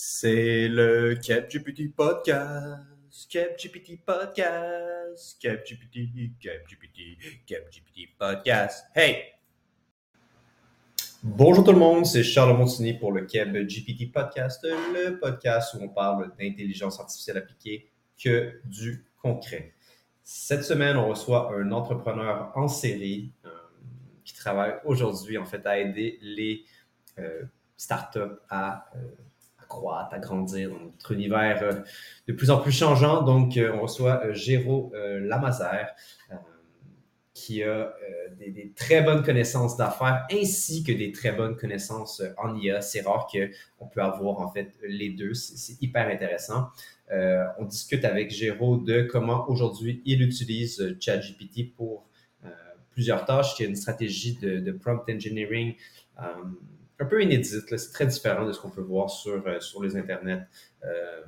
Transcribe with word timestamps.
C'est 0.00 0.68
le 0.68 1.16
CapGPT 1.16 1.92
Podcast. 1.92 2.84
CapGPT 3.28 3.98
Podcast. 4.06 5.36
CapGPT, 5.42 6.38
CapGPT, 6.40 7.18
CapGPT 7.44 8.16
Podcast. 8.16 8.84
Hey! 8.94 9.24
Bonjour 11.24 11.64
tout 11.64 11.72
le 11.72 11.80
monde, 11.80 12.06
c'est 12.06 12.22
Charles 12.22 12.56
Montigny 12.56 12.94
pour 12.94 13.10
le 13.10 13.26
CapGPT 13.26 14.12
Podcast, 14.12 14.64
le 14.64 15.18
podcast 15.18 15.74
où 15.74 15.82
on 15.82 15.88
parle 15.88 16.30
d'intelligence 16.38 17.00
artificielle 17.00 17.38
appliquée 17.38 17.90
que 18.22 18.60
du 18.66 19.04
concret. 19.20 19.74
Cette 20.22 20.62
semaine, 20.62 20.96
on 20.96 21.08
reçoit 21.08 21.52
un 21.52 21.72
entrepreneur 21.72 22.52
en 22.54 22.68
série 22.68 23.32
euh, 23.44 23.48
qui 24.24 24.34
travaille 24.34 24.76
aujourd'hui 24.84 25.38
en 25.38 25.44
fait 25.44 25.66
à 25.66 25.76
aider 25.76 26.20
les 26.22 26.62
euh, 27.18 27.42
startups 27.76 28.38
à 28.48 28.86
euh, 28.94 29.00
croître, 29.68 30.14
à 30.14 30.18
grandir 30.18 30.70
dans 30.70 30.80
notre 30.80 31.12
univers 31.12 31.62
euh, 31.62 31.72
de 32.26 32.32
plus 32.32 32.50
en 32.50 32.58
plus 32.58 32.72
changeant. 32.72 33.22
Donc, 33.22 33.56
euh, 33.56 33.72
on 33.74 33.82
reçoit 33.82 34.24
euh, 34.24 34.34
Géraud 34.34 34.92
Lamazer, 34.94 35.94
qui 37.34 37.62
a 37.62 37.92
des, 38.36 38.72
très 38.74 39.00
bonnes 39.00 39.22
connaissances 39.22 39.76
d'affaires 39.76 40.26
ainsi 40.32 40.82
que 40.82 40.90
des 40.90 41.12
très 41.12 41.30
bonnes 41.30 41.54
connaissances 41.54 42.20
en 42.36 42.56
IA. 42.56 42.80
C'est 42.80 43.02
rare 43.02 43.28
qu'on 43.30 43.86
peut 43.86 44.02
avoir 44.02 44.40
en 44.40 44.50
fait 44.50 44.72
les 44.82 45.10
deux. 45.10 45.34
C'est 45.34 45.80
hyper 45.80 46.08
intéressant. 46.08 46.66
on 47.10 47.64
discute 47.64 48.04
avec 48.04 48.32
Géraud 48.32 48.78
de 48.78 49.02
comment 49.02 49.48
aujourd'hui 49.48 50.02
il 50.04 50.20
utilise 50.20 50.96
ChatGPT 50.98 51.72
pour 51.76 52.08
plusieurs 52.90 53.24
tâches. 53.24 53.54
Il 53.58 53.62
y 53.62 53.66
a 53.66 53.68
une 53.68 53.76
stratégie 53.76 54.34
de 54.34 54.72
prompt 54.72 55.08
engineering 55.08 55.76
un 56.98 57.04
peu 57.04 57.22
inédite. 57.22 57.76
C'est 57.76 57.92
très 57.92 58.06
différent 58.06 58.46
de 58.46 58.52
ce 58.52 58.60
qu'on 58.60 58.70
peut 58.70 58.82
voir 58.82 59.10
sur, 59.10 59.46
euh, 59.46 59.60
sur 59.60 59.82
les 59.82 59.96
internets 59.96 60.46
euh, 60.84 61.22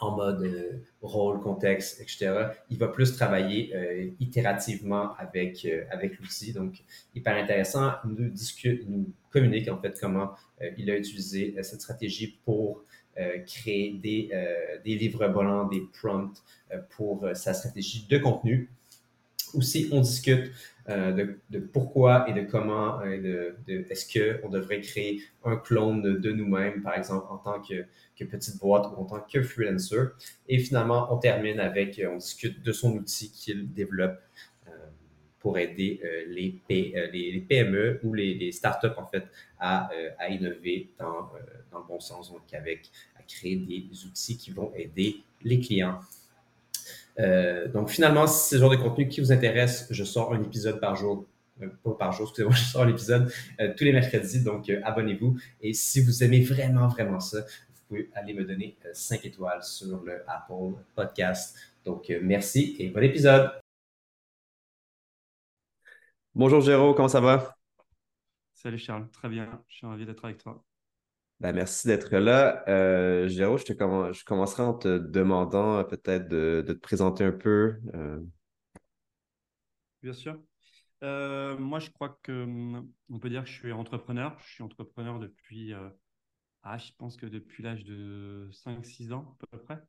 en 0.00 0.16
mode 0.16 0.42
euh, 0.42 0.72
rôle, 1.02 1.40
contexte, 1.40 2.00
etc. 2.00 2.50
Il 2.70 2.78
va 2.78 2.88
plus 2.88 3.16
travailler 3.16 4.14
itérativement 4.20 5.14
avec, 5.16 5.66
avec 5.90 6.18
l'outil. 6.18 6.52
Donc, 6.52 6.84
hyper 7.14 7.36
intéressant. 7.36 7.92
Il 8.04 8.10
nous 8.10 8.28
discute, 8.28 8.82
il 8.84 8.90
nous 8.90 9.12
communique 9.30 9.68
en 9.68 9.78
fait 9.80 9.98
comment 10.00 10.34
il 10.76 10.90
a 10.90 10.96
utilisé 10.96 11.54
cette 11.62 11.80
stratégie 11.80 12.38
pour 12.44 12.84
créer 13.46 13.94
des, 13.94 14.30
des 14.84 14.94
livres 14.94 15.26
volants, 15.26 15.66
des 15.66 15.82
prompts 16.00 16.42
pour 16.90 17.28
sa 17.34 17.54
stratégie 17.54 18.06
de 18.08 18.18
contenu. 18.18 18.70
Aussi, 19.54 19.88
on 19.92 20.00
discute 20.00 20.52
euh, 20.88 21.36
de, 21.50 21.58
pourquoi 21.58 22.28
et 22.30 22.32
de 22.32 22.42
comment, 22.42 23.00
euh, 23.02 23.52
est-ce 23.68 24.38
qu'on 24.40 24.48
devrait 24.48 24.80
créer 24.80 25.22
un 25.44 25.56
clone 25.56 26.02
de, 26.02 26.32
nous-mêmes, 26.32 26.82
par 26.82 26.96
exemple, 26.96 27.26
en 27.28 27.36
tant 27.36 27.60
que, 27.60 27.84
petite 28.24 28.58
boîte 28.58 28.86
ou 28.86 29.00
en 29.00 29.04
tant 29.04 29.20
que 29.20 29.42
freelancer. 29.42 30.08
Et 30.48 30.58
finalement, 30.58 31.12
on 31.12 31.18
termine 31.18 31.60
avec, 31.60 31.98
euh, 31.98 32.10
on 32.12 32.16
discute 32.16 32.62
de 32.62 32.72
son 32.72 32.96
outil 32.96 33.30
qu'il 33.30 33.72
développe 33.72 34.18
pour 35.40 35.56
aider 35.56 36.00
les, 36.26 36.60
PME 36.68 38.00
ou 38.02 38.12
les, 38.12 38.50
startups, 38.50 38.88
en 38.96 39.06
fait, 39.06 39.24
à, 39.60 39.88
innover 40.28 40.90
dans, 40.98 41.30
le 41.72 41.86
bon 41.86 42.00
sens, 42.00 42.32
donc 42.32 42.52
avec 42.52 42.90
à 43.16 43.22
créer 43.22 43.54
des 43.54 44.04
outils 44.04 44.36
qui 44.36 44.50
vont 44.50 44.72
aider 44.74 45.18
les 45.44 45.60
clients 45.60 46.00
euh, 47.20 47.68
donc 47.68 47.90
finalement, 47.90 48.26
si 48.26 48.48
c'est 48.48 48.54
le 48.56 48.60
genre 48.60 48.70
de 48.70 48.76
contenu 48.76 49.08
qui 49.08 49.20
vous 49.20 49.32
intéresse, 49.32 49.86
je 49.90 50.04
sors 50.04 50.32
un 50.32 50.42
épisode 50.42 50.80
par 50.80 50.96
jour. 50.96 51.26
Euh, 51.62 51.68
pas 51.82 51.92
par 51.92 52.12
jour, 52.12 52.26
excusez-moi, 52.26 52.54
je 52.56 52.64
sors 52.64 52.82
un 52.82 52.88
épisode 52.88 53.32
euh, 53.60 53.72
tous 53.76 53.84
les 53.84 53.92
mercredis, 53.92 54.42
donc 54.42 54.70
abonnez-vous. 54.84 55.38
Et 55.60 55.72
si 55.74 56.02
vous 56.02 56.22
aimez 56.22 56.40
vraiment, 56.40 56.86
vraiment 56.88 57.20
ça, 57.20 57.40
vous 57.40 57.80
pouvez 57.88 58.10
aller 58.14 58.34
me 58.34 58.44
donner 58.44 58.76
5 58.92 59.24
étoiles 59.26 59.62
sur 59.62 60.02
le 60.04 60.22
Apple 60.28 60.74
Podcast. 60.94 61.56
Donc 61.84 62.12
merci 62.22 62.76
et 62.78 62.90
bon 62.90 63.02
épisode. 63.02 63.50
Bonjour 66.34 66.60
Géraud, 66.60 66.94
comment 66.94 67.08
ça 67.08 67.20
va? 67.20 67.56
Salut 68.52 68.78
Charles, 68.78 69.08
très 69.10 69.28
bien, 69.28 69.62
je 69.68 69.76
suis 69.76 69.86
ravi 69.86 70.04
d'être 70.04 70.24
avec 70.24 70.38
toi. 70.38 70.67
Ben, 71.40 71.54
merci 71.54 71.86
d'être 71.86 72.16
là. 72.16 72.64
Euh, 72.68 73.28
Géraud, 73.28 73.58
je, 73.58 73.64
te 73.64 73.72
je 73.72 74.24
commencerai 74.24 74.62
en 74.64 74.74
te 74.74 74.98
demandant 74.98 75.78
euh, 75.78 75.84
peut-être 75.84 76.26
de, 76.26 76.64
te 76.66 76.72
présenter 76.72 77.22
un 77.22 77.32
peu. 77.32 77.80
Euh. 77.94 78.20
Bien 80.02 80.12
sûr. 80.12 80.36
Euh, 81.04 81.56
moi, 81.56 81.78
je 81.78 81.90
crois 81.90 82.18
que 82.24 82.42
hum, 82.42 82.90
on 83.08 83.20
peut 83.20 83.30
dire 83.30 83.44
que 83.44 83.48
je 83.48 83.54
suis 83.54 83.70
entrepreneur. 83.70 84.36
Je 84.40 84.54
suis 84.54 84.64
entrepreneur 84.64 85.20
depuis, 85.20 85.72
ah, 86.62 86.76
je 86.76 86.90
pense 86.98 87.16
que 87.16 87.26
depuis 87.26 87.62
l'âge 87.62 87.84
de 87.84 88.48
5-6 88.50 89.12
ans 89.12 89.36
à 89.40 89.46
peu 89.46 89.62
près. 89.62 89.80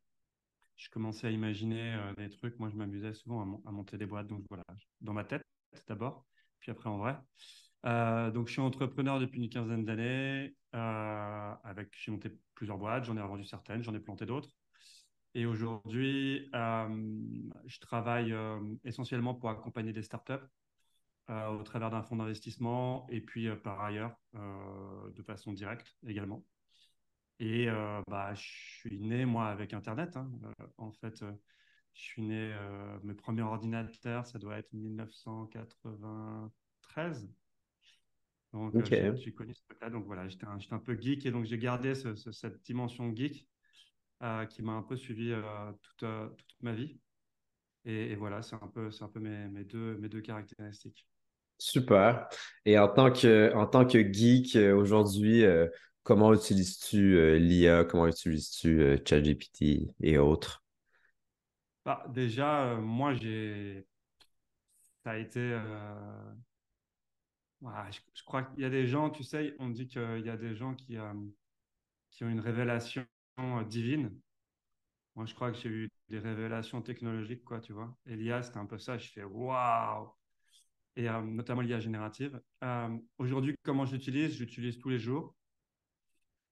Je 0.76 0.88
commençais 0.88 1.26
à 1.26 1.30
imaginer 1.30 1.98
des 2.16 2.30
trucs. 2.30 2.58
Moi, 2.60 2.70
je 2.70 2.76
m'amusais 2.76 3.12
souvent 3.12 3.60
à, 3.66 3.72
monter 3.72 3.98
des 3.98 4.06
boîtes. 4.06 4.28
Donc 4.28 4.44
voilà, 4.48 4.64
dans 5.00 5.12
ma 5.12 5.24
tête 5.24 5.42
d'abord, 5.88 6.24
puis 6.60 6.70
après 6.70 6.88
en 6.88 6.98
vrai. 6.98 7.18
Euh, 7.86 8.30
donc, 8.30 8.48
je 8.48 8.52
suis 8.52 8.60
entrepreneur 8.60 9.18
depuis 9.18 9.40
une 9.40 9.48
quinzaine 9.48 9.84
d'années. 9.84 10.54
Euh, 10.74 11.54
j'ai 11.92 12.12
monté 12.12 12.30
plusieurs 12.54 12.78
boîtes, 12.78 13.04
j'en 13.04 13.16
ai 13.16 13.22
revendu 13.22 13.44
certaines, 13.44 13.82
j'en 13.82 13.94
ai 13.94 14.00
planté 14.00 14.26
d'autres. 14.26 14.50
Et 15.34 15.46
aujourd'hui, 15.46 16.50
euh, 16.54 16.88
je 17.66 17.78
travaille 17.78 18.34
essentiellement 18.84 19.34
pour 19.34 19.50
accompagner 19.50 19.92
des 19.92 20.02
startups 20.02 20.46
au 21.28 21.62
travers 21.62 21.90
d'un 21.90 22.02
fonds 22.02 22.16
d'investissement 22.16 23.06
et 23.08 23.20
puis 23.20 23.48
par 23.62 23.80
ailleurs 23.80 24.16
de 24.34 25.22
façon 25.22 25.52
directe 25.52 25.94
également. 26.04 26.44
Et 27.38 27.68
bah, 28.08 28.34
je 28.34 28.42
suis 28.42 28.98
né, 28.98 29.24
moi, 29.24 29.46
avec 29.46 29.72
Internet. 29.72 30.16
Hein. 30.16 30.28
en 30.76 30.90
fait, 30.90 31.24
je 31.94 32.02
suis 32.02 32.22
né, 32.22 32.52
mes 33.04 33.14
premiers 33.14 33.42
ordinateurs, 33.42 34.26
ça 34.26 34.40
doit 34.40 34.58
être 34.58 34.72
1993. 34.72 37.30
Donc, 38.52 38.74
euh, 38.92 39.16
j'ai 39.16 39.32
connu 39.32 39.54
ce 39.54 39.62
truc-là. 39.62 39.90
Donc, 39.90 40.06
voilà, 40.06 40.28
j'étais 40.28 40.46
un, 40.46 40.58
un, 40.70 40.78
peu 40.78 40.96
geek 41.00 41.24
et 41.26 41.30
donc 41.30 41.44
j'ai 41.44 41.58
gardé 41.58 41.94
cette 41.94 42.62
dimension 42.64 43.14
geek 43.14 43.46
euh, 44.22 44.44
qui 44.46 44.62
m'a 44.62 44.72
un 44.72 44.82
peu 44.82 44.96
suivi 44.96 45.32
euh, 45.32 45.42
toute, 45.82 46.08
toute, 46.36 46.56
ma 46.60 46.72
vie. 46.72 46.98
Et, 47.84 48.14
voilà, 48.16 48.42
c'est 48.42 48.56
un 48.56 48.70
peu, 48.74 48.90
un 49.00 49.08
peu 49.08 49.20
mes, 49.20 49.48
mes, 49.48 49.64
deux, 49.64 49.96
mes 49.98 50.08
deux 50.08 50.20
caractéristiques. 50.20 51.06
Super. 51.58 52.28
Et 52.64 52.78
en 52.78 52.88
tant 52.88 53.10
que, 53.10 53.54
en 53.54 53.66
tant 53.66 53.86
que 53.86 53.98
geek, 54.12 54.56
aujourd'hui, 54.56 55.44
comment 56.02 56.34
utilises-tu 56.34 57.38
l'IA? 57.38 57.84
Comment 57.84 58.06
utilises-tu 58.06 58.98
ChatGPT 59.06 59.88
et 60.02 60.18
autres? 60.18 60.62
Bah, 61.84 62.04
déjà, 62.10 62.76
moi, 62.76 63.14
j'ai. 63.14 63.86
Ça 65.02 65.12
a 65.12 65.16
été 65.16 65.58
je, 67.62 68.24
crois 68.24 68.42
qu'il 68.44 68.62
y 68.62 68.64
a 68.64 68.70
des 68.70 68.86
gens, 68.86 69.10
tu 69.10 69.22
sais, 69.22 69.54
on 69.58 69.68
dit 69.68 69.86
qu'il 69.86 70.22
y 70.24 70.30
a 70.30 70.36
des 70.36 70.54
gens 70.54 70.74
qui, 70.74 70.96
euh, 70.96 71.12
qui 72.10 72.24
ont 72.24 72.28
une 72.28 72.40
révélation 72.40 73.06
euh, 73.38 73.64
divine. 73.64 74.18
Moi, 75.14 75.26
je 75.26 75.34
crois 75.34 75.52
que 75.52 75.58
j'ai 75.58 75.68
eu 75.68 75.90
des 76.08 76.18
révélations 76.18 76.80
technologiques, 76.82 77.44
quoi, 77.44 77.60
tu 77.60 77.72
vois. 77.72 77.94
Et 78.06 78.16
l'IA, 78.16 78.42
c'était 78.42 78.58
un 78.58 78.66
peu 78.66 78.78
ça. 78.78 78.96
Je 78.96 79.08
fais 79.10 79.24
waouh! 79.24 80.08
Et 80.96 81.08
euh, 81.08 81.20
notamment 81.22 81.60
l'IA 81.60 81.80
générative. 81.80 82.40
Aujourd'hui, 83.18 83.56
comment 83.62 83.84
je 83.84 83.92
l'utilise? 83.94 84.34
Je 84.34 84.40
l'utilise 84.40 84.78
tous 84.78 84.88
les 84.88 84.98
jours. 84.98 85.34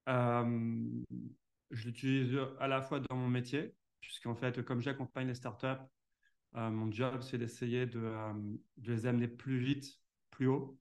je 0.07 1.87
l'utilise 1.87 2.39
à 2.61 2.69
la 2.69 2.83
fois 2.83 3.01
dans 3.01 3.17
mon 3.17 3.29
métier, 3.29 3.75
puisqu'en 4.01 4.35
fait, 4.35 4.63
comme 4.65 4.81
j'accompagne 4.81 5.29
les 5.29 5.35
startups, 5.35 5.83
mon 6.53 6.91
job, 6.93 7.23
c'est 7.23 7.39
d'essayer 7.39 7.87
de, 7.87 8.13
de 8.77 8.93
les 8.93 9.07
amener 9.07 9.29
plus 9.29 9.59
vite, 9.59 10.01
plus 10.31 10.47
haut, 10.47 10.79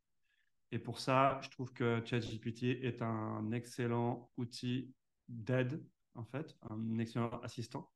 et 0.72 0.80
pour 0.80 1.00
ça, 1.00 1.40
je 1.42 1.50
trouve 1.50 1.72
que 1.74 2.02
ChatGPT 2.06 2.64
est 2.84 3.02
un 3.02 3.52
excellent 3.52 4.30
outil 4.38 4.94
d'aide, 5.30 5.84
en 6.16 6.26
fait, 6.26 6.58
un 6.70 7.00
excellent 7.00 7.30
assistant. 7.42 7.90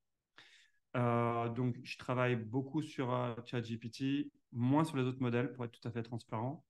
Euh, 0.96 1.50
donc, 1.50 1.78
je 1.84 1.98
travaille 1.98 2.36
beaucoup 2.36 2.82
sur 2.82 3.14
euh, 3.14 3.34
ChatGPT, 3.46 4.32
moins 4.52 4.84
sur 4.84 4.98
les 4.98 5.04
autres 5.04 5.22
modèles, 5.22 5.52
pour 5.54 5.66
être 5.66 5.80
tout 5.80 5.88
à 5.88 5.92
fait 5.92 6.04
transparent. 6.04 6.66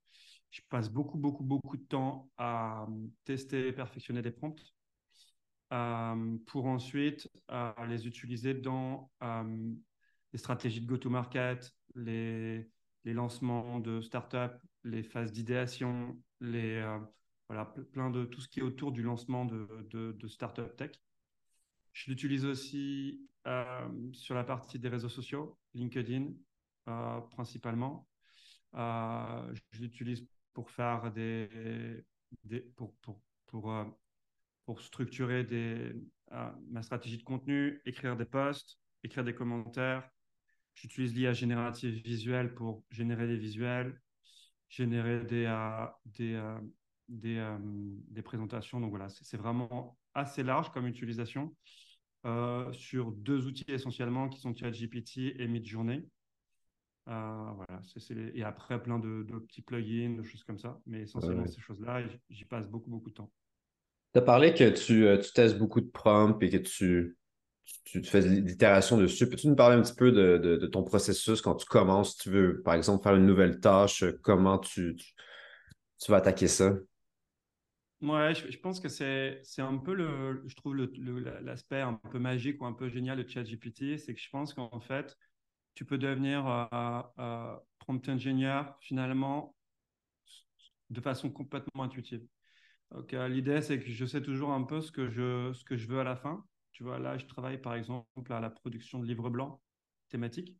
Je 0.50 0.62
passe 0.70 0.90
beaucoup, 0.90 1.18
beaucoup, 1.18 1.44
beaucoup 1.44 1.78
de 1.78 1.84
temps 1.84 2.30
à 2.38 2.84
euh, 2.84 3.08
tester 3.24 3.68
et 3.68 3.74
perfectionner 3.74 4.22
des 4.22 4.32
prompts 4.32 4.62
pour 6.48 6.66
ensuite 6.66 7.30
les 7.88 8.06
utiliser 8.06 8.54
dans 8.54 9.10
les 9.22 10.38
stratégies 10.38 10.82
de 10.82 10.86
go-to-market, 10.86 11.72
les, 11.96 12.70
les 13.06 13.14
lancements 13.14 13.80
de 13.80 14.02
startups, 14.02 14.60
les 14.84 15.04
phases 15.04 15.32
d'idéation, 15.32 16.18
les 16.40 16.78
euh, 16.78 17.00
voilà, 17.48 17.66
plein 17.94 18.10
de 18.10 18.26
tout 18.26 18.42
ce 18.42 18.48
qui 18.48 18.60
est 18.60 18.64
autour 18.64 18.92
du 18.92 19.04
lancement 19.04 19.46
de, 19.46 19.68
de, 19.92 20.28
startup 20.28 20.76
tech. 20.78 20.92
Je 21.94 22.10
l'utilise 22.10 22.46
aussi 22.46 23.28
euh, 23.48 23.90
sur 24.14 24.36
la 24.36 24.44
partie 24.44 24.80
des 24.80 24.88
réseaux 24.88 25.10
sociaux, 25.10 25.58
LinkedIn 25.74 26.28
euh, 26.88 27.22
principalement. 27.32 28.08
je 28.74 29.82
l'utilise 29.82 30.26
pour 30.54 30.70
faire 30.72 31.12
des, 31.12 32.04
des 32.44 32.62
pour, 32.62 32.94
pour, 33.02 33.22
pour 33.48 33.86
pour 34.66 34.82
structurer 34.82 35.44
des, 35.44 35.94
ma 36.70 36.82
stratégie 36.82 37.18
de 37.18 37.24
contenu, 37.24 37.82
écrire 37.86 38.16
des 38.16 38.26
posts, 38.26 38.80
écrire 39.04 39.24
des 39.24 39.34
commentaires. 39.34 40.10
J'utilise 40.76 41.14
l'IA 41.14 41.34
générative 41.34 42.02
visuelle 42.04 42.54
pour 42.54 42.86
générer 42.90 43.28
des 43.28 43.38
visuels, 43.38 44.00
générer 44.72 45.24
des, 45.26 45.46
des, 46.06 46.42
des, 47.08 47.56
des, 48.08 48.22
présentations. 48.24 48.80
Donc 48.80 48.90
voilà, 48.90 49.10
c'est 49.10 49.38
vraiment 49.38 49.98
assez 50.16 50.42
large 50.42 50.72
comme 50.72 50.88
utilisation 50.88 51.56
euh, 52.26 52.72
sur 52.72 53.12
deux 53.12 53.48
outils 53.48 53.66
essentiellement 53.68 54.30
qui 54.30 54.40
sont 54.40 54.56
ChatGPT 54.56 55.36
et 55.40 55.48
Midjourney. 55.48 56.08
Euh, 57.10 57.52
voilà, 57.56 57.82
et 58.36 58.44
après 58.44 58.82
plein 58.82 59.00
de, 59.00 59.24
petits 59.48 59.64
plugins, 59.64 60.16
de 60.16 60.24
choses 60.24 60.44
comme 60.44 60.60
ça. 60.60 60.80
Mais 60.86 61.02
essentiellement, 61.02 61.48
ces 61.48 61.62
choses-là, 61.62 62.04
j'y 62.30 62.46
passe 62.46 62.68
beaucoup, 62.70 62.92
beaucoup 62.92 63.10
de 63.10 63.16
temps. 63.16 63.32
Tu 64.14 64.20
as 64.20 64.22
parlé 64.22 64.54
que 64.54 64.70
tu, 64.70 65.06
euh, 65.06 65.18
tu, 65.18 65.32
testes 65.34 65.58
beaucoup 65.58 65.82
de 65.82 65.90
prompts 65.90 66.42
et 66.44 66.50
que 66.50 66.58
tu, 66.58 67.18
tu, 67.84 68.04
fais 68.04 68.22
l'itération 68.22 68.98
dessus. 68.98 69.28
Peux-tu 69.28 69.48
nous 69.48 69.56
parler 69.56 69.78
un 69.78 69.82
petit 69.82 69.96
peu 69.96 70.12
de, 70.12 70.38
de, 70.38 70.68
ton 70.68 70.84
processus 70.84 71.42
quand 71.42 71.56
tu 71.56 71.66
commences, 71.66 72.18
tu 72.18 72.30
veux, 72.30 72.62
par 72.62 72.74
exemple, 72.74 73.04
faire 73.04 73.16
une 73.16 73.26
nouvelle 73.26 73.60
tâche, 73.60 74.04
comment 74.22 74.60
tu, 74.60 74.96
tu 74.96 76.12
vas 76.12 76.18
attaquer 76.18 76.48
ça? 76.48 76.74
Ouais, 78.02 78.34
je, 78.34 78.58
pense 78.58 78.80
que 78.80 78.90
c'est 78.90 79.44
un 79.60 79.78
peu 79.78 79.94
le, 79.94 80.44
je 80.48 80.56
trouve 80.56 80.76
l'aspect 80.76 81.82
un 81.82 81.94
peu 81.94 82.18
magique 82.18 82.60
ou 82.60 82.66
un 82.66 82.74
peu 82.74 82.90
génial 82.90 83.24
de 83.24 83.30
ChatGPT, 83.30 84.00
c'est 84.00 84.16
que 84.16 84.20
je 84.20 84.30
pense 84.32 84.56
qu'en 84.56 84.80
fait, 84.80 85.16
tu 85.76 85.86
peux 85.86 86.00
devenir 86.00 86.48
euh, 86.48 87.02
euh, 87.20 87.56
prompt 87.78 88.10
engineer 88.10 88.64
finalement 88.80 89.56
de 90.90 91.00
façon 91.00 91.30
complètement 91.30 91.84
intuitive. 91.84 92.26
Euh, 93.14 93.28
l'idée, 93.28 93.62
c'est 93.62 93.80
que 93.80 93.90
je 93.90 94.06
sais 94.06 94.22
toujours 94.22 94.52
un 94.52 94.64
peu 94.64 94.82
ce 94.82 94.92
que 94.92 95.10
je, 95.10 95.54
ce 95.54 95.64
que 95.64 95.78
je 95.78 95.88
veux 95.88 96.00
à 96.00 96.04
la 96.04 96.16
fin. 96.16 96.44
Tu 96.72 96.84
vois, 96.84 97.00
là, 97.00 97.18
je 97.18 97.26
travaille 97.26 97.60
par 97.60 97.76
exemple 97.76 98.34
à 98.34 98.40
la 98.40 98.50
production 98.50 99.00
de 99.00 99.06
livres 99.06 99.30
blancs 99.30 99.60
thématiques. 100.10 100.58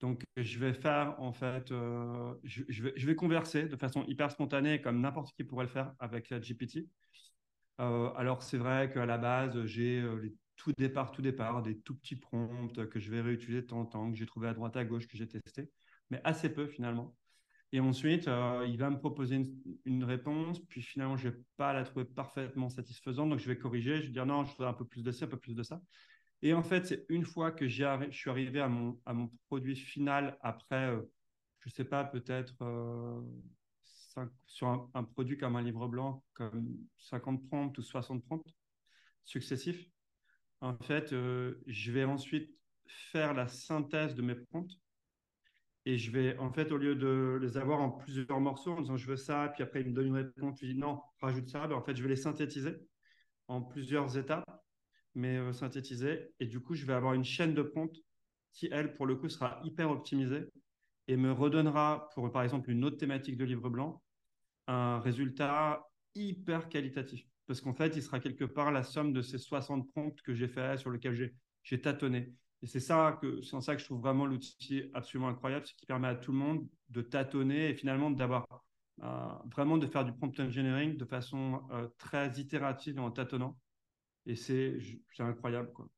Donc, 0.00 0.24
je 0.36 0.58
vais 0.58 0.74
faire, 0.74 1.16
en 1.20 1.32
fait, 1.32 1.72
euh, 1.72 2.34
je, 2.44 2.82
vais, 2.82 3.14
converser 3.14 3.64
de 3.66 3.76
façon 3.76 4.04
hyper 4.06 4.30
spontanée, 4.30 4.80
comme 4.82 5.00
n'importe 5.00 5.34
qui 5.34 5.44
pourrait 5.44 5.64
le 5.64 5.70
faire 5.70 5.94
avec 5.98 6.28
la 6.28 6.38
GPT. 6.40 6.88
Euh, 7.80 8.12
alors, 8.14 8.42
c'est 8.42 8.58
vrai 8.58 8.90
qu'à 8.92 9.06
la 9.06 9.18
base, 9.18 9.64
j'ai 9.64 10.00
euh, 10.00 10.34
tout 10.56 10.72
départ, 10.76 11.12
tout 11.12 11.22
départ, 11.22 11.62
des 11.62 11.78
tout 11.80 11.96
petits 11.96 12.16
prompts 12.16 12.88
que 12.88 13.00
je 13.00 13.10
vais 13.10 13.22
réutiliser 13.22 13.62
de 13.62 13.66
temps 13.66 13.80
en 13.80 13.86
temps, 13.86 14.10
que 14.10 14.18
j'ai 14.18 14.26
trouvé 14.26 14.48
à 14.48 14.54
droite, 14.54 14.76
à 14.76 14.84
gauche, 14.84 15.06
que 15.08 15.16
j'ai 15.16 15.28
testé, 15.28 15.70
mais 16.10 16.20
assez 16.24 16.52
peu 16.52 16.66
finalement. 16.66 17.14
Et 17.76 17.80
ensuite, 17.80 18.24
il 18.24 18.78
va 18.78 18.88
me 18.88 18.98
proposer 18.98 19.38
une, 19.84 20.02
réponse, 20.02 20.60
puis 20.60 20.80
finalement, 20.80 21.18
je 21.18 21.28
ne 21.28 21.34
vais 21.34 21.38
pas 21.58 21.74
la 21.74 21.84
trouver 21.84 22.06
parfaitement 22.06 22.70
satisfaisante, 22.70 23.28
donc 23.28 23.38
je 23.38 23.46
vais 23.46 23.58
corriger, 23.58 23.98
je 23.98 24.06
vais 24.06 24.12
dire 24.12 24.24
non, 24.24 24.46
je 24.46 24.52
voudrais 24.52 24.68
un 24.68 24.72
peu 24.72 24.86
plus 24.86 25.02
de 25.02 25.10
ça, 25.10 25.26
un 25.26 25.28
peu 25.28 25.36
plus 25.36 25.54
de 25.54 25.62
ça. 25.62 25.82
Et 26.40 26.54
en 26.54 26.62
fait, 26.62 26.86
c'est 26.86 27.04
une 27.10 27.26
fois 27.26 27.52
que 27.52 27.68
je 27.68 28.08
suis 28.12 28.30
arrivé 28.30 28.60
à 28.62 28.68
mon, 28.68 29.30
produit 29.48 29.76
final 29.76 30.38
après, 30.40 30.88
euh, 30.88 31.02
je 31.58 31.68
ne 31.68 31.74
sais 31.74 31.84
pas, 31.84 32.02
peut-être 32.02 32.56
euh, 32.62 33.20
sur 34.46 34.88
un, 34.94 35.04
produit 35.04 35.36
comme 35.36 35.56
un 35.56 35.62
livre 35.62 35.86
blanc, 35.86 36.24
comme 36.32 36.78
50 36.96 37.46
prompts 37.46 37.76
ou 37.76 37.82
60 37.82 38.24
prompts 38.24 38.56
successifs, 39.22 39.86
en 40.62 40.78
fait, 40.78 41.12
euh, 41.12 41.60
je 41.66 41.92
vais 41.92 42.04
ensuite 42.04 42.50
faire 42.86 43.34
la 43.34 43.48
synthèse 43.48 44.14
de 44.14 44.22
mes 44.22 44.34
prompts. 44.34 44.72
Et 45.86 45.96
je 45.98 46.10
vais, 46.10 46.36
en 46.38 46.50
fait, 46.52 46.72
au 46.72 46.76
lieu 46.76 46.94
de 46.96 47.38
les 47.40 47.56
avoir 47.56 47.80
en 47.80 47.90
plusieurs 47.90 48.40
morceaux, 48.40 48.72
en 48.72 48.80
disant 48.82 48.96
je 48.96 49.06
veux 49.06 49.16
ça, 49.16 49.50
puis 49.54 49.62
après 49.62 49.80
il 49.80 49.88
me 49.88 49.92
donne 49.94 50.08
une 50.08 50.16
réponse, 50.16 50.58
je 50.60 50.66
dis 50.66 50.74
non, 50.74 51.00
rajoute 51.20 51.48
ça, 51.48 51.66
ben, 51.66 51.76
en 51.76 51.82
fait, 51.82 51.96
je 51.96 52.02
vais 52.02 52.08
les 52.10 52.16
synthétiser 52.16 52.74
en 53.48 53.62
plusieurs 53.62 54.18
étapes 54.18 54.44
mais 55.16 55.38
euh, 55.38 55.52
synthétisé. 55.52 56.30
Et 56.38 56.46
du 56.46 56.60
coup, 56.60 56.74
je 56.74 56.86
vais 56.86 56.92
avoir 56.92 57.14
une 57.14 57.24
chaîne 57.24 57.54
de 57.54 57.62
prompts 57.62 57.96
qui, 58.52 58.68
elle, 58.70 58.94
pour 58.94 59.06
le 59.06 59.16
coup, 59.16 59.28
sera 59.28 59.60
hyper 59.64 59.90
optimisée 59.90 60.46
et 61.08 61.16
me 61.16 61.32
redonnera, 61.32 62.10
pour 62.14 62.30
par 62.30 62.42
exemple 62.42 62.70
une 62.70 62.84
autre 62.84 62.98
thématique 62.98 63.36
de 63.36 63.44
livre 63.44 63.68
blanc, 63.68 64.02
un 64.66 65.00
résultat 65.00 65.88
hyper 66.14 66.68
qualitatif. 66.68 67.26
Parce 67.46 67.60
qu'en 67.60 67.74
fait, 67.74 67.96
il 67.96 68.02
sera 68.02 68.20
quelque 68.20 68.44
part 68.44 68.72
la 68.72 68.82
somme 68.82 69.12
de 69.12 69.22
ces 69.22 69.38
60 69.38 69.88
prompts 69.90 70.20
que 70.22 70.34
j'ai 70.34 70.48
fait, 70.48 70.76
sur 70.78 70.90
lesquels 70.90 71.32
j'ai 71.62 71.80
tâtonné. 71.80 72.34
Et 72.62 72.66
c'est 72.66 72.80
ça 72.80 73.18
que 73.20 73.42
c'est 73.42 73.60
ça 73.60 73.74
que 73.74 73.80
je 73.80 73.86
trouve 73.86 74.00
vraiment 74.00 74.26
l'outil 74.26 74.90
absolument 74.94 75.28
incroyable, 75.28 75.66
c'est 75.66 75.76
qui 75.76 75.86
permet 75.86 76.08
à 76.08 76.14
tout 76.14 76.32
le 76.32 76.38
monde 76.38 76.66
de 76.90 77.02
tâtonner 77.02 77.70
et 77.70 77.74
finalement 77.74 78.10
d'avoir 78.10 78.46
euh, 79.02 79.28
vraiment 79.54 79.76
de 79.76 79.86
faire 79.86 80.04
du 80.04 80.12
prompt 80.12 80.38
engineering 80.40 80.96
de 80.96 81.04
façon 81.04 81.62
euh, 81.72 81.88
très 81.98 82.30
itérative 82.38 82.98
en 82.98 83.10
tâtonnant. 83.10 83.58
Et 84.26 84.36
c'est 84.36 84.78
incroyable. 85.18 85.72
Quoi. 85.72 85.88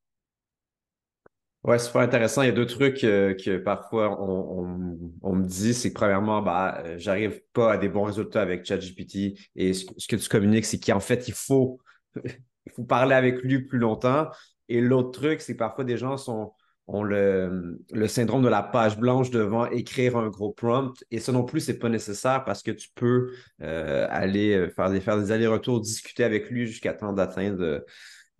Ouais, 1.63 1.77
super 1.77 2.01
intéressant. 2.01 2.41
Il 2.41 2.45
y 2.45 2.49
a 2.49 2.53
deux 2.53 2.65
trucs 2.65 3.03
euh, 3.03 3.33
que 3.33 3.57
parfois 3.57 4.21
on, 4.21 4.97
on, 5.21 5.35
me 5.35 5.45
dit, 5.45 5.73
c'est 5.73 5.89
que 5.89 5.93
premièrement, 5.95 6.41
bah, 6.41 6.81
euh, 6.85 6.97
j'arrive 6.97 7.41
pas 7.51 7.73
à 7.73 7.77
des 7.77 7.89
bons 7.89 8.03
résultats 8.03 8.41
avec 8.41 8.65
ChatGPT 8.65 9.37
et 9.55 9.73
ce, 9.73 9.85
que 10.07 10.15
tu 10.15 10.29
communiques, 10.29 10.65
c'est 10.65 10.79
qu'en 10.79 11.01
fait, 11.01 11.27
il 11.27 11.33
faut, 11.33 11.81
il 12.23 12.71
faut 12.73 12.85
parler 12.85 13.13
avec 13.13 13.41
lui 13.43 13.65
plus 13.65 13.77
longtemps. 13.77 14.29
Et 14.69 14.81
l'autre 14.81 15.11
truc, 15.11 15.41
c'est 15.41 15.53
que 15.53 15.57
parfois 15.57 15.83
des 15.83 15.97
gens 15.97 16.15
sont, 16.15 16.53
ont 16.87 17.03
le, 17.03 17.79
le, 17.91 18.07
syndrome 18.07 18.41
de 18.41 18.47
la 18.47 18.63
page 18.63 18.97
blanche 18.97 19.31
devant 19.31 19.65
écrire 19.65 20.15
un 20.15 20.29
gros 20.29 20.51
prompt. 20.51 20.93
Et 21.11 21.19
ça 21.19 21.31
non 21.31 21.43
plus, 21.43 21.59
c'est 21.59 21.79
pas 21.79 21.89
nécessaire 21.89 22.45
parce 22.45 22.63
que 22.63 22.71
tu 22.71 22.89
peux 22.95 23.31
euh, 23.61 24.07
aller 24.09 24.69
faire 24.75 24.89
des, 24.89 25.01
faire 25.01 25.17
des 25.17 25.31
allers-retours, 25.31 25.81
discuter 25.81 26.23
avec 26.23 26.49
lui 26.49 26.65
jusqu'à 26.65 26.93
temps 26.93 27.13
d'atteindre 27.13 27.83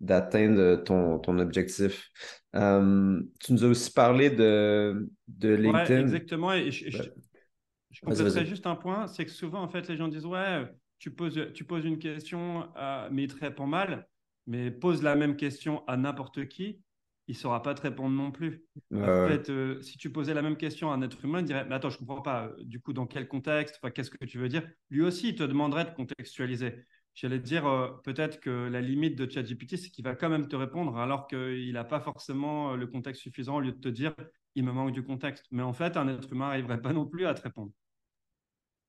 d'atteindre 0.00 0.76
ton, 0.76 1.18
ton 1.18 1.38
objectif. 1.38 2.08
Euh, 2.56 3.20
tu 3.38 3.52
nous 3.52 3.64
as 3.64 3.68
aussi 3.68 3.92
parlé 3.92 4.30
de, 4.30 5.10
de 5.28 5.50
LinkedIn. 5.50 6.00
exactement. 6.00 6.54
Et 6.54 6.70
je, 6.70 6.90
je, 6.90 8.44
juste 8.44 8.66
un 8.66 8.76
point, 8.76 9.06
c'est 9.06 9.26
que 9.26 9.30
souvent, 9.30 9.62
en 9.62 9.68
fait, 9.68 9.86
les 9.88 9.96
gens 9.96 10.08
disent, 10.08 10.24
ouais, 10.24 10.64
tu 10.98 11.10
poses, 11.10 11.52
tu 11.52 11.64
poses 11.64 11.84
une 11.84 11.98
question, 11.98 12.68
mais 13.10 13.24
il 13.24 13.28
te 13.28 13.38
répond 13.38 13.66
mal, 13.66 14.08
mais 14.50 14.72
pose 14.72 15.02
la 15.02 15.14
même 15.14 15.36
question 15.36 15.86
à 15.86 15.96
n'importe 15.96 16.48
qui, 16.48 16.82
il 17.28 17.34
ne 17.34 17.38
saura 17.38 17.62
pas 17.62 17.72
te 17.72 17.82
répondre 17.82 18.16
non 18.16 18.32
plus. 18.32 18.64
en 18.92 19.28
fait, 19.28 19.48
euh, 19.48 19.80
si 19.80 19.96
tu 19.96 20.10
posais 20.10 20.34
la 20.34 20.42
même 20.42 20.56
question 20.56 20.90
à 20.90 20.96
un 20.96 21.02
être 21.02 21.24
humain, 21.24 21.38
il 21.38 21.44
dirait, 21.44 21.64
mais 21.64 21.76
attends, 21.76 21.88
je 21.88 21.94
ne 21.94 22.00
comprends 22.00 22.20
pas, 22.20 22.50
du 22.58 22.80
coup, 22.80 22.92
dans 22.92 23.06
quel 23.06 23.28
contexte, 23.28 23.78
qu'est-ce 23.94 24.10
que 24.10 24.24
tu 24.24 24.38
veux 24.38 24.48
dire? 24.48 24.68
Lui 24.90 25.02
aussi, 25.02 25.28
il 25.28 25.34
te 25.36 25.44
demanderait 25.44 25.84
de 25.84 25.90
contextualiser. 25.90 26.84
J'allais 27.14 27.38
dire, 27.38 27.64
euh, 27.66 27.90
peut-être 28.02 28.40
que 28.40 28.68
la 28.68 28.80
limite 28.80 29.16
de 29.16 29.30
ChatGPT, 29.30 29.76
c'est 29.76 29.90
qu'il 29.90 30.04
va 30.04 30.16
quand 30.16 30.28
même 30.28 30.48
te 30.48 30.56
répondre 30.56 30.96
alors 30.98 31.28
qu'il 31.28 31.72
n'a 31.72 31.84
pas 31.84 32.00
forcément 32.00 32.72
euh, 32.72 32.76
le 32.76 32.88
contexte 32.88 33.22
suffisant 33.22 33.56
au 33.56 33.60
lieu 33.60 33.72
de 33.72 33.80
te 33.80 33.88
dire, 33.88 34.12
il 34.56 34.64
me 34.64 34.72
manque 34.72 34.92
du 34.92 35.04
contexte. 35.04 35.46
Mais 35.52 35.62
en 35.62 35.72
fait, 35.72 35.96
un 35.96 36.08
être 36.08 36.32
humain 36.32 36.48
n'arriverait 36.48 36.82
pas 36.82 36.92
non 36.92 37.06
plus 37.06 37.26
à 37.26 37.34
te 37.34 37.42
répondre. 37.42 37.70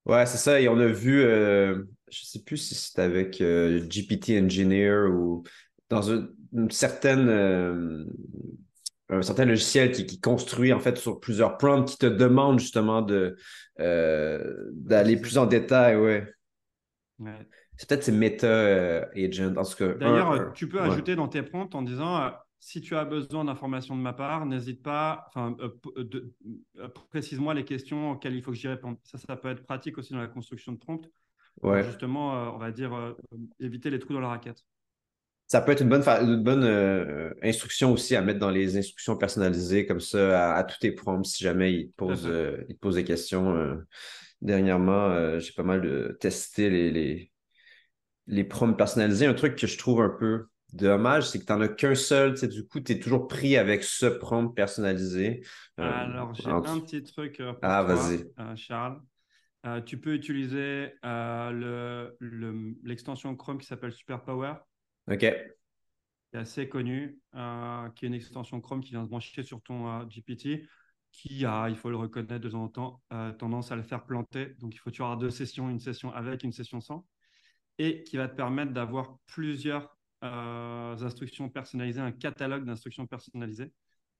Ouais, 0.05 0.25
c'est 0.25 0.37
ça. 0.37 0.59
Et 0.59 0.67
on 0.67 0.79
a 0.79 0.87
vu, 0.87 1.21
euh, 1.21 1.83
je 2.09 2.21
ne 2.21 2.25
sais 2.25 2.43
plus 2.43 2.57
si 2.57 2.75
c'est 2.75 2.99
avec 2.99 3.37
GPT 3.41 4.41
Engineer 4.41 5.07
ou 5.09 5.43
dans 5.89 6.01
une, 6.01 6.71
certaine, 6.71 7.29
un 9.09 9.21
certain 9.21 9.45
logiciel 9.45 9.91
qui, 9.91 10.19
construit 10.19 10.73
en 10.73 10.79
fait 10.79 10.97
sur 10.97 11.19
plusieurs 11.19 11.57
prompts 11.57 11.87
qui 11.87 11.97
te 11.97 12.05
demande 12.05 12.59
justement 12.59 13.01
de 13.01 13.35
d'aller 13.77 15.17
plus 15.17 15.37
en 15.37 15.45
détail. 15.45 15.95
Ouais. 15.97 16.27
ouais. 17.19 17.47
C'est 17.81 17.89
peut-être 17.89 18.03
ces 18.03 18.11
Meta 18.11 18.45
euh, 18.45 19.05
Agent. 19.15 19.53
D'ailleurs, 19.99 20.53
tu 20.53 20.69
peux 20.69 20.79
ajouter 20.79 21.15
dans 21.15 21.27
tes 21.27 21.41
prompts 21.41 21.73
en 21.73 21.81
disant 21.81 22.15
euh, 22.15 22.29
si 22.61 22.79
tu 22.79 22.95
as 22.95 23.03
besoin 23.03 23.43
d'informations 23.43 23.97
de 23.97 24.01
ma 24.01 24.13
part, 24.13 24.45
n'hésite 24.45 24.81
pas, 24.81 25.25
enfin, 25.27 25.57
euh, 25.59 26.87
précise-moi 27.09 27.53
les 27.53 27.65
questions 27.65 28.11
auxquelles 28.11 28.35
il 28.35 28.41
faut 28.41 28.51
que 28.51 28.57
j'y 28.57 28.67
réponde. 28.67 28.97
Ça, 29.03 29.17
ça 29.17 29.35
peut 29.35 29.49
être 29.49 29.63
pratique 29.63 29.97
aussi 29.97 30.13
dans 30.13 30.19
la 30.19 30.27
construction 30.27 30.71
de 30.71 30.77
prompts. 30.77 31.09
Ouais. 31.61 31.83
justement, 31.83 32.55
on 32.55 32.57
va 32.57 32.71
dire, 32.71 33.15
éviter 33.59 33.89
les 33.89 33.99
trous 33.99 34.13
dans 34.13 34.21
la 34.21 34.29
raquette. 34.29 34.63
Ça 35.47 35.59
peut 35.59 35.73
être 35.73 35.81
une 35.81 35.89
bonne, 35.89 36.07
une 36.07 36.41
bonne 36.41 37.33
instruction 37.43 37.91
aussi 37.91 38.15
à 38.15 38.21
mettre 38.21 38.39
dans 38.39 38.49
les 38.49 38.77
instructions 38.77 39.17
personnalisées 39.17 39.85
comme 39.85 39.99
ça 39.99 40.55
à, 40.55 40.63
tous 40.63 40.79
tes 40.79 40.93
prompts 40.93 41.25
si 41.25 41.43
jamais 41.43 41.73
il 41.73 41.89
te 41.89 41.95
pose, 41.97 42.31
il 42.69 42.77
pose 42.77 42.95
des 42.95 43.03
questions. 43.03 43.77
dernièrement, 44.39 45.39
j'ai 45.39 45.51
pas 45.51 45.63
mal 45.63 46.15
testé 46.19 46.69
les 46.69 47.31
les 48.27 48.43
prompts 48.43 48.77
personnalisés, 48.77 49.25
un 49.25 49.33
truc 49.33 49.55
que 49.55 49.67
je 49.67 49.77
trouve 49.77 50.01
un 50.01 50.09
peu 50.09 50.45
dommage, 50.73 51.29
c'est 51.29 51.39
que 51.39 51.45
tu 51.45 51.51
n'en 51.51 51.61
as 51.61 51.67
qu'un 51.67 51.95
seul. 51.95 52.33
Du 52.47 52.67
coup, 52.67 52.79
tu 52.79 52.93
es 52.93 52.99
toujours 52.99 53.27
pris 53.27 53.57
avec 53.57 53.83
ce 53.83 54.05
prompt 54.05 54.49
personnalisé. 54.49 55.43
Euh, 55.79 55.83
Alors, 55.83 56.33
j'ai 56.33 56.49
un 56.49 56.61
petit 56.61 57.03
truc 57.03 57.39
euh, 57.39 57.53
pour 57.53 57.63
ah, 57.63 57.83
vas-y. 57.83 58.25
Euh, 58.39 58.55
Charles. 58.55 59.01
tu 59.85 59.99
peux 59.99 60.13
utiliser 60.13 60.93
l'extension 62.83 63.35
Chrome 63.35 63.57
qui 63.57 63.67
s'appelle 63.67 63.91
Superpower. 63.91 64.53
OK. 65.09 65.19
Qui 65.19 65.25
est 65.25 66.37
assez 66.37 66.69
connu, 66.69 67.19
qui 67.33 68.05
est 68.05 68.07
une 68.07 68.13
extension 68.13 68.61
Chrome 68.61 68.81
qui 68.81 68.91
vient 68.91 69.03
se 69.03 69.09
brancher 69.09 69.43
sur 69.43 69.61
ton 69.61 70.03
GPT, 70.05 70.67
qui 71.11 71.45
a, 71.45 71.67
il 71.67 71.75
faut 71.75 71.89
le 71.89 71.97
reconnaître 71.97 72.39
de 72.39 72.49
temps 72.49 72.63
en 72.63 72.69
temps, 72.69 73.01
tendance 73.37 73.71
à 73.71 73.75
le 73.75 73.83
faire 73.83 74.05
planter. 74.05 74.55
Donc, 74.59 74.73
il 74.73 74.77
faut 74.77 74.91
tu 74.91 75.01
avoir 75.01 75.17
deux 75.17 75.29
sessions, 75.29 75.69
une 75.69 75.79
session 75.79 76.13
avec, 76.13 76.43
une 76.43 76.53
session 76.53 76.79
sans 76.79 77.05
et 77.77 78.03
qui 78.03 78.17
va 78.17 78.27
te 78.27 78.35
permettre 78.35 78.73
d'avoir 78.73 79.17
plusieurs 79.25 79.97
instructions 80.21 81.49
personnalisées, 81.49 82.01
un 82.01 82.11
catalogue 82.11 82.65
d'instructions 82.65 83.07
personnalisées 83.07 83.71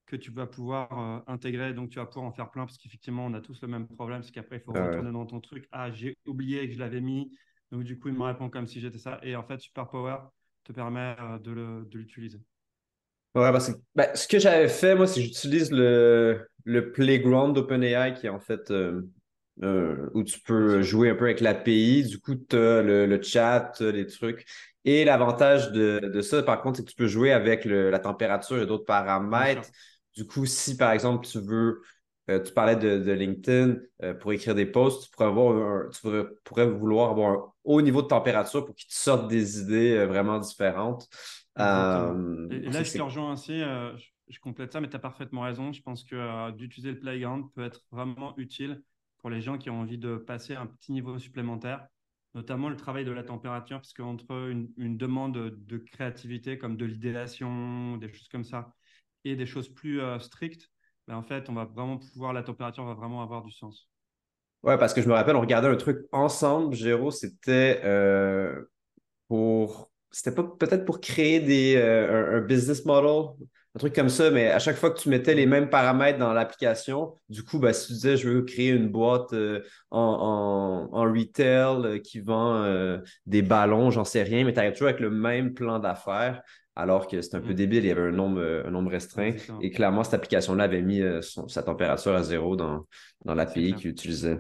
que 0.06 0.16
tu 0.16 0.32
vas 0.32 0.48
pouvoir 0.48 1.24
intégrer. 1.28 1.74
Donc, 1.74 1.90
tu 1.90 2.00
vas 2.00 2.06
pouvoir 2.06 2.26
en 2.26 2.34
faire 2.34 2.52
plein 2.52 2.66
parce 2.66 2.78
qu'effectivement, 2.78 3.26
on 3.26 3.34
a 3.34 3.42
tous 3.42 3.62
le 3.62 3.68
même 3.68 3.88
problème. 3.88 4.24
C'est 4.24 4.32
qu'après, 4.32 4.58
il 4.58 4.62
faut 4.62 4.74
retourner 4.74 5.12
dans 5.12 5.26
ton 5.26 5.40
truc. 5.40 5.68
Ah, 5.72 5.92
j'ai 5.92 6.18
oublié 6.26 6.68
que 6.68 6.74
je 6.74 6.80
l'avais 6.80 7.02
mis. 7.02 7.32
Donc, 7.72 7.84
du 7.84 7.98
coup, 7.98 8.10
il 8.10 8.16
me 8.16 8.24
répond 8.24 8.50
comme 8.50 8.68
si 8.68 8.82
j'étais 8.82 8.98
ça. 8.98 9.20
Et 9.24 9.36
en 9.36 9.44
fait, 9.44 9.60
Super 9.60 9.88
Power 9.88 10.18
te 10.64 10.74
permet 10.74 11.16
de 11.42 11.88
l'utiliser. 11.94 12.40
Ouais, 13.34 13.52
parce 13.52 13.72
que 13.72 13.78
ben, 13.96 14.14
ce 14.14 14.28
que 14.28 14.40
j'avais 14.40 14.68
fait, 14.68 14.94
moi, 14.96 15.08
c'est 15.08 15.22
que 15.22 15.26
j'utilise 15.26 15.72
le, 15.72 16.46
le 16.66 16.92
Playground 16.92 17.56
d'OpenAI 17.56 18.14
qui 18.14 18.26
est 18.26 18.30
en 18.30 18.42
fait 18.42 18.72
euh, 18.72 19.04
euh, 19.64 20.10
où 20.14 20.24
tu 20.24 20.40
peux 20.42 20.82
jouer 20.82 21.10
un 21.10 21.16
peu 21.16 21.26
avec 21.26 21.40
l'API. 21.40 22.04
Du 22.04 22.20
coup, 22.20 22.36
tu 22.36 22.58
as 22.58 22.82
le, 22.82 23.22
chat, 23.22 23.80
les 23.80 24.06
trucs. 24.06 24.46
Et 24.84 25.06
l'avantage 25.06 25.72
de, 25.72 26.00
de, 26.00 26.22
ça, 26.22 26.42
par 26.44 26.62
contre, 26.62 26.78
c'est 26.78 26.84
que 26.84 26.90
tu 26.90 26.96
peux 26.96 27.08
jouer 27.08 27.32
avec 27.32 27.66
la 27.66 28.00
température 28.00 28.62
et 28.62 28.66
d'autres 28.66 28.86
paramètres. 28.86 29.70
Du 30.16 30.26
coup, 30.26 30.46
si 30.46 30.76
par 30.76 30.92
exemple 30.92 31.26
tu 31.26 31.40
veux, 31.40 31.82
euh, 32.30 32.42
tu 32.42 32.52
parlais 32.52 32.76
de, 32.76 33.12
LinkedIn 33.12 33.78
pour 34.20 34.34
écrire 34.34 34.56
des 34.56 34.66
posts, 34.66 35.06
tu 35.06 35.10
pourrais, 35.12 35.28
avoir 35.28 35.90
tu 35.92 36.00
pourrais, 36.44 36.66
vouloir 36.66 37.12
avoir 37.12 37.32
un 37.32 37.54
haut 37.64 37.82
niveau 37.82 38.02
de 38.02 38.08
température 38.08 38.66
pour 38.66 38.76
qu'il 38.76 38.88
te 38.88 38.94
sorte 38.94 39.30
des 39.30 39.62
idées 39.62 40.06
vraiment 40.06 40.40
différentes. 40.40 41.08
Euh, 41.60 42.48
et, 42.50 42.60
là, 42.70 42.84
je 42.84 42.94
te 42.94 43.02
rejoins 43.02 43.32
ainsi, 43.32 43.62
euh, 43.62 43.96
je, 44.30 44.40
complète 44.40 44.72
ça, 44.72 44.80
mais 44.80 44.90
tu 44.90 44.96
as 44.96 45.00
parfaitement 45.00 45.42
raison. 45.42 45.74
Je 45.74 45.82
pense 45.82 46.04
que 46.04 46.16
euh, 46.16 46.52
d'utiliser 46.52 46.92
le 46.92 47.00
playground 47.00 47.52
peut 47.54 47.64
être 47.64 47.82
vraiment 47.92 48.34
utile 48.38 48.82
pour 49.18 49.30
les 49.30 49.42
gens 49.42 49.58
qui 49.58 49.70
ont 49.70 49.82
envie 49.82 49.98
de 49.98 50.16
passer 50.16 50.56
un 50.56 50.66
petit 50.66 50.92
niveau 50.92 51.20
supplémentaire, 51.20 51.86
notamment 52.34 52.70
le 52.70 52.76
travail 52.76 53.06
de 53.06 53.12
la 53.12 53.24
température, 53.24 53.78
parce 53.78 53.94
qu'entre 53.94 54.50
une, 54.50 54.98
demande 54.98 55.34
de 55.34 55.78
créativité 55.78 56.58
comme 56.58 56.78
de 56.78 56.86
l'idéation, 56.86 57.98
des 57.98 58.12
choses 58.12 58.30
comme 58.30 58.44
ça, 58.44 58.74
et 59.24 59.36
des 59.36 59.46
choses 59.46 59.70
plus 59.70 60.02
strictes, 60.20 60.70
ben, 61.08 61.16
en 61.16 61.24
fait, 61.24 61.50
on 61.50 61.54
va 61.54 61.66
vraiment 61.66 61.98
pouvoir, 61.98 62.34
la 62.34 62.44
température 62.44 62.86
va 62.86 62.94
vraiment 62.94 63.22
avoir 63.22 63.44
du 63.44 63.52
sens. 63.52 63.90
Ouais, 64.64 64.78
parce 64.78 64.94
que 64.94 65.02
je 65.02 65.08
me 65.08 65.14
rappelle, 65.14 65.36
on 65.36 65.42
regardait 65.42 65.68
un 65.68 65.76
truc 65.76 66.06
ensemble, 66.12 66.76
Géraud, 66.76 67.12
c'était 67.12 67.82
pour 69.28 69.92
c'était 70.12 70.36
pas 70.36 70.44
peut-être 70.44 70.86
pour 70.86 71.00
créer 71.02 71.40
des, 71.40 71.76
euh, 71.78 72.38
un, 72.38 72.42
business 72.42 72.86
model, 72.86 73.34
un 73.76 73.80
truc 73.80 73.96
comme 73.96 74.10
ça, 74.10 74.32
mais 74.32 74.48
à 74.48 74.60
chaque 74.60 74.76
fois 74.76 74.92
que 74.92 75.00
tu 75.00 75.10
mettais 75.10 75.34
les 75.34 75.46
mêmes 75.46 75.70
paramètres 75.70 76.20
dans 76.20 76.34
l'application, 76.34 77.16
du 77.30 77.44
coup, 77.44 77.60
ben, 77.60 77.72
si 77.72 77.88
tu 77.88 77.94
disais 77.94 78.18
je 78.18 78.30
veux 78.30 78.42
créer 78.42 78.70
une 78.70 78.90
boîte 78.90 79.34
euh, 79.34 79.62
en, 79.92 80.90
en, 80.92 81.02
retail 81.04 81.86
euh, 81.86 82.00
qui 82.00 82.20
vend 82.20 82.66
des 83.26 83.42
ballons, 83.42 83.92
j'en 83.92 84.04
sais 84.04 84.24
rien, 84.24 84.44
mais 84.44 84.54
tu 84.54 84.60
arrives 84.60 84.74
toujours 84.74 84.90
avec 84.90 85.00
le 85.00 85.10
même 85.10 85.54
plan 85.54 85.80
d'affaires. 85.80 86.42
Alors 86.76 87.08
que 87.08 87.22
c'est 87.22 87.36
un 87.36 87.42
peu 87.42 87.52
mm. 87.52 87.56
débile, 87.56 87.84
il 87.86 87.88
y 87.88 87.92
avait 87.92 88.02
un 88.02 88.12
nombre, 88.12 88.64
un 88.66 88.72
nombre 88.72 88.92
restreint. 88.92 89.34
Et 89.62 89.72
clairement, 89.72 90.04
cette 90.04 90.16
application-là 90.16 90.66
avait 90.66 90.82
mis 90.82 91.02
sa 91.48 91.64
température 91.64 92.14
à 92.14 92.24
zéro 92.24 92.56
dans, 92.56 92.86
dans 93.26 93.36
l'API 93.36 93.74
qu'il 93.74 93.92
utilisait. 93.92 94.38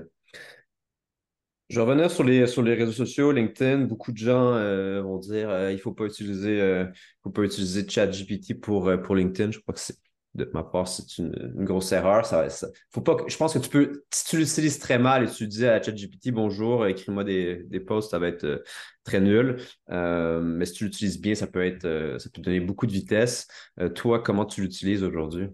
Je 1.71 1.77
vais 1.77 1.83
revenir 1.83 2.11
sur 2.11 2.25
les, 2.25 2.47
sur 2.47 2.61
les 2.63 2.73
réseaux 2.73 2.91
sociaux, 2.91 3.31
LinkedIn. 3.31 3.85
Beaucoup 3.85 4.11
de 4.11 4.17
gens 4.17 4.55
euh, 4.55 5.01
vont 5.01 5.17
dire 5.19 5.49
euh, 5.49 5.71
il 5.71 5.75
ne 5.75 5.79
faut 5.79 5.93
pas 5.93 6.03
utiliser, 6.03 6.59
euh, 6.59 6.85
faut 7.23 7.29
pas 7.29 7.43
utiliser 7.43 7.87
ChatGPT 7.87 8.59
pour, 8.59 8.91
pour 9.01 9.15
LinkedIn. 9.15 9.51
Je 9.51 9.59
crois 9.59 9.73
que 9.73 9.79
c'est 9.79 9.95
de 10.33 10.49
ma 10.53 10.63
part, 10.63 10.89
c'est 10.89 11.17
une, 11.17 11.31
grosse 11.63 11.93
erreur. 11.93 12.25
Ça, 12.25 12.45
faut 12.89 12.99
pas, 12.99 13.15
je 13.25 13.37
pense 13.37 13.53
que 13.53 13.59
tu 13.59 13.69
peux, 13.69 14.03
si 14.13 14.25
tu 14.25 14.37
l'utilises 14.37 14.79
très 14.79 14.99
mal 14.99 15.23
et 15.23 15.31
tu 15.31 15.47
dis 15.47 15.65
à 15.65 15.81
ChatGPT 15.81 16.31
bonjour, 16.31 16.85
écris-moi 16.87 17.23
des, 17.23 17.63
des 17.63 17.79
posts, 17.79 18.11
ça 18.11 18.19
va 18.19 18.27
être 18.27 18.63
très 19.05 19.21
nul. 19.21 19.57
mais 19.87 20.65
si 20.65 20.73
tu 20.73 20.83
l'utilises 20.85 21.21
bien, 21.21 21.35
ça 21.35 21.47
peut 21.47 21.65
être, 21.65 22.17
ça 22.19 22.29
peut 22.33 22.41
donner 22.41 22.59
beaucoup 22.59 22.85
de 22.85 22.91
vitesse. 22.91 23.47
toi, 23.95 24.21
comment 24.21 24.45
tu 24.45 24.59
l'utilises 24.61 25.03
aujourd'hui? 25.03 25.47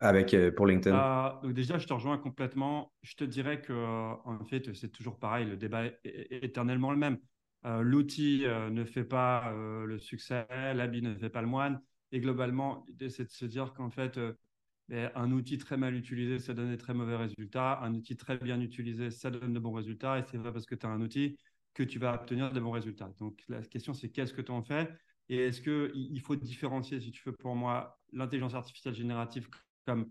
Avec, 0.00 0.32
euh, 0.32 0.50
pour 0.50 0.66
LinkedIn 0.66 0.96
euh, 0.96 1.42
donc 1.42 1.52
Déjà, 1.52 1.78
je 1.78 1.86
te 1.86 1.92
rejoins 1.92 2.18
complètement. 2.18 2.92
Je 3.02 3.14
te 3.14 3.24
dirais 3.24 3.60
que, 3.60 3.72
euh, 3.72 4.14
en 4.24 4.44
fait, 4.44 4.74
c'est 4.74 4.90
toujours 4.90 5.18
pareil. 5.18 5.46
Le 5.46 5.56
débat 5.56 5.84
est, 5.84 5.98
éternellement 6.42 6.90
le 6.90 6.96
même. 6.96 7.18
L'outil 7.82 8.46
ne 8.46 8.84
fait 8.86 9.04
pas 9.04 9.52
le 9.52 9.98
succès, 9.98 10.46
l'habit 10.48 11.02
ne 11.02 11.14
fait 11.14 11.28
pas 11.28 11.42
le 11.42 11.46
moine. 11.46 11.78
Et 12.10 12.18
globalement, 12.18 12.86
c'est 13.10 13.24
de 13.24 13.28
se 13.28 13.44
dire 13.44 13.74
qu'en 13.74 13.90
fait, 13.90 14.18
ben, 14.88 15.10
un 15.14 15.30
outil 15.30 15.58
très 15.58 15.76
mal 15.76 15.94
utilisé, 15.94 16.38
ça 16.38 16.54
donne 16.54 16.70
des 16.70 16.78
très 16.78 16.94
mauvais 16.94 17.16
résultats. 17.16 17.78
Un 17.82 17.94
outil 17.94 18.16
très 18.16 18.38
bien 18.38 18.58
utilisé, 18.62 19.10
ça 19.10 19.30
donne 19.30 19.52
de 19.52 19.58
bons 19.58 19.74
résultats. 19.74 20.18
Et 20.18 20.22
c'est 20.30 20.38
vrai 20.38 20.54
parce 20.54 20.64
que 20.64 20.74
tu 20.74 20.86
as 20.86 20.88
un 20.88 21.02
outil 21.02 21.36
que 21.74 21.82
tu 21.82 21.98
vas 21.98 22.14
obtenir 22.14 22.50
de 22.50 22.60
bons 22.60 22.70
résultats. 22.70 23.12
Donc, 23.18 23.44
la 23.48 23.60
question, 23.60 23.92
c'est 23.92 24.08
qu'est-ce 24.08 24.32
que 24.32 24.40
tu 24.40 24.52
en 24.52 24.62
fais? 24.62 24.88
Et 25.28 25.36
est-ce 25.36 25.60
qu'il 25.60 26.20
faut 26.22 26.36
différencier, 26.36 26.98
si 26.98 27.10
tu 27.10 27.22
veux, 27.26 27.36
pour 27.36 27.54
moi, 27.54 28.00
l'intelligence 28.14 28.54
artificielle 28.54 28.94
générative 28.94 29.50
comme 29.86 30.10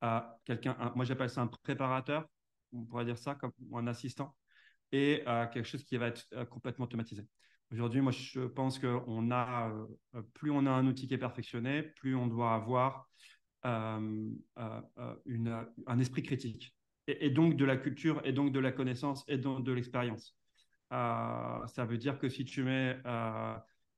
à 0.00 0.38
quelqu'un, 0.44 0.76
moi 0.94 1.04
j'appelle 1.04 1.30
ça 1.30 1.42
un 1.42 1.46
préparateur, 1.46 2.28
on 2.72 2.84
pourrait 2.84 3.04
dire 3.04 3.18
ça, 3.18 3.34
comme 3.34 3.52
un 3.72 3.86
assistant, 3.86 4.34
et 4.92 5.22
quelque 5.52 5.64
chose 5.64 5.84
qui 5.84 5.96
va 5.96 6.08
être 6.08 6.26
euh, 6.34 6.44
complètement 6.44 6.84
automatisé. 6.84 7.26
Aujourd'hui, 7.72 8.00
moi 8.00 8.12
je 8.12 8.42
pense 8.42 8.78
que 8.78 9.00
on 9.06 9.30
a, 9.30 9.70
euh, 10.14 10.22
plus 10.34 10.50
on 10.50 10.66
a 10.66 10.70
un 10.70 10.86
outil 10.86 11.08
qui 11.08 11.14
est 11.14 11.18
perfectionné, 11.18 11.82
plus 11.82 12.14
on 12.14 12.26
doit 12.26 12.54
avoir 12.54 13.08
euh, 13.64 14.30
une, 15.24 15.66
un 15.86 15.98
esprit 15.98 16.22
critique, 16.22 16.76
et, 17.06 17.30
donc 17.30 17.56
de 17.56 17.64
la 17.64 17.76
culture, 17.76 18.20
et 18.24 18.32
donc 18.32 18.52
de 18.52 18.60
la 18.60 18.72
connaissance, 18.72 19.24
et 19.26 19.38
donc 19.38 19.64
de 19.64 19.72
l'expérience. 19.72 20.36
ça 20.90 21.86
veut 21.88 21.98
dire 21.98 22.18
que 22.18 22.28
si 22.28 22.44
tu 22.44 22.62
mets 22.62 22.98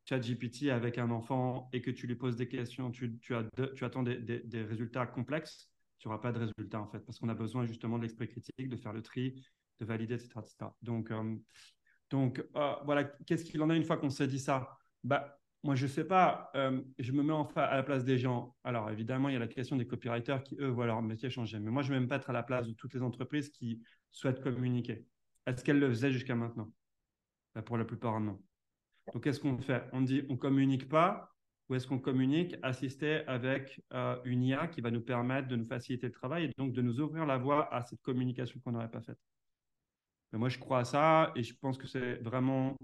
ChatGPT 0.06 0.70
avec 0.70 0.98
un 0.98 1.10
enfant 1.10 1.68
et 1.72 1.82
que 1.82 1.90
tu 1.90 2.06
lui 2.06 2.14
poses 2.14 2.36
des 2.36 2.48
questions, 2.48 2.90
tu, 2.90 3.34
attends 3.34 4.02
des, 4.02 4.62
résultats 4.62 5.06
complexes, 5.06 5.68
tu 5.98 6.08
n'auras 6.08 6.20
pas 6.20 6.32
de 6.32 6.38
résultats 6.38 6.80
en 6.80 6.86
fait, 6.86 7.00
parce 7.00 7.18
qu'on 7.18 7.28
a 7.28 7.34
besoin 7.34 7.66
justement 7.66 7.98
de 7.98 8.04
l'esprit 8.04 8.28
critique, 8.28 8.68
de 8.68 8.76
faire 8.76 8.92
le 8.92 9.02
tri, 9.02 9.42
de 9.80 9.84
valider, 9.84 10.14
etc. 10.14 10.36
Donc, 10.82 11.10
euh, 11.10 11.36
euh, 12.14 12.74
voilà, 12.84 13.04
qu'est-ce 13.26 13.44
qu'il 13.44 13.60
en 13.62 13.70
a 13.70 13.76
une 13.76 13.84
fois 13.84 13.96
qu'on 13.96 14.10
s'est 14.10 14.28
dit 14.28 14.38
ça? 14.38 14.78
Bah, 15.02 15.40
Moi, 15.64 15.74
je 15.74 15.86
ne 15.86 15.90
sais 15.90 16.04
pas, 16.04 16.50
euh, 16.54 16.80
je 16.98 17.10
me 17.10 17.22
mets 17.24 17.32
enfin 17.32 17.62
à 17.62 17.74
la 17.74 17.82
place 17.82 18.04
des 18.04 18.16
gens. 18.16 18.54
Alors 18.62 18.90
évidemment, 18.90 19.28
il 19.28 19.32
y 19.32 19.36
a 19.36 19.40
la 19.40 19.48
question 19.48 19.76
des 19.76 19.86
copywriters 19.86 20.44
qui, 20.44 20.56
eux, 20.60 20.68
voient 20.68 20.86
leur 20.86 21.02
métier 21.02 21.30
changer. 21.30 21.58
Mais 21.58 21.70
moi, 21.70 21.82
je 21.82 21.88
ne 21.88 21.94
vais 21.94 22.00
même 22.00 22.08
pas 22.08 22.16
être 22.16 22.30
à 22.30 22.32
la 22.32 22.44
place 22.44 22.68
de 22.68 22.74
toutes 22.74 22.94
les 22.94 23.02
entreprises 23.02 23.50
qui 23.50 23.82
souhaitent 24.12 24.40
communiquer. 24.40 25.04
Est-ce 25.46 25.64
qu'elles 25.64 25.80
le 25.80 25.88
faisaient 25.88 26.12
jusqu'à 26.12 26.36
maintenant? 26.36 26.70
Bah, 27.54 27.62
Pour 27.62 27.76
la 27.76 27.84
plupart, 27.84 28.20
non. 28.20 28.40
Donc, 29.12 29.24
qu'est-ce 29.24 29.40
qu'on 29.40 29.58
fait? 29.58 29.84
On 29.92 30.00
dit 30.00 30.22
on 30.28 30.36
communique 30.36 30.88
pas 30.88 31.32
ou 31.68 31.74
est-ce 31.74 31.86
qu'on 31.86 31.98
communique? 31.98 32.56
Assisté 32.62 33.26
avec 33.26 33.82
euh, 33.92 34.16
une 34.24 34.42
IA 34.42 34.68
qui 34.68 34.80
va 34.80 34.90
nous 34.90 35.00
permettre 35.00 35.48
de 35.48 35.56
nous 35.56 35.64
faciliter 35.64 36.06
le 36.06 36.12
travail 36.12 36.44
et 36.44 36.52
donc 36.56 36.72
de 36.72 36.82
nous 36.82 37.00
ouvrir 37.00 37.26
la 37.26 37.38
voie 37.38 37.72
à 37.74 37.82
cette 37.82 38.00
communication 38.02 38.60
qu'on 38.60 38.72
n'aurait 38.72 38.90
pas 38.90 39.02
faite 39.02 39.18
Moi, 40.32 40.48
je 40.48 40.58
crois 40.58 40.80
à 40.80 40.84
ça 40.84 41.32
et 41.34 41.42
je 41.42 41.54
pense 41.58 41.76
que 41.78 41.86
c'est 41.86 42.16
vraiment 42.16 42.76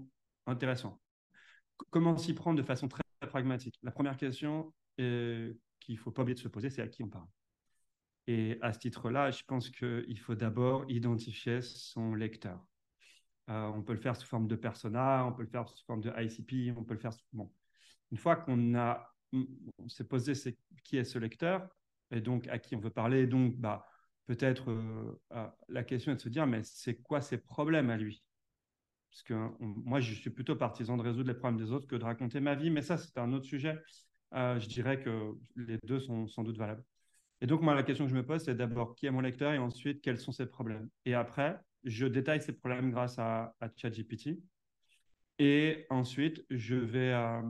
intéressant. 0.45 0.99
Comment 1.89 2.17
s'y 2.17 2.33
prendre 2.33 2.57
de 2.57 2.63
façon 2.65 2.87
très, 2.87 3.03
pragmatique? 3.27 3.75
La 3.83 3.91
première 3.91 4.17
question 4.17 4.73
qu'il 4.97 5.55
ne 5.89 5.95
faut 5.97 6.11
pas 6.11 6.21
oublier 6.23 6.35
de 6.35 6.39
se 6.39 6.47
poser, 6.47 6.69
c'est 6.69 6.81
à 6.81 6.87
qui 6.87 7.03
on 7.03 7.09
parle. 7.09 7.27
Et 8.27 8.57
à 8.61 8.71
ce 8.73 8.79
titre-là, 8.79 9.31
je 9.31 9.43
pense 9.45 9.69
qu'il 9.69 10.19
faut 10.19 10.35
d'abord 10.35 10.85
identifier 10.89 11.61
son 11.61 12.15
lecteur. 12.15 12.65
Euh, 13.49 13.67
on 13.67 13.81
peut 13.81 13.93
le 13.93 13.99
faire 13.99 14.15
sous 14.15 14.27
forme 14.27 14.47
de 14.47 14.55
persona, 14.55 15.25
on 15.25 15.33
peut 15.33 15.43
le 15.43 15.49
faire 15.49 15.67
sous 15.67 15.85
forme 15.85 16.01
de 16.01 16.11
ICP, 16.17 16.75
on 16.77 16.83
peut 16.83 16.93
le 16.93 16.99
faire. 16.99 17.11
Bon. 17.33 17.51
Une 18.11 18.17
fois 18.17 18.35
qu'on 18.35 18.75
a, 18.75 19.13
on 19.33 19.89
s'est 19.89 20.05
posé 20.05 20.33
qui 20.83 20.97
est 20.97 21.03
ce 21.03 21.19
lecteur 21.19 21.67
et 22.11 22.21
donc 22.21 22.47
à 22.47 22.59
qui 22.59 22.75
on 22.75 22.79
veut 22.79 22.89
parler, 22.89 23.27
donc 23.27 23.55
bah, 23.57 23.85
peut-être 24.27 24.71
euh, 24.71 25.21
euh, 25.33 25.47
la 25.67 25.83
question 25.83 26.11
est 26.11 26.15
de 26.15 26.21
se 26.21 26.29
dire 26.29 26.47
mais 26.47 26.63
c'est 26.63 26.95
quoi 27.01 27.21
ses 27.21 27.37
problèmes 27.37 27.89
à 27.89 27.97
lui? 27.97 28.23
Parce 29.11 29.23
que 29.23 29.49
moi 29.59 29.99
je 29.99 30.13
suis 30.13 30.29
plutôt 30.29 30.55
partisan 30.55 30.97
de 30.97 31.03
résoudre 31.03 31.27
les 31.27 31.37
problèmes 31.37 31.59
des 31.59 31.71
autres 31.71 31.87
que 31.87 31.95
de 31.95 32.03
raconter 32.03 32.39
ma 32.39 32.55
vie, 32.55 32.69
mais 32.69 32.81
ça 32.81 32.97
c'est 32.97 33.17
un 33.17 33.31
autre 33.33 33.45
sujet. 33.45 33.77
je 34.31 34.67
dirais 34.67 35.01
que 35.01 35.33
les 35.55 35.77
deux 35.83 35.99
sont 35.99 36.27
sans 36.27 36.43
doute 36.43 36.57
valables. 36.57 36.83
Et 37.41 37.47
donc 37.47 37.61
moi 37.61 37.75
la 37.75 37.83
question 37.83 38.05
que 38.05 38.11
je 38.11 38.15
me 38.15 38.25
pose 38.25 38.43
c'est 38.43 38.55
d'abord 38.55 38.95
qui 38.95 39.05
est 39.05 39.11
mon 39.11 39.19
lecteur 39.19 39.53
et 39.53 39.59
ensuite 39.59 40.01
quels 40.01 40.19
sont 40.19 40.31
ses 40.31 40.45
problèmes? 40.47 40.89
Et 41.05 41.13
après 41.13 41.59
je 41.83 42.05
détaille 42.05 42.41
ces 42.41 42.53
problèmes 42.53 42.91
grâce 42.91 43.17
à, 43.19 43.55
ChatGPT. 43.75 44.39
Et 45.39 45.85
ensuite, 45.89 46.45
je 46.49 46.75
vais 46.75 47.11
euh, 47.11 47.41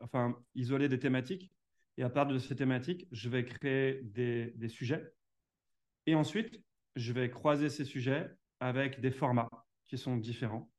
enfin, 0.00 0.36
isoler 0.54 0.88
des 0.88 0.98
thématiques. 0.98 1.52
Et 1.96 2.02
à 2.02 2.10
partir 2.10 2.34
de 2.34 2.38
ces 2.38 2.54
thématiques, 2.54 3.08
je 3.10 3.28
vais 3.28 3.44
créer 3.44 4.02
des, 4.02 4.68
sujets. 4.68 5.12
Et 6.06 6.14
ensuite, 6.14 6.62
je 6.96 7.12
vais 7.12 7.28
croiser 7.30 7.68
ces 7.68 7.84
sujets 7.84 8.30
avec 8.60 9.00
des 9.00 9.10
formats 9.10 9.50
qui 9.84 9.98
sont 9.98 10.16
différents, 10.16 10.70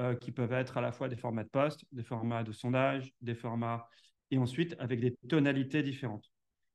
euh, 0.00 0.14
qui 0.16 0.32
peuvent 0.32 0.52
être 0.52 0.76
à 0.76 0.80
la 0.80 0.92
fois 0.92 1.08
des 1.08 1.16
formats 1.16 1.44
de 1.44 1.48
poste, 1.48 1.84
des 1.92 2.02
formats 2.02 2.42
de 2.42 2.52
sondage, 2.52 3.12
des 3.20 3.34
formats, 3.34 3.88
et 4.30 4.38
ensuite 4.38 4.74
avec 4.78 5.00
des 5.00 5.16
tonalités 5.28 5.82
différentes. 5.82 6.30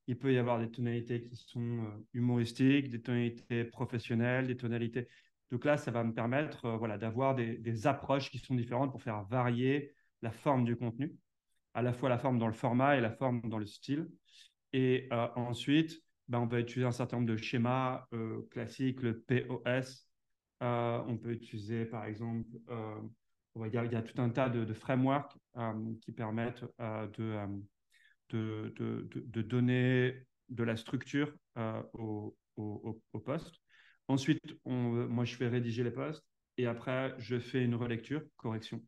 Il 0.07 0.17
peut 0.17 0.33
y 0.33 0.37
avoir 0.37 0.59
des 0.59 0.69
tonalités 0.69 1.21
qui 1.21 1.35
sont 1.35 1.59
euh, 1.59 2.05
humoristiques, 2.13 2.89
des 2.89 3.01
tonalités 3.01 3.63
professionnelles, 3.63 4.47
des 4.47 4.57
tonalités. 4.57 5.07
Donc 5.51 5.65
là, 5.65 5.77
ça 5.77 5.91
va 5.91 6.03
me 6.03 6.13
permettre 6.13 6.69
voilà, 6.71 6.97
d'avoir 6.97 7.35
des, 7.35 7.87
approches 7.87 8.31
qui 8.31 8.39
sont 8.39 8.55
différentes 8.55 8.91
pour 8.91 9.01
faire 9.01 9.23
varier 9.25 9.93
la 10.21 10.31
forme 10.31 10.63
du 10.63 10.75
contenu, 10.75 11.15
à 11.73 11.81
la 11.81 11.93
fois 11.93 12.09
la 12.09 12.17
forme 12.17 12.39
dans 12.39 12.47
le 12.47 12.53
format 12.53 12.97
et 12.97 13.01
la 13.01 13.11
forme 13.11 13.41
dans 13.49 13.57
le 13.57 13.65
style. 13.65 14.09
Et 14.71 15.09
ensuite, 15.35 16.01
ben, 16.29 16.39
on 16.39 16.45
va 16.45 16.61
utiliser 16.61 16.87
un 16.87 16.93
certain 16.93 17.17
nombre 17.17 17.29
de 17.29 17.35
schémas 17.35 18.07
classiques, 18.49 19.01
le 19.01 19.19
POS. 19.19 20.07
on 20.61 21.17
peut 21.21 21.33
utiliser, 21.33 21.83
par 21.83 22.05
exemple, 22.05 22.49
on 23.55 23.59
va 23.59 23.67
dire, 23.67 23.83
il 23.83 23.91
y 23.91 23.95
a 23.95 24.01
tout 24.01 24.21
un 24.21 24.29
tas 24.29 24.47
de, 24.47 24.73
frameworks 24.73 25.35
qui 26.01 26.13
permettent 26.13 26.63
de, 26.79 27.35
de, 28.35 29.41
donner 29.41 30.25
de 30.49 30.63
la 30.63 30.75
structure 30.77 31.33
au, 31.93 32.35
au, 32.57 33.19
poste. 33.19 33.55
Ensuite, 34.07 34.41
on, 34.65 35.07
moi, 35.07 35.25
je 35.25 35.35
fais 35.35 35.47
rédiger 35.47 35.83
les 35.83 35.91
postes 35.91 36.23
et 36.57 36.67
après, 36.67 37.15
je 37.17 37.39
fais 37.39 37.63
une 37.63 37.75
relecture, 37.75 38.21
correction. 38.37 38.81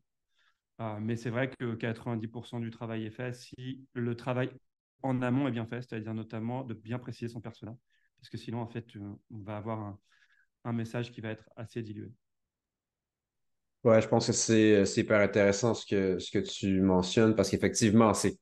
mais 1.00 1.16
c'est 1.16 1.30
vrai 1.30 1.50
que 1.50 1.74
90% 1.74 2.60
du 2.60 2.70
travail 2.70 3.06
est 3.06 3.10
fait 3.10 3.34
si 3.34 3.86
le 3.94 4.16
travail 4.16 4.50
en 5.02 5.20
amont 5.22 5.48
est 5.48 5.52
bien 5.52 5.66
fait, 5.66 5.82
c'est-à-dire 5.82 6.14
notamment 6.14 6.64
de 6.64 6.74
bien 6.74 6.98
préciser 6.98 7.28
son 7.28 7.40
personnage, 7.40 7.76
parce 8.16 8.30
que 8.30 8.38
sinon, 8.38 8.60
en 8.60 8.66
fait, 8.66 8.86
on 8.96 9.38
va 9.42 9.56
avoir 9.56 9.98
un, 10.64 10.72
message 10.72 11.12
qui 11.12 11.20
va 11.20 11.30
être 11.30 11.44
assez 11.56 11.82
dilué. 11.82 12.10
Ouais, 13.84 14.00
je 14.00 14.08
pense 14.08 14.26
que 14.26 14.32
c'est 14.32 15.00
hyper 15.00 15.20
intéressant 15.20 15.74
ce 15.74 15.84
que, 15.84 16.18
ce 16.18 16.30
que 16.30 16.38
tu 16.38 16.80
mentionnes, 16.80 17.34
parce 17.34 17.50
qu'effectivement, 17.50 18.14
c'est 18.14 18.38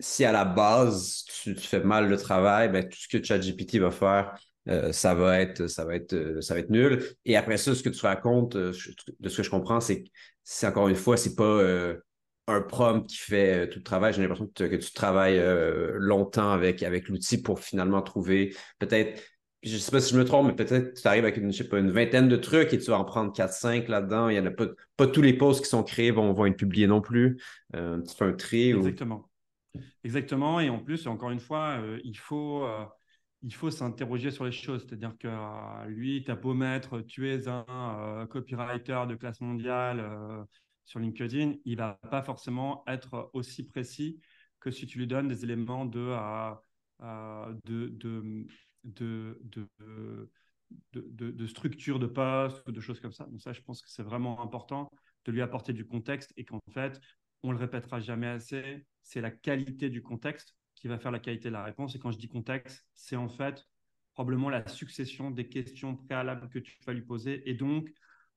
si 0.00 0.24
à 0.24 0.32
la 0.32 0.44
base, 0.44 1.24
tu, 1.42 1.54
fais 1.54 1.80
mal 1.80 2.08
le 2.08 2.16
travail, 2.16 2.68
ben, 2.70 2.88
tout 2.88 2.98
ce 2.98 3.08
que 3.08 3.22
ChatGPT 3.22 3.78
va 3.78 3.90
faire, 3.90 4.34
euh, 4.68 4.92
ça 4.92 5.14
va 5.14 5.40
être 5.40 5.66
ça 5.66 5.84
va 5.84 5.94
être 5.94 6.14
euh, 6.14 6.40
ça 6.40 6.54
va 6.54 6.60
être 6.60 6.70
nul. 6.70 7.02
Et 7.24 7.36
après 7.36 7.56
ça, 7.58 7.74
ce 7.74 7.82
que 7.82 7.90
tu 7.90 8.04
racontes, 8.04 8.56
euh, 8.56 8.72
de 9.20 9.28
ce 9.28 9.36
que 9.36 9.42
je 9.42 9.50
comprends, 9.50 9.80
c'est 9.80 10.02
que 10.02 10.08
c'est 10.42 10.66
encore 10.66 10.88
une 10.88 10.96
fois, 10.96 11.16
c'est 11.16 11.34
pas 11.34 11.62
un 12.46 12.60
prompt 12.60 13.06
qui 13.06 13.16
fait 13.16 13.68
tout 13.70 13.78
le 13.78 13.82
travail. 13.82 14.12
J'ai 14.12 14.20
l'impression 14.20 14.46
que, 14.46 14.76
tu 14.76 14.92
travailles 14.92 15.42
longtemps 15.94 16.50
avec, 16.50 16.82
avec 16.82 17.08
l'outil 17.08 17.40
pour 17.40 17.60
finalement 17.60 18.02
trouver 18.02 18.54
peut-être, 18.78 19.22
je 19.62 19.74
ne 19.74 19.78
sais 19.78 19.90
pas 19.90 20.00
si 20.00 20.12
je 20.12 20.18
me 20.18 20.24
trompe, 20.26 20.48
mais 20.48 20.54
peut-être 20.54 21.00
tu 21.00 21.08
arrives 21.08 21.24
avec 21.24 21.38
une, 21.38 21.50
je 21.50 21.62
sais 21.62 21.68
pas, 21.68 21.78
une 21.78 21.90
vingtaine 21.90 22.28
de 22.28 22.36
trucs 22.36 22.74
et 22.74 22.78
tu 22.78 22.90
vas 22.90 22.98
en 22.98 23.04
prendre 23.04 23.32
4-5 23.32 23.88
là-dedans. 23.88 24.28
Il 24.28 24.36
y 24.36 24.38
en 24.38 24.44
a 24.44 24.50
pas, 24.50 24.66
pas 24.98 25.06
tous 25.06 25.22
les 25.22 25.32
posts 25.32 25.64
qui 25.64 25.70
sont 25.70 25.82
créés 25.82 26.10
vont, 26.10 26.34
vont 26.34 26.44
être 26.44 26.58
publiés 26.58 26.86
non 26.86 27.00
plus. 27.00 27.38
tu 27.72 27.80
fais 28.18 28.24
un 28.26 28.34
tri. 28.34 28.72
Exactement. 28.72 29.30
Exactement. 30.04 30.60
Et 30.60 30.70
en 30.70 30.78
plus, 30.78 31.06
encore 31.06 31.30
une 31.30 31.40
fois, 31.40 31.80
il 32.04 32.16
faut 32.18 32.66
il 33.42 33.52
faut 33.54 33.70
s'interroger 33.70 34.30
sur 34.30 34.44
les 34.44 34.52
choses. 34.52 34.86
C'est-à-dire 34.86 35.14
que 35.18 35.86
lui, 35.88 36.22
tu 36.24 36.30
as 36.30 36.36
beau 36.36 36.54
mettre, 36.54 37.00
tu 37.00 37.28
es 37.28 37.46
un 37.48 38.26
copywriter 38.30 39.04
de 39.08 39.14
classe 39.16 39.40
mondiale, 39.40 40.46
sur 40.84 41.00
LinkedIn, 41.00 41.54
il 41.64 41.76
va 41.76 41.98
pas 42.10 42.22
forcément 42.22 42.84
être 42.86 43.30
aussi 43.32 43.64
précis 43.64 44.20
que 44.60 44.70
si 44.70 44.86
tu 44.86 44.98
lui 44.98 45.06
donnes 45.06 45.28
des 45.28 45.44
éléments 45.44 45.84
de, 45.86 46.14
de, 47.64 47.88
de, 47.88 48.48
de, 48.84 49.40
de, 50.92 51.46
structure 51.46 51.98
de 51.98 52.06
poste 52.06 52.62
ou 52.66 52.72
de 52.72 52.80
choses 52.80 53.00
comme 53.00 53.12
ça. 53.12 53.24
Donc 53.24 53.40
ça, 53.40 53.52
je 53.52 53.60
pense 53.62 53.82
que 53.82 53.90
c'est 53.90 54.02
vraiment 54.02 54.40
important 54.42 54.90
de 55.24 55.32
lui 55.32 55.42
apporter 55.42 55.72
du 55.72 55.86
contexte 55.86 56.32
et 56.36 56.44
qu'en 56.44 56.60
fait, 56.72 57.00
on 57.42 57.52
le 57.52 57.58
répétera 57.58 58.00
jamais 58.00 58.26
assez, 58.26 58.86
c'est 59.04 59.20
la 59.20 59.30
qualité 59.30 59.88
du 59.88 60.02
contexte 60.02 60.56
qui 60.74 60.88
va 60.88 60.98
faire 60.98 61.12
la 61.12 61.20
qualité 61.20 61.48
de 61.48 61.54
la 61.54 61.62
réponse. 61.62 61.94
Et 61.94 62.00
quand 62.00 62.10
je 62.10 62.18
dis 62.18 62.28
contexte, 62.28 62.84
c'est 62.94 63.16
en 63.16 63.28
fait 63.28 63.64
probablement 64.14 64.50
la 64.50 64.66
succession 64.66 65.30
des 65.30 65.48
questions 65.48 65.96
préalables 65.96 66.48
que 66.48 66.58
tu 66.58 66.76
vas 66.84 66.92
lui 66.92 67.02
poser. 67.02 67.48
Et 67.48 67.54
donc, 67.54 67.88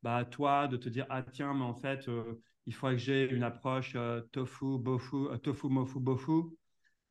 bah, 0.04 0.26
toi 0.26 0.68
de 0.68 0.78
te 0.78 0.90
dire 0.90 1.06
ah 1.10 1.24
tiens 1.24 1.54
mais 1.54 1.64
en 1.64 1.74
fait 1.74 2.08
euh, 2.08 2.42
il 2.66 2.74
faudrait 2.74 2.96
que 2.96 3.02
j'ai 3.02 3.30
une 3.30 3.44
approche 3.44 3.94
euh, 3.96 4.22
tofu 4.32 4.78
bofu 4.80 5.16
euh, 5.16 5.38
tofu 5.38 5.68
mofu 5.68 6.00
bofu 6.00 6.44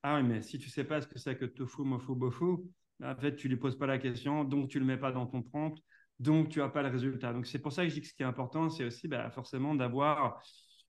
ah 0.03 0.17
oui 0.17 0.23
mais 0.23 0.43
si 0.43 0.59
tu 0.59 0.71
sais 0.71 0.85
pas 0.85 1.01
ce 1.01 1.07
que 1.09 1.19
c'est 1.19 1.37
que 1.37 1.45
tofu 1.45 1.83
mofu 1.83 2.15
bofu 2.15 2.59
bah, 3.01 3.15
en 3.17 3.21
fait 3.21 3.37
tu 3.37 3.49
lui 3.49 3.57
poses 3.57 3.77
pas 3.77 3.87
la 3.87 3.99
question 3.99 4.45
donc 4.45 4.69
tu 4.69 4.79
le 4.79 4.85
mets 4.85 4.97
pas 4.97 5.13
dans 5.13 5.27
ton 5.27 5.43
prompt 5.43 5.75
donc 6.21 6.49
tu 6.49 6.63
as 6.63 6.69
pas 6.69 6.83
le 6.83 6.89
résultat 6.89 7.33
donc 7.33 7.47
c'est 7.47 7.59
pour 7.59 7.73
ça 7.73 7.83
que 7.83 7.89
je 7.91 7.95
dis 7.95 8.01
que 8.03 8.07
ce 8.07 8.15
qui 8.15 8.23
est 8.23 8.27
important 8.27 8.71
c'est 8.71 8.85
aussi 8.85 9.09
bah, 9.09 9.31
forcément 9.31 9.75
d'avoir 9.75 10.41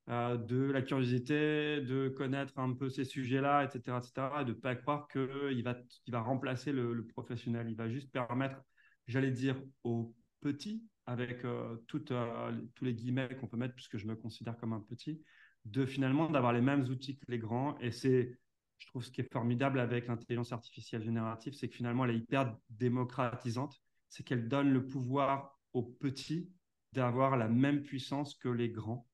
de 0.08 0.72
la 0.72 0.82
curiosité, 0.82 1.82
de 1.82 2.08
connaître 2.08 2.58
un 2.60 2.74
peu 2.74 2.90
ces 2.90 3.04
sujets-là, 3.04 3.66
etc., 3.66 3.98
etc., 3.98 4.28
et 4.42 4.46
de 4.46 4.52
ne 4.52 4.56
pas 4.56 4.76
croire 4.76 5.08
qu'il 5.10 5.64
va, 5.64 5.78
il 6.06 6.14
va 6.14 6.22
remplacer 6.22 6.72
le, 6.72 6.94
le, 6.94 7.06
professionnel. 7.06 7.68
Il 7.70 7.76
va 7.76 7.90
juste 7.90 8.12
permettre, 8.12 8.62
j'allais 9.08 9.32
dire, 9.32 9.62
aux 9.84 10.16
petits 10.40 10.88
avec 11.08 11.46
euh, 11.46 11.78
euh, 12.12 12.52
tous 12.76 12.86
les 12.86 12.94
guillemets 12.94 13.30
qu'on 13.40 13.48
peut 13.48 13.58
mettre, 13.58 13.74
puisque 13.74 13.98
je 13.98 14.06
me 14.06 14.16
considère 14.16 14.58
comme 14.58 14.74
un 14.74 14.82
petit, 14.82 15.24
de 15.66 15.86
finalement 15.86 16.30
d'avoir 16.30 16.54
les 16.54 16.62
mêmes 16.62 16.84
outils 16.84 17.18
que 17.18 17.26
les 17.30 17.40
grands. 17.40 17.78
Et 17.80 17.92
c'est, 17.92 18.38
je 18.78 18.88
trouve, 18.88 19.04
ce 19.04 19.10
qui 19.10 19.22
est 19.22 19.32
formidable 19.32 19.80
avec 19.80 20.08
l'intelligence 20.08 20.52
artificielle 20.52 21.02
générative, 21.04 21.54
c'est 21.54 21.70
que 21.70 21.76
finalement, 21.76 22.06
elle 22.06 22.12
est 22.12 22.18
hyper 22.18 22.56
démocratisante. 22.70 23.82
C'est 24.10 24.24
qu'elle 24.24 24.48
donne 24.48 24.72
le 24.72 24.86
pouvoir 24.86 25.58
aux 25.74 25.84
petits 25.84 26.52
d'avoir 26.94 27.38
la 27.38 27.48
même 27.48 27.84
puissance 27.84 28.36
que 28.36 28.50
les 28.50 28.70
grands. 28.70 29.07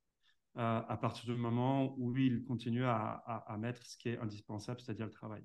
Euh, 0.55 0.81
à 0.87 0.97
partir 0.97 1.25
du 1.25 1.35
moment 1.35 1.95
où 1.97 2.15
ils 2.15 2.43
continuent 2.43 2.85
à, 2.85 3.23
à, 3.47 3.57
mettre 3.57 3.83
ce 3.87 3.97
qui 3.97 4.09
est 4.09 4.19
indispensable, 4.19 4.79
c'est-à-dire 4.81 5.07
le 5.07 5.11
travail. 5.11 5.41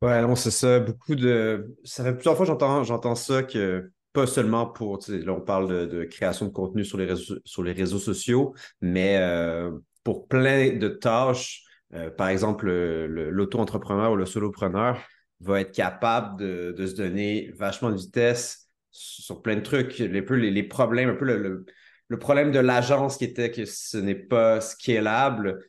Ouais, 0.00 0.22
c'est 0.36 0.52
ça. 0.52 0.78
Beaucoup 0.78 1.16
de. 1.16 1.76
Ça 1.82 2.04
fait 2.04 2.14
plusieurs 2.14 2.36
fois 2.36 2.46
que 2.46 2.84
j'entends, 2.84 3.14
ça 3.16 3.42
que 3.42 3.90
pas 4.12 4.28
seulement 4.28 4.66
pour, 4.66 5.00
là 5.08 5.32
on 5.32 5.40
parle 5.40 5.88
de, 5.88 6.04
création 6.04 6.46
de 6.46 6.52
contenu 6.52 6.84
sur 6.84 6.98
les 6.98 7.06
réseaux, 7.06 7.34
sur 7.44 7.64
les 7.64 7.72
réseaux 7.72 7.98
sociaux, 7.98 8.54
mais 8.80 9.16
euh, 9.18 9.72
pour 10.04 10.28
plein 10.28 10.76
de 10.76 10.88
tâches, 10.88 11.64
euh, 11.94 12.10
par 12.10 12.28
exemple, 12.28 12.70
l'auto-entrepreneur 12.70 14.12
ou 14.12 14.16
le 14.16 14.26
solopreneur 14.26 15.00
va 15.40 15.62
être 15.62 15.72
capable 15.72 16.38
de, 16.38 16.86
se 16.86 16.94
donner 16.94 17.50
vachement 17.56 17.90
de 17.90 17.96
vitesse 17.96 18.70
sur 18.92 19.42
plein 19.42 19.56
de 19.56 19.62
trucs, 19.62 19.98
les, 19.98 20.20
les, 20.20 20.50
les 20.52 20.62
problèmes, 20.62 21.10
un 21.10 21.14
peu 21.14 21.24
le, 21.24 21.66
le 22.08 22.18
problème 22.18 22.50
de 22.50 22.58
l'agence 22.58 23.18
qui 23.18 23.24
était 23.24 23.50
que 23.50 23.64
ce 23.64 23.98
n'est 23.98 24.14
pas 24.14 24.60
scalable, 24.60 25.60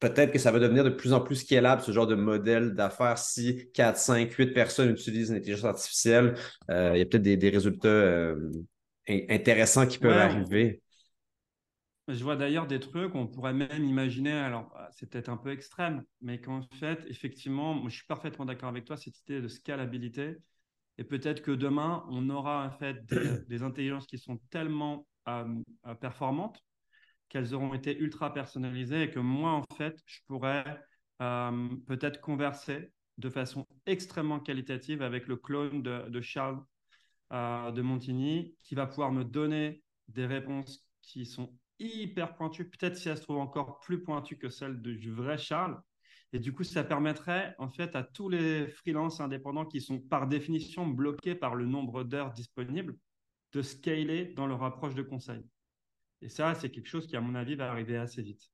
peut-être 0.00 0.32
que 0.32 0.38
ça 0.38 0.50
va 0.50 0.58
devenir 0.58 0.84
de 0.84 0.90
plus 0.90 1.12
en 1.12 1.20
plus 1.20 1.36
scalable, 1.36 1.80
ce 1.82 1.92
genre 1.92 2.06
de 2.06 2.16
modèle 2.16 2.74
d'affaires. 2.74 3.18
Si 3.18 3.70
4, 3.72 3.96
5, 3.96 4.32
8 4.32 4.52
personnes 4.52 4.90
utilisent 4.90 5.32
l'intelligence 5.32 5.64
artificielle, 5.64 6.34
euh, 6.70 6.92
il 6.94 6.98
y 6.98 7.02
a 7.02 7.06
peut-être 7.06 7.22
des, 7.22 7.50
résultats 7.50 7.88
euh, 7.88 8.50
intéressants 9.08 9.86
qui 9.86 9.98
peuvent 9.98 10.18
arriver. 10.18 10.82
Je 12.08 12.22
vois 12.22 12.36
d'ailleurs 12.36 12.66
des 12.66 12.80
trucs, 12.80 13.14
on 13.14 13.26
pourrait 13.26 13.54
même 13.54 13.82
imaginer, 13.82 14.32
alors 14.32 14.68
bah, 14.74 14.90
c'est 14.92 15.08
peut-être 15.08 15.30
un 15.30 15.38
peu 15.38 15.50
extrême, 15.50 16.02
mais 16.20 16.38
qu'en 16.38 16.60
fait, 16.78 17.02
effectivement, 17.08 17.72
moi, 17.72 17.88
je 17.88 17.94
suis 17.94 18.06
parfaitement 18.06 18.44
d'accord 18.44 18.68
avec 18.68 18.84
toi, 18.84 18.98
cette 18.98 19.18
idée 19.20 19.40
de 19.40 19.48
scalabilité. 19.48 20.36
Et 20.98 21.04
peut-être 21.04 21.40
que 21.40 21.50
demain, 21.50 22.04
on 22.10 22.28
aura 22.28 22.66
en 22.66 22.70
fait 22.70 22.98
des 23.48 23.62
intelligences 23.62 24.06
qui 24.06 24.18
sont 24.18 24.36
tellement 24.50 25.06
performantes 26.00 26.62
qu'elles 27.28 27.52
auront 27.52 27.74
été 27.74 27.98
ultra 27.98 28.32
personnalisées 28.32 29.02
et 29.02 29.10
que 29.10 29.18
moi, 29.18 29.50
en 29.50 29.64
fait, 29.76 30.00
je 30.06 30.20
pourrais 30.26 30.80
euh, 31.20 31.68
peut-être 31.86 32.20
converser 32.20 32.92
de 33.18 33.28
façon 33.28 33.66
extrêmement 33.86 34.40
qualitative 34.40 35.02
avec 35.02 35.26
le 35.26 35.36
clone 35.36 35.82
de, 35.82 36.20
Charles 36.20 36.62
euh, 37.32 37.70
de 37.72 37.82
Montigny 37.82 38.54
qui 38.62 38.74
va 38.74 38.86
pouvoir 38.86 39.12
me 39.12 39.24
donner 39.24 39.82
des 40.08 40.26
réponses 40.26 40.86
qui 41.02 41.26
sont 41.26 41.52
hyper 41.80 42.36
pointues, 42.36 42.68
peut-être 42.68 42.96
si 42.96 43.08
elles 43.08 43.16
se 43.16 43.22
trouvent 43.22 43.38
encore 43.38 43.80
plus 43.80 44.02
pointues 44.02 44.38
que 44.38 44.48
celles 44.48 44.80
du 44.80 45.12
vrai 45.12 45.36
Charles. 45.36 45.80
Et 46.32 46.38
du 46.38 46.52
coup, 46.52 46.64
ça 46.64 46.84
permettrait 46.84 47.54
en 47.58 47.68
fait 47.68 47.94
à 47.94 48.02
tous 48.02 48.28
les 48.28 48.68
freelances 48.68 49.20
indépendants 49.20 49.66
qui 49.66 49.80
sont 49.80 50.00
par 50.00 50.26
définition 50.26 50.86
bloqués 50.86 51.34
par 51.34 51.54
le 51.54 51.66
nombre 51.66 52.04
d'heures 52.04 52.32
disponibles 52.32 52.96
de 53.54 53.62
scaler 53.62 54.32
dans 54.36 54.46
leur 54.46 54.62
approche 54.62 54.94
de 54.94 55.02
conseil. 55.02 55.42
Et 56.20 56.28
ça, 56.28 56.54
c'est 56.54 56.70
quelque 56.70 56.88
chose 56.88 57.06
qui, 57.06 57.16
à 57.16 57.20
mon 57.20 57.34
avis, 57.34 57.54
va 57.54 57.70
arriver 57.70 57.96
assez 57.96 58.22
vite. 58.22 58.50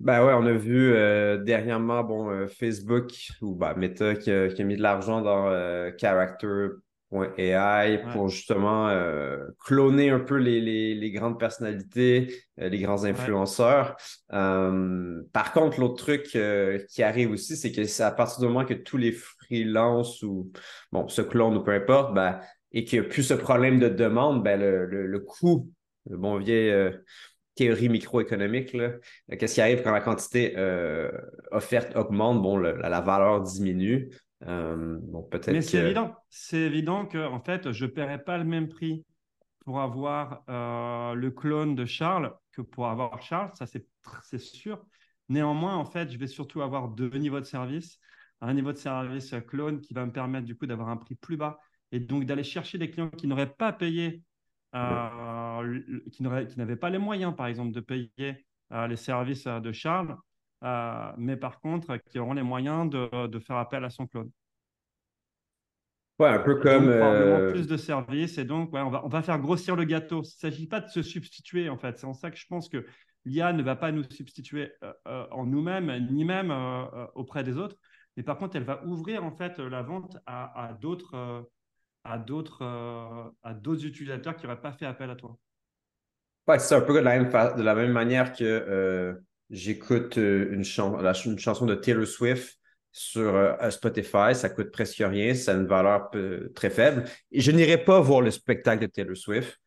Ben 0.00 0.24
ouais, 0.24 0.32
on 0.32 0.46
a 0.46 0.52
vu 0.52 0.94
euh, 0.94 1.36
dernièrement 1.36 2.02
bon, 2.02 2.30
euh, 2.30 2.46
Facebook 2.46 3.12
ou 3.42 3.54
bah, 3.54 3.74
Meta 3.74 4.14
qui 4.14 4.30
a, 4.30 4.48
mis 4.64 4.76
de 4.76 4.82
l'argent 4.82 5.20
dans 5.20 5.48
euh, 5.48 5.90
Character.ai 5.98 6.78
pour 8.12 8.28
justement 8.28 8.88
cloner 9.58 10.10
un 10.10 10.20
peu 10.20 10.36
les, 10.36 11.10
grandes 11.10 11.38
personnalités, 11.38 12.32
les 12.56 12.78
grands 12.78 13.04
influenceurs. 13.04 13.96
par 14.28 15.52
contre, 15.52 15.80
l'autre 15.80 15.96
truc 15.96 16.38
qui 16.88 17.02
arrive 17.02 17.32
aussi, 17.32 17.56
c'est 17.56 17.72
que 17.72 17.84
c'est 17.84 18.04
à 18.04 18.12
partir 18.12 18.38
du 18.38 18.46
moment 18.46 18.64
que 18.64 18.74
tous 18.74 18.96
les 18.96 19.12
freelances 19.12 20.22
ou 20.22 20.52
bon, 20.92 21.08
se 21.08 21.20
clonent 21.20 21.56
ou 21.56 21.64
peu 21.64 21.72
importe, 21.72 22.14
ben, 22.14 22.40
et 22.72 22.84
qu'il 22.84 23.00
n'y 23.00 23.06
a 23.06 23.08
plus 23.08 23.22
ce 23.22 23.34
problème 23.34 23.78
de 23.78 23.88
demande, 23.88 24.42
ben, 24.42 24.60
le, 24.60 24.86
le 24.86 25.18
coût 25.20 25.70
le 26.08 26.16
bon 26.16 26.38
vieil 26.38 26.70
euh, 26.70 26.90
théorie 27.54 27.88
microéconomique. 27.88 28.76
Qu'est-ce 29.38 29.54
qui 29.54 29.60
arrive 29.60 29.82
quand 29.82 29.92
la 29.92 30.00
quantité 30.00 30.54
euh, 30.56 31.10
offerte 31.50 31.94
augmente? 31.96 32.42
Bon, 32.42 32.56
la, 32.56 33.00
valeur 33.00 33.42
diminue. 33.42 34.10
peut-être 34.40 35.52
Mais 35.52 35.62
c'est 35.62 35.78
évident. 35.78 36.14
C'est 36.28 36.58
évident 36.58 37.06
que, 37.06 37.18
en 37.18 37.40
fait, 37.40 37.72
je 37.72 37.84
ne 37.84 37.90
paierai 37.90 38.22
pas 38.22 38.38
le 38.38 38.44
même 38.44 38.68
prix 38.68 39.04
pour 39.64 39.80
avoir 39.80 40.42
le 40.48 41.28
clone 41.30 41.74
de 41.74 41.84
Charles 41.84 42.32
que 42.52 42.62
pour 42.62 42.88
avoir 42.88 43.20
Charles. 43.22 43.50
Ça, 43.54 43.66
c'est 43.66 44.40
sûr. 44.40 44.84
Néanmoins, 45.28 45.76
en 45.76 45.84
fait, 45.84 46.10
je 46.10 46.18
vais 46.18 46.26
surtout 46.26 46.62
avoir 46.62 46.88
deux 46.88 47.10
niveaux 47.10 47.40
de 47.40 47.44
service. 47.44 47.98
Un 48.40 48.54
niveau 48.54 48.72
de 48.72 48.78
service 48.78 49.34
clone 49.46 49.80
qui 49.80 49.92
va 49.92 50.06
me 50.06 50.12
permettre, 50.12 50.46
du 50.46 50.56
coup, 50.56 50.66
d'avoir 50.66 50.88
un 50.88 50.96
prix 50.96 51.14
plus 51.14 51.36
bas 51.36 51.60
et 51.92 52.00
donc 52.00 52.24
d'aller 52.24 52.44
chercher 52.44 52.78
des 52.78 52.90
clients 52.90 53.10
qui 53.10 53.26
n'auraient 53.26 53.52
pas 53.52 53.72
payé, 53.72 54.22
euh, 54.74 55.80
qui 56.12 56.22
n'avaient 56.22 56.76
pas 56.76 56.90
les 56.90 56.98
moyens, 56.98 57.34
par 57.34 57.46
exemple, 57.46 57.72
de 57.72 57.80
payer 57.80 58.46
euh, 58.72 58.86
les 58.86 58.96
services 58.96 59.46
euh, 59.46 59.60
de 59.60 59.72
Charles, 59.72 60.16
mais 61.16 61.36
par 61.36 61.60
contre, 61.60 61.96
qui 61.96 62.18
auront 62.18 62.34
les 62.34 62.42
moyens 62.42 62.88
de, 62.90 63.38
faire 63.38 63.56
appel 63.56 63.84
à 63.84 63.90
son 63.90 64.06
clone. 64.06 64.30
Ouais, 66.18 66.28
un 66.28 66.40
peu 66.40 66.56
comme. 66.56 66.84
probablement 66.84 67.50
plus 67.50 67.66
de 67.66 67.78
services. 67.78 68.36
Et 68.36 68.44
donc, 68.44 68.74
ouais, 68.74 68.82
on, 68.82 68.90
va, 68.90 69.04
on 69.06 69.08
va 69.08 69.22
faire 69.22 69.38
grossir 69.38 69.74
le 69.74 69.84
gâteau. 69.84 70.16
Il 70.16 70.26
ne 70.26 70.50
s'agit 70.50 70.66
pas 70.66 70.80
de 70.80 70.88
se 70.88 71.02
substituer, 71.02 71.70
en 71.70 71.78
fait. 71.78 71.98
C'est 71.98 72.06
en 72.06 72.12
ça 72.12 72.30
que 72.30 72.36
je 72.36 72.46
pense 72.46 72.68
que 72.68 72.84
l'IA 73.24 73.54
ne 73.54 73.62
va 73.62 73.74
pas 73.74 73.90
nous 73.90 74.04
substituer 74.10 74.70
en 75.06 75.46
nous-mêmes, 75.46 76.08
ni 76.10 76.26
même 76.26 76.54
auprès 77.14 77.42
des 77.42 77.56
autres. 77.56 77.76
Mais 78.16 78.22
par 78.22 78.36
contre, 78.36 78.56
elle 78.56 78.64
va 78.64 78.84
ouvrir, 78.84 79.24
en 79.24 79.32
fait, 79.32 79.58
la 79.58 79.82
vente 79.82 80.18
à 80.26 80.76
d'autres 80.78 81.48
à 82.04 82.18
d'autres 82.18 82.62
euh, 82.62 83.74
utilisateurs 83.74 84.36
qui 84.36 84.46
n'auraient 84.46 84.60
pas 84.60 84.72
fait 84.72 84.86
appel 84.86 85.10
à 85.10 85.16
toi. 85.16 85.36
Ouais, 86.48 86.58
c'est 86.58 86.74
un 86.74 86.80
peu 86.80 86.94
de 86.94 86.98
la 87.00 87.18
même, 87.18 87.30
de 87.30 87.62
la 87.62 87.74
même 87.74 87.92
manière 87.92 88.32
que 88.32 88.44
euh, 88.44 89.14
j'écoute 89.50 90.18
euh, 90.18 90.52
une, 90.52 90.62
une, 90.62 91.38
chanson 91.38 91.66
de 91.66 91.74
Taylor 91.74 92.06
Swift 92.06 92.58
sur 92.92 93.56
Spotify, 93.70 94.34
ça 94.34 94.48
coûte 94.48 94.72
presque 94.72 94.98
rien, 94.98 95.32
ça 95.34 95.52
a 95.52 95.54
une 95.54 95.66
valeur 95.66 96.10
très 96.56 96.70
faible. 96.70 97.04
Je 97.30 97.52
n'irai 97.52 97.78
pas 97.78 98.00
voir 98.00 98.20
le 98.20 98.32
spectacle 98.32 98.82
de 98.82 98.86
Taylor 98.88 99.16
Swift. 99.16 99.60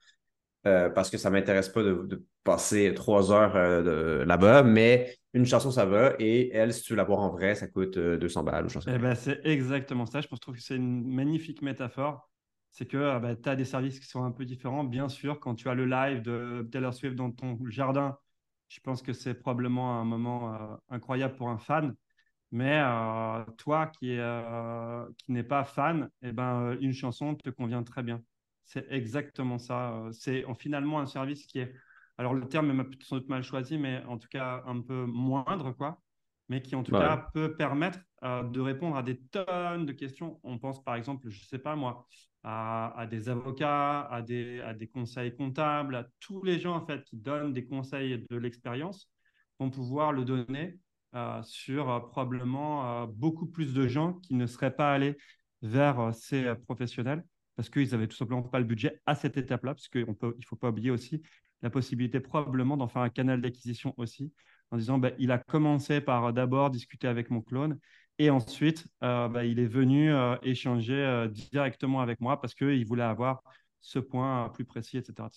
parce 0.63 1.09
que 1.09 1.17
ça 1.17 1.29
ne 1.29 1.35
m'intéresse 1.35 1.69
pas 1.69 1.83
de, 1.83 2.21
passer 2.43 2.93
trois 2.93 3.31
heures 3.31 3.55
là-bas, 4.25 4.63
mais 4.63 5.15
une 5.33 5.45
chanson, 5.45 5.71
ça 5.71 5.85
va. 5.85 6.13
Et 6.19 6.51
elle, 6.53 6.73
si 6.73 6.83
tu 6.83 6.93
veux 6.93 6.97
la 6.97 7.03
voir 7.03 7.19
en 7.19 7.29
vrai, 7.29 7.55
ça 7.55 7.67
coûte 7.67 7.97
200 7.97 8.41
euh, 8.41 8.43
balles 8.43 8.65
ou 8.67 8.69
eh 8.87 8.97
ben, 8.97 9.15
C'est 9.15 9.41
exactement 9.45 10.05
ça. 10.05 10.21
Je 10.21 10.27
trouve 10.27 10.55
que 10.55 10.61
c'est 10.61 10.75
une 10.75 11.07
magnifique 11.07 11.61
métaphore. 11.61 12.29
C'est 12.71 12.85
que 12.85 12.97
ah 12.97 13.19
bah, 13.19 13.35
tu 13.35 13.49
as 13.49 13.55
des 13.55 13.65
services 13.65 13.99
qui 13.99 14.07
sont 14.07 14.23
un 14.23 14.31
peu 14.31 14.45
différents. 14.45 14.83
Bien 14.83 15.09
sûr, 15.09 15.39
quand 15.39 15.55
tu 15.55 15.69
as 15.69 15.73
le 15.75 15.85
live 15.85 16.21
de 16.21 16.67
Taylor 16.71 16.93
Swift 16.93 17.15
dans 17.15 17.31
ton 17.31 17.59
jardin, 17.69 18.17
je 18.67 18.79
pense 18.79 19.01
que 19.01 19.13
c'est 19.13 19.35
probablement 19.35 19.99
un 19.99 20.05
moment 20.05 20.53
euh, 20.53 20.75
incroyable 20.89 21.35
pour 21.35 21.49
un 21.49 21.57
fan. 21.57 21.95
Mais 22.51 22.79
euh, 22.83 23.43
toi 23.57 23.87
qui, 23.87 24.17
qui 25.17 25.31
n'es 25.31 25.43
pas 25.43 25.63
fan, 25.63 26.09
eh 26.21 26.31
ben, 26.31 26.77
une 26.81 26.93
chanson 26.93 27.33
te 27.35 27.49
convient 27.49 27.83
très 27.83 28.03
bien. 28.03 28.21
C'est 28.65 28.85
exactement 28.91 29.57
ça. 29.57 30.07
C'est 30.11 30.45
finalement 30.59 30.99
un 30.99 31.07
service 31.07 31.47
qui 31.47 31.59
est 31.59 31.73
alors 32.17 32.33
le 32.33 32.47
terme 32.47 32.79
est 32.79 33.03
sans 33.03 33.17
doute 33.17 33.29
mal 33.29 33.43
choisi, 33.43 33.77
mais 33.77 34.03
en 34.05 34.17
tout 34.17 34.27
cas 34.29 34.63
un 34.65 34.81
peu 34.81 35.05
moindre, 35.05 35.71
quoi, 35.71 36.01
mais 36.49 36.61
qui 36.61 36.75
en 36.75 36.83
tout 36.83 36.91
cas 36.91 37.29
peut 37.33 37.55
permettre 37.55 37.99
euh, 38.23 38.43
de 38.43 38.59
répondre 38.59 38.95
à 38.95 39.03
des 39.03 39.19
tonnes 39.19 39.85
de 39.85 39.93
questions. 39.93 40.39
On 40.43 40.59
pense 40.59 40.83
par 40.83 40.95
exemple, 40.95 41.29
je 41.29 41.39
ne 41.39 41.45
sais 41.45 41.59
pas 41.59 41.75
moi, 41.75 42.07
à, 42.43 43.07
des 43.09 43.29
avocats, 43.29 44.01
à 44.01 44.21
des, 44.21 44.59
à 44.61 44.73
des 44.73 44.87
conseils 44.87 45.35
comptables, 45.35 45.95
à 45.95 46.07
tous 46.19 46.43
les 46.43 46.59
gens 46.59 46.75
en 46.75 46.85
fait 46.85 47.03
qui 47.03 47.17
donnent 47.17 47.53
des 47.53 47.65
conseils 47.65 48.25
de 48.29 48.37
l'expérience 48.37 49.09
vont 49.59 49.69
pouvoir 49.69 50.11
le 50.11 50.25
donner 50.25 50.77
euh, 51.15 51.41
sur 51.43 51.89
euh, 51.89 51.99
probablement 51.99 53.07
beaucoup 53.07 53.47
plus 53.47 53.73
de 53.73 53.87
gens 53.87 54.13
qui 54.13 54.35
ne 54.35 54.45
seraient 54.45 54.75
pas 54.75 54.93
allés 54.93 55.15
vers 55.61 56.13
ces 56.13 56.53
professionnels 56.67 57.23
parce 57.55 57.69
qu'ils 57.69 57.89
n'avaient 57.91 58.07
tout 58.07 58.17
simplement 58.17 58.43
pas 58.43 58.59
le 58.59 58.65
budget 58.65 58.99
à 59.05 59.15
cette 59.15 59.37
étape-là, 59.37 59.73
parce 59.75 59.87
qu'il 59.87 60.05
ne 60.05 60.45
faut 60.45 60.55
pas 60.55 60.69
oublier 60.69 60.91
aussi 60.91 61.21
la 61.63 61.69
possibilité 61.69 62.19
probablement 62.19 62.77
d'en 62.77 62.87
faire 62.87 63.01
un 63.01 63.09
canal 63.09 63.41
d'acquisition 63.41 63.93
aussi, 63.97 64.31
en 64.69 64.77
disant 64.77 64.99
bah, 64.99 65.11
il 65.17 65.31
a 65.31 65.39
commencé 65.39 66.01
par 66.01 66.25
euh, 66.25 66.31
d'abord 66.31 66.69
discuter 66.69 67.07
avec 67.07 67.31
mon 67.31 67.41
clone 67.41 67.79
et 68.19 68.29
ensuite 68.29 68.85
euh, 69.03 69.27
bah, 69.29 69.45
il 69.45 69.59
est 69.59 69.65
venu 69.65 70.13
euh, 70.13 70.35
échanger 70.43 71.27
directement 71.31 72.01
avec 72.01 72.21
moi 72.21 72.39
parce 72.39 72.53
qu'il 72.53 72.85
voulait 72.85 73.01
avoir 73.01 73.41
ce 73.81 73.99
point 73.99 74.49
plus 74.53 74.65
précis, 74.65 74.97
etc. 74.97 75.27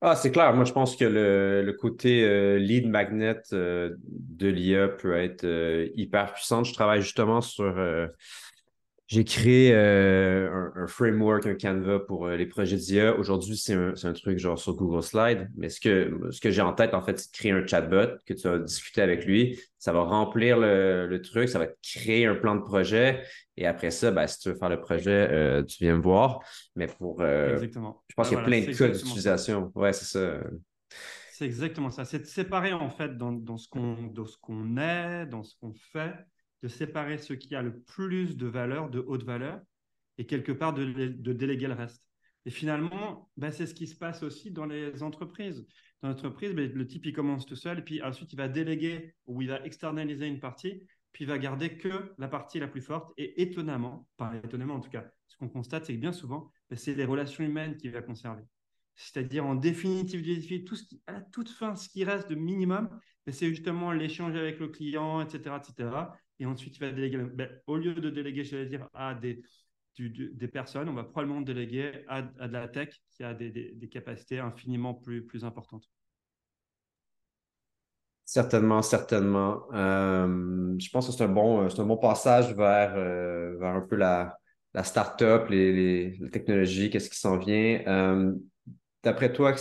Ah, 0.00 0.14
c'est 0.14 0.30
clair. 0.30 0.54
Moi, 0.54 0.64
je 0.64 0.72
pense 0.72 0.94
que 0.94 1.04
le, 1.04 1.72
côté 1.72 2.56
lead 2.60 2.88
magnet 2.88 3.42
de 3.50 4.48
l'IA 4.48 4.86
peut 4.86 5.14
être 5.14 5.44
hyper 5.96 6.32
puissant. 6.32 6.62
Je 6.62 6.72
travaille 6.72 7.02
justement 7.02 7.40
sur 7.40 7.76
j'ai 9.08 9.24
créé 9.24 9.72
euh, 9.72 10.68
un, 10.74 10.86
framework, 10.86 11.46
un 11.46 11.54
Canva 11.54 11.98
pour 11.98 12.26
euh, 12.26 12.36
les 12.36 12.44
projets 12.44 12.76
d'IA. 12.76 13.16
Aujourd'hui, 13.16 13.56
c'est 13.56 13.72
un, 13.72 14.12
truc 14.12 14.38
genre 14.38 14.58
sur 14.58 14.74
Google 14.74 15.02
Slide. 15.02 15.50
Mais 15.56 15.70
ce 15.70 15.80
que, 15.80 16.30
ce 16.30 16.42
que 16.42 16.50
j'ai 16.50 16.60
en 16.60 16.74
tête, 16.74 16.92
en 16.92 17.00
fait, 17.00 17.18
c'est 17.18 17.32
de 17.32 17.36
créer 17.36 17.52
un 17.52 17.66
chatbot 17.66 18.18
que 18.26 18.34
tu 18.34 18.46
vas 18.46 18.58
discuter 18.58 19.00
avec 19.00 19.24
lui. 19.24 19.58
Ça 19.78 19.94
va 19.94 20.02
remplir 20.02 20.58
le, 20.58 21.18
truc, 21.22 21.48
ça 21.48 21.58
va 21.58 21.68
créer 21.82 22.26
un 22.26 22.34
plan 22.34 22.54
de 22.54 22.60
projet. 22.60 23.22
Et 23.56 23.66
après 23.66 23.90
ça, 23.90 24.10
ben, 24.10 24.26
si 24.26 24.40
tu 24.40 24.50
veux 24.50 24.56
faire 24.56 24.68
le 24.68 24.80
projet, 24.80 25.26
euh, 25.30 25.62
tu 25.62 25.84
viens 25.84 25.96
me 25.96 26.02
voir. 26.02 26.40
Mais 26.76 26.86
pour. 26.86 27.24
exactement. 27.24 28.04
Je 28.10 28.14
pense 28.14 28.28
qu'il 28.28 28.36
y 28.36 28.40
a 28.42 28.44
plein 28.44 28.60
de 28.60 28.76
cas 28.76 28.88
d'utilisation. 28.88 29.72
Ouais, 29.74 29.94
c'est 29.94 30.04
ça. 30.04 30.38
C'est 31.32 31.46
exactement 31.46 31.90
ça. 31.90 32.04
C'est 32.04 32.18
de 32.18 32.26
séparer, 32.26 32.74
en 32.74 32.90
fait, 32.90 33.16
dans, 33.16 33.32
dans 33.32 33.56
ce 33.56 33.68
qu'on 33.68 34.76
est, 34.76 35.24
dans 35.24 35.44
ce 35.44 35.54
qu'on 35.58 35.72
fait 35.72 36.12
de 36.62 36.68
séparer 36.68 37.18
ce 37.18 37.32
qui 37.32 37.54
a 37.54 37.62
le 37.62 37.80
plus 37.80 38.36
de 38.36 38.46
valeur, 38.46 38.90
de 38.90 39.00
haute 39.00 39.24
valeur, 39.24 39.60
et 40.18 40.26
quelque 40.26 40.52
part 40.52 40.74
de, 40.74 41.32
déléguer 41.32 41.68
le 41.68 41.74
reste. 41.74 42.04
Et 42.44 42.50
finalement, 42.50 43.30
ben, 43.36 43.52
c'est 43.52 43.66
ce 43.66 43.74
qui 43.74 43.86
se 43.86 43.96
passe 43.96 44.22
aussi 44.22 44.50
dans 44.50 44.66
les 44.66 45.02
entreprises. 45.02 45.66
Dans 46.02 46.08
l'entreprise, 46.08 46.52
ben, 46.54 46.70
le 46.72 46.86
type, 46.86 47.06
il 47.06 47.12
commence 47.12 47.46
tout 47.46 47.56
seul, 47.56 47.84
puis 47.84 48.02
ensuite, 48.02 48.32
il 48.32 48.36
va 48.36 48.48
déléguer 48.48 49.14
ou 49.26 49.42
il 49.42 49.48
va 49.48 49.64
externaliser 49.64 50.26
une 50.26 50.40
partie, 50.40 50.82
puis 51.12 51.24
il 51.24 51.28
va 51.28 51.38
garder 51.38 51.76
que 51.76 52.12
la 52.18 52.28
partie 52.28 52.58
la 52.58 52.68
plus 52.68 52.80
forte. 52.80 53.12
Et 53.16 53.40
étonnamment, 53.42 54.08
pas 54.16 54.34
étonnamment 54.42 54.74
en 54.74 54.80
tout 54.80 54.90
cas, 54.90 55.04
ce 55.28 55.36
qu'on 55.36 55.48
constate, 55.48 55.86
c'est 55.86 55.94
que 55.94 56.00
bien 56.00 56.12
souvent, 56.12 56.50
ben, 56.68 56.76
c'est 56.76 56.94
les 56.94 57.04
relations 57.04 57.44
humaines 57.44 57.76
qu'il 57.76 57.92
va 57.92 58.02
conserver. 58.02 58.42
C'est-à-dire, 58.96 59.46
en 59.46 59.54
définitive, 59.54 60.64
tout 60.64 60.74
ce 60.74 60.84
qui, 60.84 61.00
à 61.06 61.12
la 61.12 61.20
toute 61.20 61.50
fin, 61.50 61.76
ce 61.76 61.88
qui 61.88 62.02
reste 62.02 62.28
de 62.28 62.34
minimum, 62.34 62.88
c'est 63.30 63.48
justement 63.50 63.92
l'échange 63.92 64.34
avec 64.34 64.58
le 64.58 64.68
client, 64.68 65.20
etc., 65.20 65.56
etc 65.58 65.90
et 66.38 66.46
ensuite 66.46 66.76
il 66.76 66.80
va 66.80 66.90
déléguer. 66.90 67.18
Ben, 67.18 67.48
au 67.66 67.76
lieu 67.76 67.94
de 67.94 68.10
déléguer, 68.10 68.44
je 68.44 68.56
vais 68.56 68.66
dire, 68.66 68.88
à 68.94 69.14
des, 69.14 69.42
des 69.98 70.48
personnes, 70.48 70.88
on 70.88 70.94
va 70.94 71.04
probablement 71.04 71.40
déléguer 71.40 72.04
à, 72.08 72.22
de 72.22 72.52
la 72.52 72.68
tech 72.68 72.90
qui 73.10 73.24
a 73.24 73.34
des, 73.34 73.50
des, 73.50 73.88
capacités 73.88 74.38
infiniment 74.38 74.94
plus, 74.94 75.24
plus 75.26 75.44
importantes. 75.44 75.84
Certainement, 78.24 78.82
certainement. 78.82 79.62
Euh, 79.72 80.76
je 80.78 80.90
pense 80.90 81.06
que 81.06 81.12
c'est 81.12 81.24
un 81.24 81.28
bon, 81.28 81.66
un 81.66 81.84
bon 81.84 81.96
passage 81.96 82.54
vers, 82.54 82.94
euh, 82.94 83.56
vers 83.58 83.74
un 83.74 83.80
peu 83.80 83.96
la, 83.96 84.38
la 84.74 84.84
start-up, 84.84 85.48
les, 85.48 86.12
les, 86.12 86.30
technologies, 86.30 86.90
qu'est-ce 86.90 87.10
qui 87.10 87.18
s'en 87.18 87.38
vient. 87.38 87.82
Euh, 87.86 88.34
D'après 89.04 89.32
toi, 89.32 89.54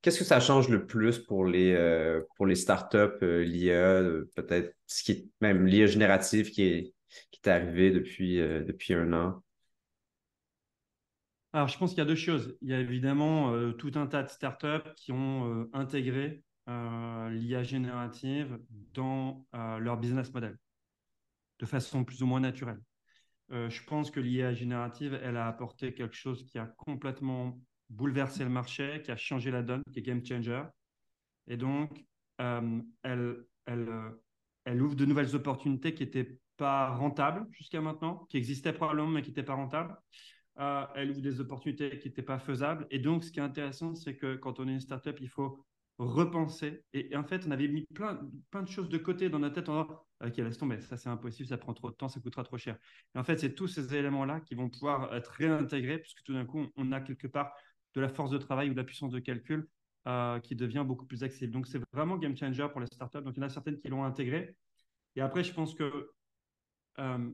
qu'est-ce 0.00 0.18
que 0.18 0.24
ça 0.24 0.38
change 0.38 0.68
le 0.68 0.86
plus 0.86 1.18
pour 1.18 1.44
les, 1.44 1.72
euh, 1.72 2.22
les 2.40 2.54
startups, 2.54 3.22
euh, 3.22 3.42
l'IA, 3.42 3.74
euh, 3.74 4.30
peut-être 4.36 4.74
ce 4.86 5.02
qui 5.02 5.32
même 5.40 5.66
l'IA 5.66 5.86
générative 5.86 6.50
qui 6.50 6.62
est, 6.62 6.94
qui 7.32 7.40
est 7.44 7.48
arrivé 7.48 7.90
depuis, 7.90 8.36
depuis 8.36 8.94
un 8.94 9.12
an? 9.12 9.42
Alors, 11.52 11.68
je 11.68 11.78
pense 11.78 11.90
qu'il 11.90 11.98
y 11.98 12.02
a 12.02 12.04
deux 12.06 12.14
choses. 12.14 12.56
Il 12.60 12.68
y 12.68 12.74
a 12.74 12.78
évidemment 12.78 13.72
tout 13.72 13.92
un 13.94 14.06
tas 14.06 14.22
de 14.22 14.28
startups 14.28 14.92
qui 14.94 15.10
ont 15.10 15.68
intégré 15.72 16.42
l'IA 16.68 17.62
générative 17.62 18.58
dans 18.92 19.46
leur 19.52 19.96
business 19.96 20.32
model 20.34 20.58
de 21.58 21.66
façon 21.66 22.04
plus 22.04 22.22
ou 22.22 22.26
moins 22.26 22.40
naturelle. 22.40 22.80
je 23.50 23.82
pense 23.84 24.10
que 24.10 24.20
l'IA 24.20 24.52
générative, 24.52 25.18
elle 25.22 25.38
a 25.38 25.46
apporté 25.46 25.94
quelque 25.94 26.16
chose 26.16 26.44
qui 26.44 26.58
a 26.58 26.66
complètement 26.66 27.58
bouleversé 27.88 28.44
le 28.44 28.50
marché, 28.50 29.02
qui 29.04 29.10
a 29.10 29.16
changé 29.16 29.50
la 29.50 29.62
donne, 29.62 29.82
qui 29.92 30.00
est 30.00 30.02
game 30.02 30.24
changer. 30.24 30.62
Et 31.46 31.56
donc, 31.56 32.04
euh, 32.40 32.80
elle, 33.02 33.44
elle, 33.66 33.88
euh, 33.88 34.10
elle 34.64 34.82
ouvre 34.82 34.96
de 34.96 35.04
nouvelles 35.04 35.34
opportunités 35.34 35.94
qui 35.94 36.04
n'étaient 36.04 36.40
pas 36.56 36.90
rentables 36.90 37.46
jusqu'à 37.52 37.80
maintenant, 37.80 38.26
qui 38.28 38.36
existaient 38.36 38.72
probablement, 38.72 39.08
mais 39.08 39.22
qui 39.22 39.30
n'étaient 39.30 39.42
pas 39.42 39.54
rentables. 39.54 39.96
Euh, 40.58 40.86
elle 40.94 41.10
ouvre 41.10 41.20
des 41.20 41.40
opportunités 41.40 41.98
qui 41.98 42.08
n'étaient 42.08 42.22
pas 42.22 42.38
faisables. 42.38 42.86
Et 42.90 42.98
donc, 42.98 43.24
ce 43.24 43.30
qui 43.30 43.40
est 43.40 43.42
intéressant, 43.42 43.94
c'est 43.94 44.16
que 44.16 44.36
quand 44.36 44.58
on 44.58 44.68
est 44.68 44.72
une 44.72 44.80
startup, 44.80 45.18
il 45.20 45.28
faut 45.28 45.64
repenser. 45.98 46.84
Et, 46.92 47.14
en 47.16 47.24
fait, 47.24 47.46
on 47.46 47.50
avait 47.50 47.68
mis 47.68 47.86
plein, 47.94 48.20
plein 48.50 48.62
de 48.62 48.68
choses 48.68 48.88
de 48.88 48.98
côté 48.98 49.28
dans 49.28 49.38
notre 49.38 49.54
tête 49.54 49.68
en 49.68 49.82
disant 49.82 50.02
Ok, 50.24 50.36
laisse 50.38 50.56
tomber, 50.56 50.80
ça 50.80 50.96
c'est 50.96 51.10
impossible, 51.10 51.46
ça 51.46 51.58
prend 51.58 51.74
trop 51.74 51.90
de 51.90 51.94
temps, 51.94 52.08
ça 52.08 52.20
coûtera 52.20 52.42
trop 52.42 52.56
cher. 52.56 52.78
Et 53.14 53.18
en 53.18 53.24
fait, 53.24 53.38
c'est 53.38 53.54
tous 53.54 53.68
ces 53.68 53.94
éléments-là 53.94 54.40
qui 54.40 54.54
vont 54.54 54.70
pouvoir 54.70 55.14
être 55.14 55.30
réintégrés, 55.32 55.98
puisque 55.98 56.22
tout 56.22 56.32
d'un 56.32 56.46
coup, 56.46 56.66
on 56.76 56.92
a 56.92 57.02
quelque 57.02 57.26
part 57.26 57.52
de 57.96 58.00
la 58.02 58.08
force 58.08 58.30
de 58.30 58.38
travail 58.38 58.68
ou 58.68 58.72
de 58.72 58.76
la 58.76 58.84
puissance 58.84 59.10
de 59.10 59.18
calcul 59.18 59.68
euh, 60.06 60.38
qui 60.38 60.54
devient 60.54 60.84
beaucoup 60.86 61.06
plus 61.06 61.24
accessible. 61.24 61.52
Donc, 61.52 61.66
c'est 61.66 61.80
vraiment 61.92 62.18
game 62.18 62.36
changer 62.36 62.68
pour 62.70 62.80
les 62.80 62.86
startups. 62.86 63.22
Donc, 63.22 63.36
il 63.36 63.40
y 63.40 63.42
en 63.42 63.46
a 63.46 63.48
certaines 63.48 63.78
qui 63.78 63.88
l'ont 63.88 64.04
intégré. 64.04 64.54
Et 65.16 65.22
après, 65.22 65.42
je 65.42 65.52
pense 65.52 65.74
que 65.74 66.10
euh, 66.98 67.30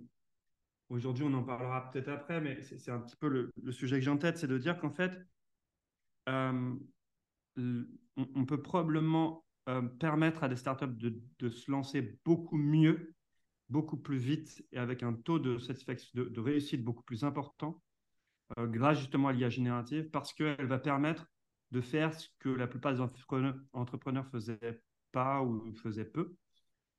aujourd'hui, 0.89 1.25
on 1.25 1.35
en 1.35 1.43
parlera 1.43 1.91
peut-être 1.91 2.09
après, 2.09 2.41
mais 2.41 2.63
c'est 2.63 2.93
un 2.93 3.01
petit 3.01 3.17
peu 3.17 3.29
le, 3.29 3.73
sujet 3.73 3.99
que 3.99 4.05
j'ai 4.05 4.11
en 4.11 4.17
tête, 4.17 4.39
c'est 4.39 4.47
de 4.47 4.57
dire 4.57 4.79
qu'en 4.79 4.93
fait, 4.93 5.13
euh, 6.29 6.75
on, 7.57 8.47
peut 8.47 8.63
probablement 8.63 9.45
permettre 9.99 10.45
à 10.45 10.49
des 10.49 10.57
startups 10.57 10.87
de, 10.87 11.49
se 11.51 11.71
lancer 11.71 12.19
beaucoup 12.25 12.57
mieux, 12.57 13.15
beaucoup 13.69 13.97
plus 13.97 14.19
vite 14.19 14.65
et 14.71 14.79
avec 14.79 15.03
un 15.03 15.13
taux 15.13 15.41
de, 15.41 15.59
réussite 16.41 16.85
beaucoup 16.85 17.03
plus 17.03 17.25
important 17.25 17.83
euh, 18.59 18.67
grâce 18.67 18.99
justement 18.99 19.29
à 19.29 19.33
l'IA 19.33 19.49
générative 19.49 20.11
parce 20.11 20.33
qu'elle 20.33 20.67
va 20.67 20.79
permettre 20.79 21.27
de 21.71 21.81
faire 21.81 22.15
ce 22.15 22.29
que 22.39 22.49
la 22.49 22.67
plupart 22.67 22.93
des 22.93 23.01
entrepreneurs, 23.01 23.57
entrepreneurs 23.73 24.27
faisaient 24.29 24.83
pas 25.13 25.43
ou 25.43 25.73
faisaient 25.75 26.05
peu, 26.05 26.37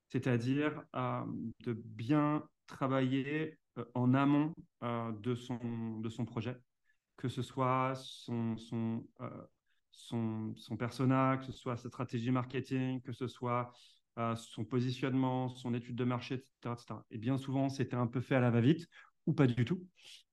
c'est-à-dire 0.09 0.83
de 0.93 1.73
bien 1.73 2.47
travailler 2.67 3.59
en 3.93 4.13
amont 4.13 4.53
de, 4.81 5.35
son, 5.35 5.99
de 5.99 6.09
son 6.09 6.25
projet, 6.25 6.57
que 7.17 7.29
ce 7.29 7.41
soit 7.41 7.93
son, 7.95 8.57
son, 8.57 9.05
son, 9.91 10.53
son 10.55 10.77
persona, 10.77 11.37
que 11.37 11.45
ce 11.45 11.51
soit 11.51 11.77
sa 11.77 11.89
stratégie 11.89 12.31
marketing, 12.31 13.01
que 13.01 13.13
ce 13.13 13.27
soit 13.27 13.71
euh, 14.19 14.35
son 14.35 14.65
positionnement, 14.65 15.49
son 15.49 15.73
étude 15.73 15.95
de 15.95 16.03
marché, 16.03 16.35
etc., 16.35 17.05
Et 17.09 17.17
bien 17.17 17.37
souvent, 17.37 17.69
c'était 17.69 17.95
un 17.95 18.07
peu 18.07 18.21
fait 18.21 18.35
à 18.35 18.39
la 18.39 18.51
va-vite 18.51 18.87
ou 19.25 19.33
pas 19.33 19.47
du 19.47 19.65
tout. 19.65 19.85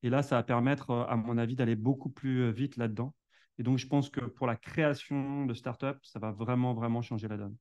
Et 0.03 0.11
là, 0.11 0.23
ça 0.23 0.37
va 0.37 0.43
permettre, 0.43 0.91
euh, 0.91 1.05
à 1.05 1.17
mon 1.17 1.39
avis, 1.39 1.57
d'aller 1.57 1.77
beaucoup 1.77 2.11
plus 2.11 2.43
euh, 2.43 2.51
vite 2.51 2.77
là-dedans. 2.77 3.15
Et 3.59 3.63
donc, 3.63 3.79
je 3.79 3.87
pense 3.87 4.09
que 4.09 4.21
pour 4.21 4.47
la 4.47 4.57
création 4.57 5.47
de 5.47 5.55
start-up, 5.55 5.99
ça 6.03 6.19
va 6.19 6.33
vraiment, 6.33 6.75
vraiment 6.75 7.03
changer 7.03 7.29
la 7.29 7.37
donne. 7.37 7.57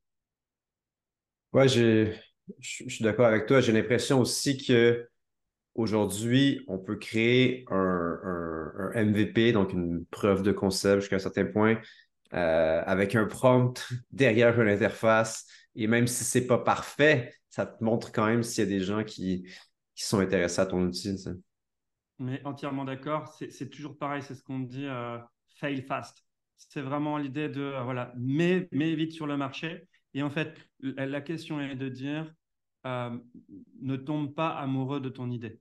Ouais, 1.51 1.67
je 1.67 2.13
suis 2.59 3.03
d'accord 3.03 3.25
avec 3.25 3.47
toi. 3.47 3.59
J'ai 3.59 3.73
l'impression 3.73 4.19
aussi 4.19 4.57
que 4.57 5.09
aujourd'hui, 5.75 6.63
on 6.67 6.77
peut 6.77 6.97
créer 6.97 7.65
un, 7.69 8.91
MVP, 8.95 9.51
donc 9.51 9.73
une 9.73 10.05
preuve 10.05 10.41
de 10.41 10.51
concept 10.51 11.01
jusqu'à 11.01 11.17
un 11.17 11.19
certain 11.19 11.45
point, 11.45 11.79
euh, 12.33 12.81
avec 12.85 13.15
un 13.15 13.25
prompt 13.25 13.87
derrière 14.11 14.59
une 14.61 14.69
interface. 14.69 15.45
Et 15.75 15.87
même 15.87 16.07
si 16.07 16.23
ce 16.23 16.39
n'est 16.39 16.45
pas 16.45 16.57
parfait, 16.57 17.33
ça 17.49 17.65
te 17.65 17.83
montre 17.83 18.11
quand 18.11 18.25
même 18.25 18.43
s'il 18.43 18.63
y 18.63 18.67
a 18.67 18.69
des 18.69 18.83
gens 18.83 19.03
qui, 19.03 19.47
sont 20.05 20.19
intéressés 20.19 20.61
à 20.61 20.65
ton 20.65 20.83
outil. 20.83 21.15
Mais 22.19 22.41
entièrement 22.45 22.85
d'accord. 22.85 23.27
C'est 23.27 23.69
toujours 23.69 23.97
pareil, 23.97 24.21
c'est 24.21 24.35
ce 24.35 24.43
qu'on 24.43 24.59
dit 24.59 24.85
euh, 24.85 25.17
fail 25.55 25.81
fast. 25.81 26.25
C'est 26.57 26.81
vraiment 26.81 27.17
l'idée 27.17 27.49
de, 27.49 27.61
euh, 27.61 27.83
voilà, 27.83 28.13
mets, 28.17 28.67
mets 28.71 28.95
vite 28.95 29.13
sur 29.13 29.27
le 29.27 29.37
marché. 29.37 29.87
Et 30.13 30.23
en 30.23 30.29
fait, 30.29 30.57
la 30.81 31.21
question 31.21 31.61
est 31.61 31.75
de 31.75 31.87
dire, 31.87 32.33
ne 32.85 33.95
tombe 33.95 34.33
pas 34.33 34.49
amoureux 34.49 34.99
de 34.99 35.09
ton 35.09 35.29
idée. 35.29 35.59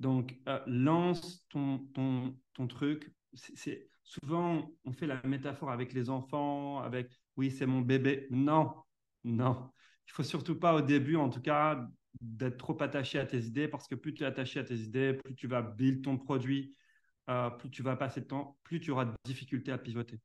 Donc, 0.00 0.36
euh, 0.48 0.58
lance 0.66 1.46
ton, 1.48 1.78
ton, 1.94 2.36
ton 2.54 2.66
truc. 2.66 3.14
C'est, 3.34 3.88
souvent, 4.02 4.68
on 4.84 4.92
fait 4.92 5.06
la 5.06 5.22
métaphore 5.22 5.70
avec 5.70 5.92
les 5.92 6.10
enfants, 6.10 6.80
avec 6.80 7.08
oui, 7.36 7.52
c'est 7.52 7.66
mon 7.66 7.80
bébé. 7.80 8.26
Non, 8.30 8.74
non. 9.22 9.70
Il 10.08 10.12
faut 10.12 10.24
surtout 10.24 10.58
pas 10.58 10.74
au 10.74 10.80
début, 10.80 11.14
en 11.14 11.30
tout 11.30 11.40
cas, 11.40 11.88
d'être 12.20 12.58
trop 12.58 12.80
attaché 12.82 13.18
à 13.18 13.26
tes 13.26 13.40
idées 13.40 13.68
parce 13.68 13.88
que 13.88 13.94
plus 13.94 14.14
tu 14.14 14.22
es 14.22 14.26
attaché 14.26 14.60
à 14.60 14.64
tes 14.64 14.76
idées, 14.76 15.14
plus 15.14 15.34
tu 15.34 15.46
vas 15.46 15.62
build 15.62 16.02
ton 16.02 16.18
produit, 16.18 16.74
euh, 17.30 17.50
plus 17.50 17.70
tu 17.70 17.82
vas 17.82 17.96
passer 17.96 18.20
de 18.20 18.26
temps, 18.26 18.58
plus 18.62 18.80
tu 18.80 18.90
auras 18.90 19.06
de 19.06 19.12
difficultés 19.24 19.72
à 19.72 19.78
pivoter. 19.78 20.20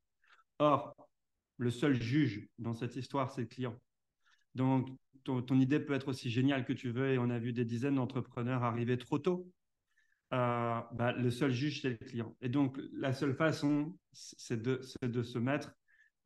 Or, 0.58 0.94
le 1.56 1.70
seul 1.70 2.00
juge 2.00 2.48
dans 2.58 2.74
cette 2.74 2.96
histoire, 2.96 3.30
c'est 3.30 3.42
le 3.42 3.46
client. 3.46 3.76
Donc, 4.54 4.88
ton, 5.24 5.60
idée 5.60 5.78
peut 5.78 5.92
être 5.92 6.08
aussi 6.08 6.30
géniale 6.30 6.64
que 6.64 6.72
tu 6.72 6.90
veux 6.90 7.12
et 7.12 7.18
on 7.18 7.28
a 7.28 7.38
vu 7.38 7.52
des 7.52 7.66
dizaines 7.66 7.96
d'entrepreneurs 7.96 8.62
arriver 8.62 8.96
trop 8.96 9.18
tôt 9.18 9.46
euh, 10.32 10.80
bah, 10.92 11.12
le 11.12 11.30
seul 11.30 11.52
juge, 11.52 11.82
c'est 11.82 11.90
le 11.90 11.96
client. 11.96 12.34
Et 12.40 12.48
donc, 12.48 12.78
la 12.92 13.12
seule 13.12 13.34
façon, 13.34 13.96
c'est 14.12 14.60
de, 14.60 14.80
de, 15.02 15.22
se 15.22 15.38
mettre 15.38 15.74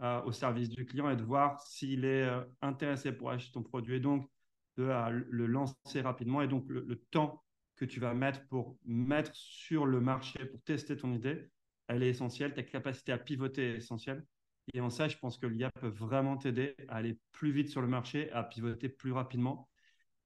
euh, 0.02 0.22
au 0.22 0.32
service 0.32 0.68
du 0.68 0.84
client 0.86 1.10
et 1.10 1.16
de 1.16 1.22
voir 1.22 1.60
s'il 1.60 2.04
est 2.04 2.28
intéressé 2.62 3.12
pour 3.12 3.30
acheter 3.30 3.52
ton 3.52 3.62
produit 3.62 3.96
et 3.96 4.00
donc 4.00 4.28
de 4.76 4.90
le 5.30 5.46
lancer 5.46 6.00
rapidement. 6.00 6.42
Et 6.42 6.48
donc, 6.48 6.64
le, 6.68 6.96
temps 7.10 7.42
que 7.76 7.84
tu 7.84 8.00
vas 8.00 8.14
mettre 8.14 8.46
pour 8.48 8.78
mettre 8.84 9.34
sur 9.34 9.86
le 9.86 10.00
marché, 10.00 10.44
pour 10.46 10.60
tester 10.62 10.96
ton 10.96 11.12
idée, 11.12 11.50
elle 11.88 12.02
est 12.02 12.10
essentielle. 12.10 12.54
Ta 12.54 12.62
capacité 12.62 13.12
à 13.12 13.18
pivoter 13.18 13.72
est 13.72 13.76
essentielle. 13.78 14.24
Et 14.72 14.80
en 14.80 14.90
ça, 14.90 15.08
je 15.08 15.16
pense 15.18 15.38
que 15.38 15.46
l'IA 15.46 15.70
peut 15.70 15.88
vraiment 15.88 16.36
t'aider 16.36 16.76
à 16.88 16.96
aller 16.96 17.18
plus 17.32 17.50
vite 17.50 17.68
sur 17.68 17.82
le 17.82 17.88
marché, 17.88 18.30
à 18.32 18.44
pivoter 18.44 18.88
plus 18.88 19.12
rapidement. 19.12 19.68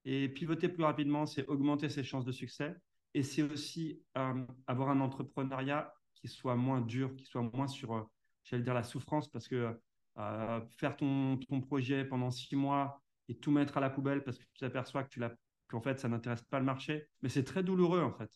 Et 0.04 0.28
pivoter 0.28 0.68
plus 0.68 0.84
rapidement, 0.84 1.26
c'est 1.26 1.46
augmenter 1.48 1.88
ses 1.88 2.04
chances 2.04 2.24
de 2.24 2.32
succès. 2.32 2.76
Et 3.14 3.22
c'est 3.22 3.42
aussi 3.42 4.02
euh, 4.18 4.46
avoir 4.66 4.90
un 4.90 5.00
entrepreneuriat 5.00 5.92
qui 6.14 6.28
soit 6.28 6.54
moins 6.54 6.80
dur, 6.80 7.14
qui 7.16 7.24
soit 7.24 7.42
moins 7.42 7.66
sur, 7.66 7.94
euh, 7.94 8.02
j'allais 8.44 8.62
dire, 8.62 8.74
la 8.74 8.82
souffrance, 8.82 9.28
parce 9.28 9.48
que 9.48 9.74
euh, 10.18 10.60
faire 10.76 10.96
ton, 10.96 11.38
ton, 11.38 11.60
projet 11.60 12.04
pendant 12.04 12.30
six 12.30 12.56
mois 12.56 13.02
et 13.28 13.36
tout 13.38 13.50
mettre 13.50 13.76
à 13.76 13.80
la 13.80 13.90
poubelle 13.90 14.22
parce 14.24 14.38
que 14.38 14.44
tu 14.44 14.60
t'aperçois 14.60 15.04
que 15.04 15.08
tu 15.08 15.20
qu'en 15.68 15.80
fait, 15.80 15.98
ça 15.98 16.08
n'intéresse 16.08 16.42
pas 16.44 16.58
le 16.60 16.64
marché, 16.64 17.08
mais 17.22 17.28
c'est 17.28 17.44
très 17.44 17.62
douloureux, 17.62 18.02
en 18.02 18.12
fait. 18.12 18.30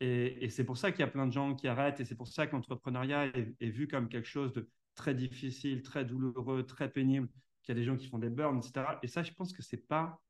Et, 0.00 0.48
c'est 0.50 0.64
pour 0.64 0.78
ça 0.78 0.92
qu'il 0.92 1.00
y 1.00 1.04
a 1.04 1.08
plein 1.08 1.26
de 1.26 1.32
gens 1.32 1.54
qui 1.54 1.68
arrêtent, 1.68 2.00
et 2.00 2.04
c'est 2.04 2.14
pour 2.14 2.28
ça 2.28 2.46
que 2.46 2.52
l'entrepreneuriat 2.52 3.26
est, 3.26 3.54
est, 3.60 3.70
vu 3.70 3.88
comme 3.88 4.08
quelque 4.08 4.28
chose 4.28 4.52
de 4.52 4.68
très 4.94 5.14
difficile, 5.14 5.82
très 5.82 6.04
douloureux, 6.04 6.64
très 6.64 6.90
pénible, 6.90 7.28
qu'il 7.62 7.74
y 7.74 7.78
a 7.78 7.80
des 7.80 7.84
gens 7.84 7.96
qui 7.96 8.06
font 8.08 8.18
des 8.18 8.30
burns, 8.30 8.58
etc. 8.58 8.98
Et 9.02 9.08
ça, 9.08 9.22
je 9.22 9.32
pense 9.32 9.52
que 9.52 9.62
c'est 9.62 9.86
pas 9.86 10.20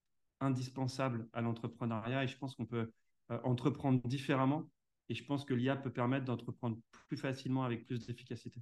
indispensable 0.41 1.29
à 1.33 1.41
l'entrepreneuriat, 1.41 2.25
et 2.25 2.29
je 2.29 2.37
pense 2.38 2.55
qu'on 2.57 2.67
peut 2.67 2.91
euh, 3.31 3.38
entreprendre 3.45 4.01
différemment. 4.09 4.64
Et 5.11 5.14
je 5.14 5.25
pense 5.25 5.45
que 5.45 5.55
l'IA 5.55 5.77
peut 5.77 5.93
permettre 5.93 6.25
d'entreprendre 6.27 6.79
plus 7.09 7.17
facilement 7.17 7.64
avec 7.64 7.87
plus 7.87 8.07
d'efficacité. 8.07 8.61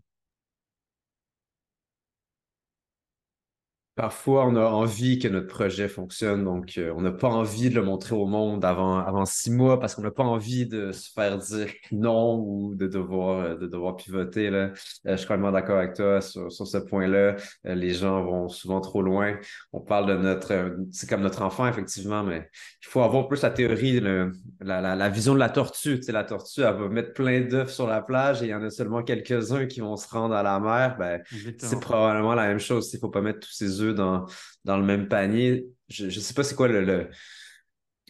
Parfois, 3.96 4.46
on 4.46 4.56
a 4.56 4.61
envie 4.66 5.18
que 5.18 5.26
notre 5.26 5.46
projet 5.46 5.88
fonctionne, 5.88 6.44
donc 6.44 6.74
euh, 6.76 6.92
on 6.94 7.00
n'a 7.00 7.12
pas 7.12 7.28
envie 7.28 7.70
de 7.70 7.76
le 7.76 7.82
montrer 7.82 8.14
au 8.14 8.26
monde 8.26 8.62
avant, 8.62 8.98
avant 8.98 9.24
six 9.24 9.50
mois 9.50 9.80
parce 9.80 9.94
qu'on 9.94 10.02
n'a 10.02 10.11
pas 10.11 10.22
envie 10.22 10.66
de 10.66 10.92
se 10.92 11.11
faire 11.11 11.38
dire 11.38 11.68
non 11.92 12.38
ou 12.46 12.74
de 12.74 12.88
devoir, 12.88 13.40
euh, 13.40 13.56
de 13.56 13.66
devoir 13.66 13.96
pivoter. 13.96 14.50
Là. 14.50 14.59
Euh, 14.59 14.72
je 15.06 15.16
suis 15.16 15.26
vraiment 15.26 15.50
d'accord 15.50 15.78
avec 15.78 15.94
toi 15.94 16.20
sur, 16.20 16.52
sur 16.52 16.66
ce 16.66 16.76
point-là. 16.76 17.37
les 17.64 17.94
gens 17.94 18.22
vont 18.22 18.48
souvent 18.50 18.82
trop 18.82 19.00
loin. 19.00 19.38
On 19.72 19.80
parle 19.80 20.09
de 20.09 20.16
notre... 20.22 20.76
c'est 20.90 21.09
comme 21.09 21.22
notre 21.22 21.40
enfant, 21.40 21.66
effectivement, 21.66 22.22
mais 22.22 22.50
il 22.82 22.88
faut 22.88 23.00
avoir 23.00 23.28
plus 23.28 23.40
la 23.40 23.50
théorie, 23.50 24.00
la, 24.00 24.28
la, 24.61 24.94
la, 24.94 25.09
vision 25.09 25.32
de 25.32 25.38
la 25.38 25.48
tortue. 25.48 25.96
Tu 25.96 26.02
sais, 26.02 26.12
la 26.12 26.24
tortue, 26.24 26.61
elle 26.61 26.76
va 26.76 26.88
mettre 26.90 27.14
plein 27.14 27.40
d'œufs 27.40 27.70
sur 27.70 27.87
la 27.87 28.02
plage 28.02 28.42
et 28.42 28.46
il 28.46 28.50
y 28.50 28.54
en 28.54 28.62
a 28.62 28.68
seulement 28.68 29.02
quelques-uns 29.02 29.64
qui 29.64 29.80
vont 29.80 29.96
se 29.96 30.06
rendre 30.11 30.35
à 30.35 30.42
la 30.42 30.61
mer. 30.61 30.96
Ben, 30.98 31.22
c'est 31.56 31.80
probablement 31.80 32.35
la 32.35 32.48
même 32.48 32.59
chose. 32.59 32.90
Il 32.92 32.96
ne 32.96 33.00
faut 33.00 33.09
pas 33.09 33.22
mettre 33.22 33.40
tous 33.40 33.52
ces 33.52 33.80
œufs 33.80 33.86
dans, 33.92 34.27
dans 34.64 34.77
le 34.77 34.85
même 34.85 35.09
panier. 35.09 35.66
Je 35.88 36.07
ne 36.07 36.11
sais 36.11 36.35
pas 36.35 36.42
c'est 36.42 36.55
quoi 36.55 36.68
le, 36.68 37.09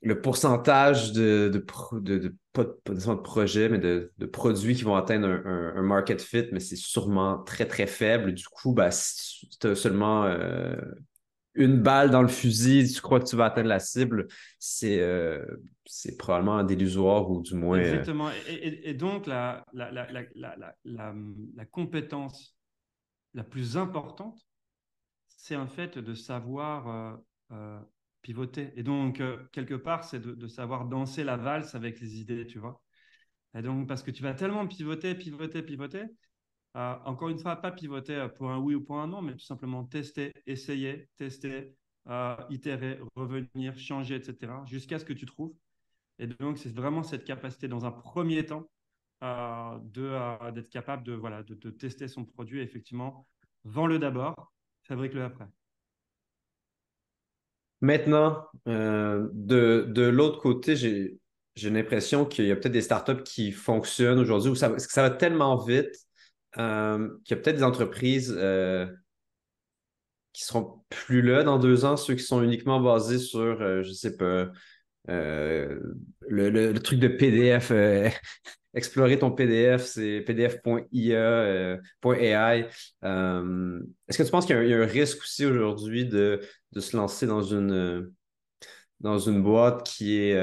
le, 0.03 0.21
pourcentage 0.21 1.12
de, 1.12 1.51
de, 1.53 1.59
pas, 2.53 2.65
de 2.65 3.15
projets, 3.15 3.69
mais 3.69 3.79
de, 3.79 4.11
produits 4.33 4.75
qui 4.75 4.85
vont 4.85 4.97
atteindre 4.97 5.29
un, 5.29 5.83
market 5.83 6.23
fit, 6.23 6.47
mais 6.53 6.61
c'est 6.61 6.77
sûrement 6.77 7.43
très, 7.43 7.67
très 7.67 7.87
faible. 7.87 8.33
Du 8.33 8.47
coup, 8.47 8.73
ben, 8.73 8.91
si 8.91 9.49
tu 9.61 9.67
as 9.67 9.75
seulement 9.75 10.25
euh, 10.25 10.77
une 11.55 11.81
balle 11.81 12.11
dans 12.11 12.23
le 12.23 12.29
fusil, 12.29 12.91
tu 12.93 13.01
crois 13.01 13.21
que 13.21 13.27
tu 13.27 13.37
vas 13.37 13.47
atteindre 13.47 13.69
la 13.69 13.81
cible, 13.81 14.27
c'est 14.59 15.01
euh, 15.01 15.45
c'est 15.87 16.17
probablement 16.17 16.59
un 16.59 16.65
délusoire 16.65 17.31
ou 17.31 17.43
du 17.43 17.55
moins. 17.55 17.79
Euh, 17.79 17.83
Exactement. 17.83 18.31
Et, 18.49 18.91
et, 18.91 18.95
donc, 18.95 19.27
la, 19.27 19.65
la, 19.73 19.91
la, 19.93 20.05
la, 20.85 21.65
compétence 21.71 22.57
la 23.35 23.45
plus 23.45 23.77
importante, 23.77 24.39
c'est 25.46 25.54
en 25.54 25.68
fait 25.68 25.96
de 25.98 26.14
savoir 26.14 26.88
euh, 26.88 27.16
euh, 27.52 27.80
pivoter. 28.22 28.72
Et 28.74 28.82
donc, 28.82 29.20
euh, 29.20 29.38
quelque 29.52 29.74
part, 29.74 30.02
c'est 30.02 30.18
de, 30.18 30.48
savoir 30.48 30.87
danser 30.87 31.22
la 31.22 31.37
valse 31.37 31.76
avec 31.76 32.00
les 32.00 32.20
idées, 32.20 32.46
tu 32.46 32.59
vois. 32.59 32.82
Et 33.54 33.62
donc, 33.62 33.87
parce 33.87 34.02
que 34.02 34.11
tu 34.11 34.24
vas 34.24 34.35
tellement 34.35 34.66
pivoter, 34.66 35.14
pivoter, 35.14 35.62
pivoter. 35.62 36.02
encore 36.74 37.28
une 37.28 37.38
fois, 37.38 37.56
pas 37.56 37.70
pivoter 37.70 38.26
pour 38.37 38.50
un 38.50 38.59
oui 38.59 38.74
ou 38.74 38.82
pour 38.82 38.98
un 38.98 39.06
non, 39.06 39.22
mais 39.22 39.35
tout 39.35 39.44
simplement 39.44 39.85
tester, 39.85 40.32
essayer, 40.46 41.09
tester, 41.16 41.76
itérer, 42.50 42.98
revenir, 43.14 43.78
changer, 43.78 44.16
etc., 44.16 44.52
jusqu'à 44.66 44.98
ce 44.98 45.04
que 45.04 45.12
tu 45.12 45.26
trouves. 45.26 45.54
Et 46.18 46.26
donc, 46.26 46.59
c'est 46.59 46.74
vraiment 46.74 47.04
cette 47.04 47.24
capacité, 47.24 47.68
dans 47.68 47.85
un 47.87 47.92
premier 47.92 48.44
temps, 48.46 48.68
de 49.22 50.50
d'être 50.50 50.70
capable 50.70 51.04
de, 51.04 51.12
voilà, 51.12 51.42
de, 51.44 51.54
de, 51.54 51.70
tester 51.70 52.09
son 52.09 52.24
produit. 52.24 52.61
effectivement, 52.61 53.28
vends-le 53.64 53.98
d'abord, 53.98 54.56
fabrique-le 54.87 55.25
après. 55.25 55.46
Maintenant, 57.81 58.46
euh, 58.68 59.29
de, 59.33 59.87
de 59.88 60.03
l'autre 60.03 60.40
côté, 60.40 60.77
j'ai, 60.77 61.18
l'impression 61.70 62.25
qu'il 62.25 62.46
y 62.46 62.53
a 62.53 62.57
peut-être 62.57 62.72
des 62.72 62.83
startups 62.83 63.22
qui 63.22 63.53
fonctionnent 63.53 64.18
aujourd'hui 64.18 64.51
où 64.51 64.55
ça, 64.55 64.79
ça 64.79 65.03
va 65.03 65.11
tellement 65.11 65.57
vite 65.57 65.94
euh, 66.59 67.09
qu'il 67.25 67.37
y 67.37 67.38
a 67.38 67.42
peut-être 67.42 67.57
des 67.57 67.62
entreprises 67.62 68.35
euh, 68.37 68.87
qui 70.33 70.44
seront 70.44 70.83
plus 70.88 71.22
là 71.22 71.42
dans 71.42 71.59
deux 71.59 71.85
ans, 71.85 71.96
ceux 71.96 72.14
qui 72.14 72.22
sont 72.22 72.42
uniquement 72.42 72.81
basés 72.81 73.18
sur, 73.18 73.59
je 73.59 73.88
ne 73.88 73.94
sais 73.94 74.16
pas, 74.16 74.49
le, 75.09 76.72
truc 76.79 76.99
de 76.99 77.09
PDF, 77.09 77.72
explorer 78.77 79.19
ton 79.19 79.33
PDF, 79.33 79.85
c'est 79.85 80.21
pdf.ia.ai. 80.21 81.79
Est-ce 84.09 84.19
que 84.19 84.23
tu 84.23 84.31
penses 84.31 84.47
qu'il 84.47 84.69
y, 84.69 84.75
a 84.75 84.79
un 84.79 84.87
risque 84.87 85.19
aussi 85.23 85.47
aujourd'hui 85.47 86.05
de, 86.07 86.41
se 86.77 86.97
lancer 86.97 87.27
dans 87.27 87.43
une, 87.43 88.12
une 89.03 89.43
boîte 89.43 89.85
qui 89.89 90.19
est, 90.19 90.39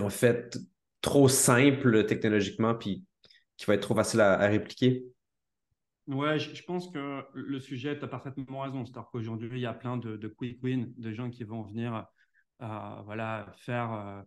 en 0.00 0.08
fait 0.08 0.56
trop 1.00 1.28
simple 1.28 2.06
technologiquement 2.06 2.74
puis 2.74 3.04
qui 3.56 3.66
va 3.66 3.74
être 3.74 3.82
trop 3.82 3.94
facile 3.94 4.20
à, 4.20 4.46
répliquer? 4.46 5.04
Ouais, 6.06 6.38
je, 6.38 6.62
pense 6.62 6.90
que 6.90 7.24
le 7.34 7.60
sujet, 7.60 7.98
tu 7.98 8.04
as 8.04 8.08
parfaitement 8.08 8.60
raison. 8.60 8.86
C'est-à-dire 8.86 9.10
qu'aujourd'hui, 9.10 9.50
il 9.52 9.60
y 9.62 9.66
a 9.66 9.74
plein 9.74 9.96
de, 9.96 10.28
quick 10.28 10.62
wins, 10.62 10.86
de 10.96 11.12
gens 11.12 11.28
qui 11.28 11.42
vont 11.42 11.62
venir 11.62 12.06
euh, 12.62 13.02
voilà, 13.04 13.52
faire 13.56 13.92
euh, 13.92 14.22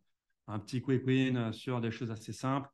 un 0.48 0.60
petit 0.60 0.82
quick 0.82 1.06
win 1.06 1.52
sur 1.54 1.82
des 1.82 1.92
choses 1.92 2.12
assez 2.12 2.34
simples. 2.34 2.70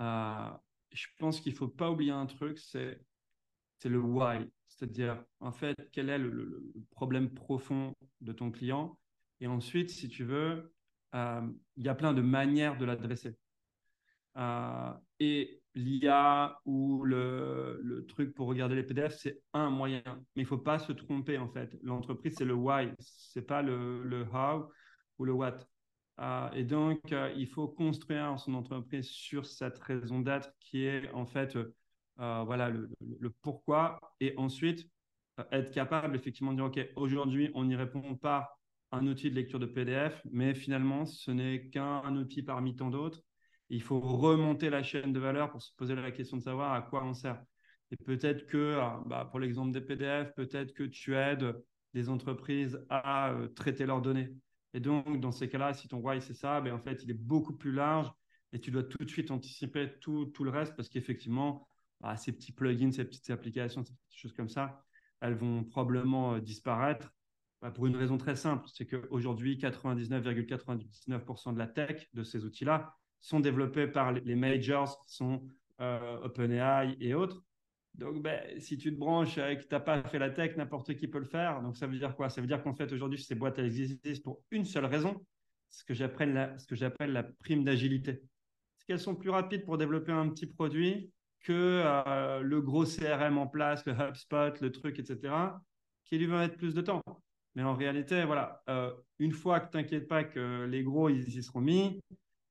Euh, 0.00 0.50
je 0.92 1.06
pense 1.18 1.40
qu'il 1.40 1.52
ne 1.52 1.58
faut 1.58 1.68
pas 1.68 1.90
oublier 1.90 2.12
un 2.12 2.26
truc, 2.26 2.58
c'est 2.58 3.00
le 3.84 3.98
why. 3.98 4.50
C'est-à-dire, 4.68 5.22
en 5.40 5.52
fait, 5.52 5.76
quel 5.92 6.08
est 6.08 6.18
le, 6.18 6.62
problème 6.90 7.30
profond 7.30 7.94
de 8.20 8.32
ton 8.32 8.50
client? 8.50 8.98
Et 9.40 9.46
ensuite, 9.46 9.90
si 9.90 10.08
tu 10.08 10.24
veux, 10.24 10.72
il 11.14 11.84
y 11.84 11.88
a 11.88 11.94
plein 11.94 12.12
de 12.12 12.22
manières 12.22 12.78
de 12.78 12.84
l'adresser. 12.84 13.36
et 15.20 15.62
l'IA 15.74 16.58
ou 16.64 17.04
le, 17.04 18.04
truc 18.08 18.34
pour 18.34 18.48
regarder 18.48 18.74
les 18.74 18.82
PDF, 18.82 19.16
c'est 19.16 19.40
un 19.52 19.70
moyen. 19.70 20.02
Mais 20.06 20.42
il 20.42 20.44
ne 20.44 20.48
faut 20.48 20.58
pas 20.58 20.78
se 20.78 20.92
tromper, 20.92 21.38
en 21.38 21.48
fait. 21.48 21.76
L'entreprise, 21.82 22.34
c'est 22.36 22.44
le 22.44 22.54
why, 22.54 22.90
ce 22.98 23.38
n'est 23.38 23.44
pas 23.44 23.62
le, 23.62 24.26
how 24.32 24.70
ou 25.18 25.24
le 25.24 25.32
what. 25.32 25.58
Euh, 26.20 26.50
et 26.52 26.64
donc, 26.64 27.12
euh, 27.12 27.32
il 27.36 27.46
faut 27.46 27.68
construire 27.68 28.38
son 28.38 28.54
entreprise 28.54 29.06
sur 29.06 29.46
cette 29.46 29.78
raison 29.78 30.20
d'être 30.20 30.50
qui 30.60 30.84
est, 30.84 31.10
en 31.12 31.26
fait, 31.26 31.56
euh, 31.56 32.42
voilà, 32.44 32.70
le, 32.70 32.90
pourquoi. 33.42 34.00
Et 34.20 34.34
ensuite, 34.36 34.88
être 35.52 35.70
capable, 35.70 36.16
effectivement, 36.16 36.52
de 36.52 36.56
dire, 36.56 36.66
OK, 36.66 36.92
aujourd'hui, 36.96 37.50
on 37.54 37.64
n'y 37.64 37.76
répond 37.76 38.16
pas 38.16 38.58
un 38.90 39.06
outil 39.06 39.30
de 39.30 39.36
lecture 39.36 39.60
de 39.60 39.66
PDF, 39.66 40.20
mais 40.30 40.54
finalement, 40.54 41.06
ce 41.06 41.30
n'est 41.30 41.68
qu'un 41.68 42.16
outil 42.16 42.42
parmi 42.42 42.74
tant 42.74 42.90
d'autres 42.90 43.22
il 43.70 43.82
faut 43.82 44.00
remonter 44.00 44.70
la 44.70 44.82
chaîne 44.82 45.12
de 45.12 45.20
valeur 45.20 45.50
pour 45.50 45.62
se 45.62 45.72
poser 45.76 45.94
la 45.94 46.10
question 46.10 46.36
de 46.36 46.42
savoir 46.42 46.72
à 46.72 46.82
quoi 46.82 47.04
on 47.04 47.14
sert. 47.14 47.42
Et 47.90 47.96
peut-être 47.96 48.46
que, 48.46 48.76
ah, 48.78 49.02
bah, 49.06 49.26
pour 49.30 49.40
l'exemple 49.40 49.72
des 49.72 49.80
PDF, 49.80 50.34
peut-être 50.34 50.72
que 50.74 50.84
tu 50.84 51.14
aides 51.14 51.54
des 51.94 52.08
entreprises 52.08 52.84
à 52.90 53.34
traiter 53.56 53.86
leurs 53.86 54.02
données. 54.02 54.32
Et 54.74 54.80
donc, 54.80 55.20
dans 55.20 55.32
ces 55.32 55.48
cas-là, 55.48 55.72
si 55.74 55.88
ton 55.88 55.98
why 55.98 56.20
c'est 56.20 56.34
ça, 56.34 56.60
ben, 56.60 56.74
en 56.74 56.78
fait, 56.78 57.02
il 57.02 57.10
est 57.10 57.14
beaucoup 57.14 57.56
plus 57.56 57.72
large 57.72 58.12
et 58.52 58.60
tu 58.60 58.70
dois 58.70 58.82
tout 58.82 58.98
de 58.98 59.08
suite 59.08 59.30
anticiper 59.30 59.92
tout, 60.00 60.26
tout 60.26 60.44
le 60.44 60.50
reste 60.50 60.76
parce 60.76 60.88
qu'effectivement, 60.88 61.68
bah, 62.00 62.16
ces 62.16 62.32
petits 62.32 62.52
plugins, 62.52 62.92
ces 62.92 63.04
petites 63.04 63.30
applications, 63.30 63.84
ces 63.84 63.94
petites 63.94 64.20
choses 64.20 64.32
comme 64.32 64.48
ça, 64.48 64.84
elles 65.20 65.34
vont 65.34 65.64
probablement 65.64 66.34
euh, 66.34 66.40
disparaître 66.40 67.12
bah, 67.60 67.70
pour 67.70 67.86
une 67.86 67.96
raison 67.96 68.18
très 68.18 68.36
simple. 68.36 68.68
C'est 68.72 68.86
qu'aujourd'hui, 68.86 69.56
99,99% 69.56 71.54
de 71.54 71.58
la 71.58 71.66
tech 71.66 72.08
de 72.14 72.22
ces 72.22 72.44
outils-là, 72.44 72.94
sont 73.20 73.40
développés 73.40 73.88
par 73.88 74.12
les 74.12 74.36
majors 74.36 75.04
qui 75.04 75.14
sont 75.14 75.42
euh, 75.80 76.20
OpenAI 76.22 76.96
et 77.00 77.14
autres. 77.14 77.42
Donc, 77.94 78.22
ben, 78.22 78.60
si 78.60 78.78
tu 78.78 78.94
te 78.94 78.98
branches 78.98 79.38
et 79.38 79.56
que 79.56 79.62
tu 79.62 79.68
n'as 79.72 79.80
pas 79.80 80.02
fait 80.04 80.18
la 80.18 80.30
tech, 80.30 80.56
n'importe 80.56 80.94
qui 80.94 81.08
peut 81.08 81.18
le 81.18 81.24
faire. 81.24 81.62
Donc, 81.62 81.76
ça 81.76 81.86
veut 81.86 81.98
dire 81.98 82.14
quoi? 82.14 82.28
Ça 82.28 82.40
veut 82.40 82.46
dire 82.46 82.62
qu'en 82.62 82.74
fait, 82.74 82.92
aujourd'hui, 82.92 83.20
ces 83.20 83.34
boîtes, 83.34 83.58
elles 83.58 83.66
existent 83.66 84.22
pour 84.22 84.42
une 84.50 84.64
seule 84.64 84.84
raison, 84.84 85.24
ce 85.68 85.84
que 85.84 85.94
j'appelle 85.94 86.32
la, 86.32 86.56
la 87.06 87.22
prime 87.24 87.64
d'agilité. 87.64 88.22
C'est 88.76 88.86
qu'elles 88.86 89.00
sont 89.00 89.16
plus 89.16 89.30
rapides 89.30 89.64
pour 89.64 89.78
développer 89.78 90.12
un 90.12 90.28
petit 90.28 90.46
produit 90.46 91.12
que 91.40 91.82
euh, 91.84 92.40
le 92.40 92.60
gros 92.60 92.84
CRM 92.84 93.38
en 93.38 93.46
place, 93.46 93.84
le 93.86 93.92
HubSpot, 93.92 94.60
le 94.60 94.70
truc, 94.70 94.98
etc., 94.98 95.34
qui 96.04 96.18
lui 96.18 96.26
va 96.26 96.38
mettre 96.38 96.56
plus 96.56 96.74
de 96.74 96.80
temps. 96.80 97.02
Mais 97.54 97.62
en 97.62 97.74
réalité, 97.74 98.24
voilà, 98.24 98.62
euh, 98.68 98.92
une 99.18 99.32
fois 99.32 99.60
que 99.60 99.70
tu 99.70 99.76
n'inquiètes 99.76 100.08
pas 100.08 100.24
que 100.24 100.64
les 100.64 100.82
gros, 100.82 101.08
ils 101.08 101.28
y 101.28 101.42
seront 101.42 101.60
mis, 101.60 102.00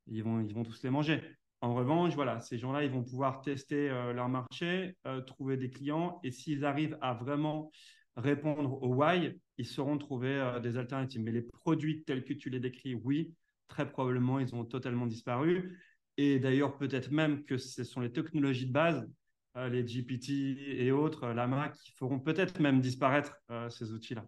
ils 0.08 0.24
vont, 0.24 0.42
ils 0.42 0.54
vont 0.54 0.64
tous 0.64 0.84
les 0.84 0.90
manger. 0.90 1.22
En 1.62 1.74
revanche, 1.74 2.14
voilà, 2.14 2.40
ces 2.40 2.58
gens-là, 2.58 2.84
ils 2.84 2.92
vont 2.92 3.04
pouvoir 3.04 3.42
tester 3.42 3.90
euh, 3.90 4.14
leur 4.14 4.30
marché, 4.30 4.96
euh, 5.08 5.22
trouver 5.22 5.58
des 5.58 5.70
clients, 5.70 6.20
et 6.24 6.32
s'ils 6.32 6.66
arrivent 6.66 6.98
à 7.02 7.16
vraiment 7.16 7.72
répondre 8.16 8.82
au 8.84 8.94
why, 8.94 9.40
ils 9.58 9.66
sauront 9.66 9.98
trouver 9.98 10.36
euh, 10.36 10.60
des 10.60 10.78
alternatives. 10.78 11.22
Mais 11.22 11.32
les 11.32 11.42
produits 11.42 12.04
tels 12.04 12.24
que 12.24 12.34
tu 12.34 12.52
les 12.52 12.60
décris, 12.60 12.94
oui, 12.94 13.34
très 13.68 13.90
probablement, 13.90 14.40
ils 14.40 14.54
ont 14.54 14.66
totalement 14.66 15.08
disparu. 15.08 15.80
Et 16.18 16.40
d'ailleurs, 16.40 16.78
peut-être 16.78 17.12
même 17.12 17.44
que 17.44 17.58
ce 17.58 17.84
sont 17.84 18.02
les 18.02 18.12
technologies 18.12 18.68
de 18.68 18.74
base, 18.74 19.08
les 19.56 19.84
GPT 19.84 20.30
et 20.30 20.92
autres, 20.92 21.30
Lama, 21.30 21.70
qui 21.70 21.92
feront 21.92 22.20
peut-être 22.20 22.60
même 22.60 22.80
disparaître 22.80 23.36
ces 23.70 23.92
outils-là. 23.92 24.24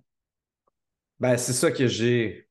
Ben, 1.20 1.38
c'est 1.38 1.54
ça 1.54 1.72
que 1.72 1.88
j'ai 1.88 2.49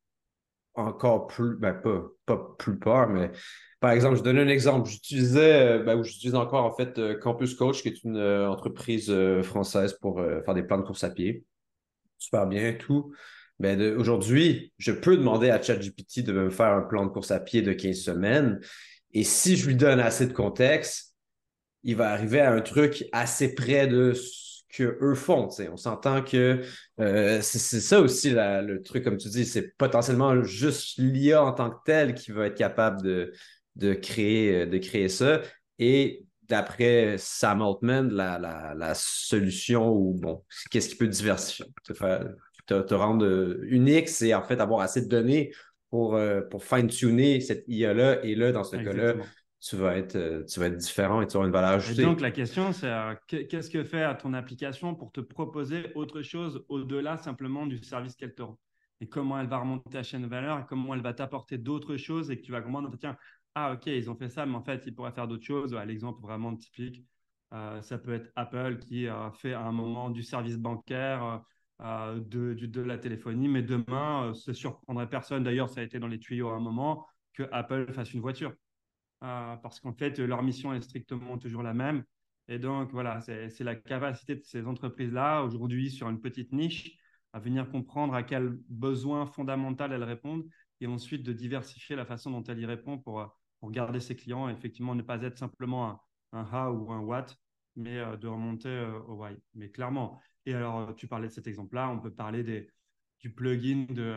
encore 0.79 1.27
plus, 1.27 1.57
ben 1.57 1.75
pas, 1.75 2.03
pas 2.27 2.55
plus 2.59 2.79
peur, 2.79 3.09
mais 3.09 3.31
par 3.81 3.93
exemple, 3.93 4.17
je 4.17 4.23
donne 4.23 4.39
un 4.39 4.49
exemple. 4.49 4.89
J'utilisais, 4.89 5.79
euh, 5.79 5.83
ben, 5.85 6.03
j'utilise 6.03 6.35
encore 6.35 6.65
en 6.65 6.75
fait 6.75 6.99
euh, 6.99 7.19
Campus 7.19 7.55
Coach, 7.55 7.83
qui 7.83 7.89
est 7.89 8.03
une 8.03 8.17
euh, 8.17 8.49
entreprise 8.49 9.13
française 9.43 9.95
pour 9.95 10.21
faire 10.45 10.55
des 10.55 10.63
plans 10.63 10.79
de 10.79 10.83
course 10.83 11.05
à 11.05 11.11
pied. 11.11 11.45
Super 12.19 12.47
bien, 12.47 12.73
tout. 12.75 13.13
Mais 13.61 13.77
ben, 13.77 13.97
aujourd'hui, 13.97 14.73
je 14.79 14.93
peux 14.93 15.17
demander 15.17 15.51
à 15.51 15.61
ChatGPT 15.61 16.23
de 16.23 16.33
me 16.33 16.51
faire 16.51 16.73
un 16.73 16.83
plan 16.83 17.05
de 17.05 17.11
course 17.11 17.31
à 17.31 17.41
pied 17.41 17.63
de 17.63 17.73
15 17.73 17.97
semaines. 17.97 18.61
Et 19.13 19.25
si 19.25 19.57
je 19.57 19.67
lui 19.67 19.77
donne 19.77 20.01
assez 20.01 20.27
de 20.27 20.33
contexte, 20.33 21.15
il 21.83 21.97
va 21.97 22.11
arriver 22.11 22.41
à 22.41 22.53
un 22.53 22.61
truc 22.61 23.05
assez 23.13 23.55
près 23.55 23.87
de 23.87 24.13
qu'eux 24.69 25.15
font. 25.15 25.49
On 25.71 25.77
s'entend 25.77 26.23
que 26.23 26.63
euh, 27.01 27.41
c'est 27.41 27.81
ça 27.81 28.01
aussi 28.01 28.31
le 28.33 28.79
truc, 28.83 29.05
comme 29.05 29.17
tu 29.17 29.29
dis, 29.29 29.47
c'est 29.47 29.77
potentiellement 29.77 30.43
juste 30.43 30.99
l'IA 30.99 31.43
en 31.43 31.53
tant 31.53 31.71
que 31.71 31.79
tel 31.85 32.15
qui 32.15 32.33
va 32.33 32.47
être 32.47 32.57
capable 32.57 33.03
de, 33.03 33.33
de, 33.77 33.95
créer, 33.95 34.67
de 34.67 34.79
créer 34.79 35.09
ça. 35.09 35.41
Et 35.79 36.25
d'après 36.49 37.17
Sam 37.19 37.63
Altman, 37.63 38.09
la, 38.13 38.39
la, 38.39 38.95
solution 38.95 39.93
ou 39.93 40.15
bon, 40.15 40.45
qu'est-ce 40.71 40.89
qui 40.91 40.97
peut 40.97 41.09
diversifier, 41.09 41.67
te, 41.85 42.83
te, 42.83 42.95
rendre 42.95 43.59
unique, 43.65 44.09
c'est 44.09 44.35
en 44.35 44.43
fait 44.43 44.61
avoir 44.61 44.81
assez 44.81 45.03
de 45.03 45.09
données 45.09 45.53
pour, 45.91 46.17
euh, 46.17 46.41
pour 46.43 46.65
fine-tuner 46.65 47.41
cette 47.41 47.65
IA-là. 47.69 48.25
Et 48.25 48.35
là, 48.35 48.53
dans 48.53 48.65
ce 48.65 48.77
cas-là, 48.77 49.15
tu 49.61 49.77
vas 49.77 49.97
être, 49.97 50.17
euh, 50.17 50.45
tu 50.45 50.61
vas 50.61 50.67
être 50.67 50.77
différent 50.77 51.21
et 51.21 51.27
tu 51.27 51.37
auras 51.37 51.47
une 51.47 51.53
valeur 51.53 51.71
ajoutée. 51.71 52.03
donc, 52.03 52.21
la 52.21 52.31
question, 52.31 52.73
c'est 52.73 52.91
euh, 52.91 53.15
qu'est-ce 53.27 53.71
que 53.71 53.83
fait 53.83 54.17
ton 54.19 54.33
application 54.33 54.95
pour 54.95 55.11
te 55.11 55.21
proposer 55.21 55.93
autre 55.95 56.23
chose 56.23 56.65
au-delà 56.69 57.17
simplement 57.17 57.67
du 57.67 57.83
service 57.83 58.15
qu'elle 58.15 58.35
te 58.35 58.43
rend? 58.43 58.59
Et 59.01 59.09
comment 59.09 59.39
elle 59.39 59.49
va 59.49 59.59
remonter 59.59 59.91
ta 59.91 60.03
chaîne 60.03 60.23
de 60.23 60.29
valeur 60.29 60.61
et 60.61 60.65
comment 60.69 60.95
elle 60.95 61.03
va 61.03 61.13
t'apporter 61.13 61.59
d'autres 61.59 61.97
choses 61.97 62.31
et 62.31 62.37
que 62.37 62.43
tu 62.43 62.53
vas 62.53 62.61
comprendre, 62.61 62.93
tiens, 62.99 63.17
ah, 63.55 63.73
ok, 63.73 63.87
ils 63.87 64.11
ont 64.11 64.17
fait 64.17 64.29
ça, 64.29 64.47
mais 64.47 64.55
en 64.55 64.63
fait, 64.63 64.85
ils 64.87 64.95
pourraient 64.95 65.13
faire 65.13 65.27
d'autres 65.27 65.45
choses. 65.45 65.75
L'exemple 65.75 66.21
vraiment 66.21 66.55
typique, 66.55 67.05
euh, 67.53 67.81
ça 67.83 67.99
peut 67.99 68.13
être 68.13 68.31
Apple 68.37 68.79
qui 68.79 69.09
a 69.09 69.33
fait 69.33 69.55
à 69.55 69.63
un 69.63 69.73
moment 69.73 70.11
du 70.11 70.23
service 70.23 70.57
bancaire. 70.57 71.43
de, 71.81 72.55
de, 72.55 72.81
la 72.81 72.99
téléphonie, 72.99 73.49
mais 73.49 73.63
demain, 73.63 74.33
ça 74.35 74.53
surprendrait 74.53 75.09
personne. 75.09 75.45
D'ailleurs, 75.45 75.69
ça 75.69 75.81
a 75.81 75.85
été 75.85 76.01
dans 76.01 76.09
les 76.09 76.19
tuyaux 76.19 76.49
à 76.49 76.55
un 76.55 76.61
moment 76.61 77.07
que 77.35 77.45
Apple 77.53 77.93
fasse 77.93 78.15
une 78.15 78.21
voiture. 78.21 78.53
Euh, 79.25 79.57
parce 79.57 79.81
qu'en 79.81 79.93
fait, 79.93 80.19
leur 80.19 80.43
mission 80.43 80.73
est 80.73 80.81
strictement 80.81 81.39
toujours 81.39 81.63
la 81.63 81.75
même. 81.75 82.05
Et 82.49 82.59
donc, 82.59 82.93
voilà, 82.93 83.21
c'est 83.21 83.61
la 83.61 83.75
capacité 83.75 84.37
de 84.37 84.43
ces 84.43 84.67
entreprises-là, 84.67 85.43
aujourd'hui, 85.43 85.91
sur 85.91 86.09
une 86.09 86.21
petite 86.21 86.53
niche, 86.53 86.97
à 87.33 87.41
venir 87.41 87.71
comprendre 87.71 88.15
à 88.15 88.23
quels 88.23 88.59
besoins 88.69 89.27
fondamentaux 89.27 89.85
elles 89.85 90.05
répondent 90.05 90.49
et 90.81 90.87
ensuite 90.87 91.23
de 91.23 91.33
diversifier 91.33 91.95
la 91.97 92.07
façon 92.07 92.31
dont 92.31 92.43
elles 92.45 92.61
y 92.61 92.67
répondent 92.67 93.03
pour, 93.03 93.37
pour 93.61 93.71
garder 93.71 94.01
ses 94.01 94.17
clients 94.17 94.49
et 94.49 94.53
effectivement 94.53 94.95
ne 94.95 95.03
pas 95.03 95.21
être 95.23 95.37
simplement 95.37 96.01
un, 96.33 96.45
how 96.45 96.73
ou 96.73 96.93
un 96.93 97.01
what, 97.01 97.27
mais 97.77 97.99
euh, 97.99 98.17
de 98.17 98.29
remonter 98.29 98.69
euh, 98.69 98.99
au 99.01 99.23
why. 99.23 99.37
Mais 99.55 99.71
clairement, 99.71 100.19
et 100.47 100.55
alors 100.55 100.95
tu 100.97 101.07
parlais 101.07 101.29
de 101.29 101.33
cet 101.33 101.47
exemple-là, 101.47 101.91
on 101.91 102.01
peut 102.01 102.15
parler 102.15 102.43
des, 102.43 102.71
du, 103.21 103.31
plugin 103.35 103.85
de, 103.91 104.15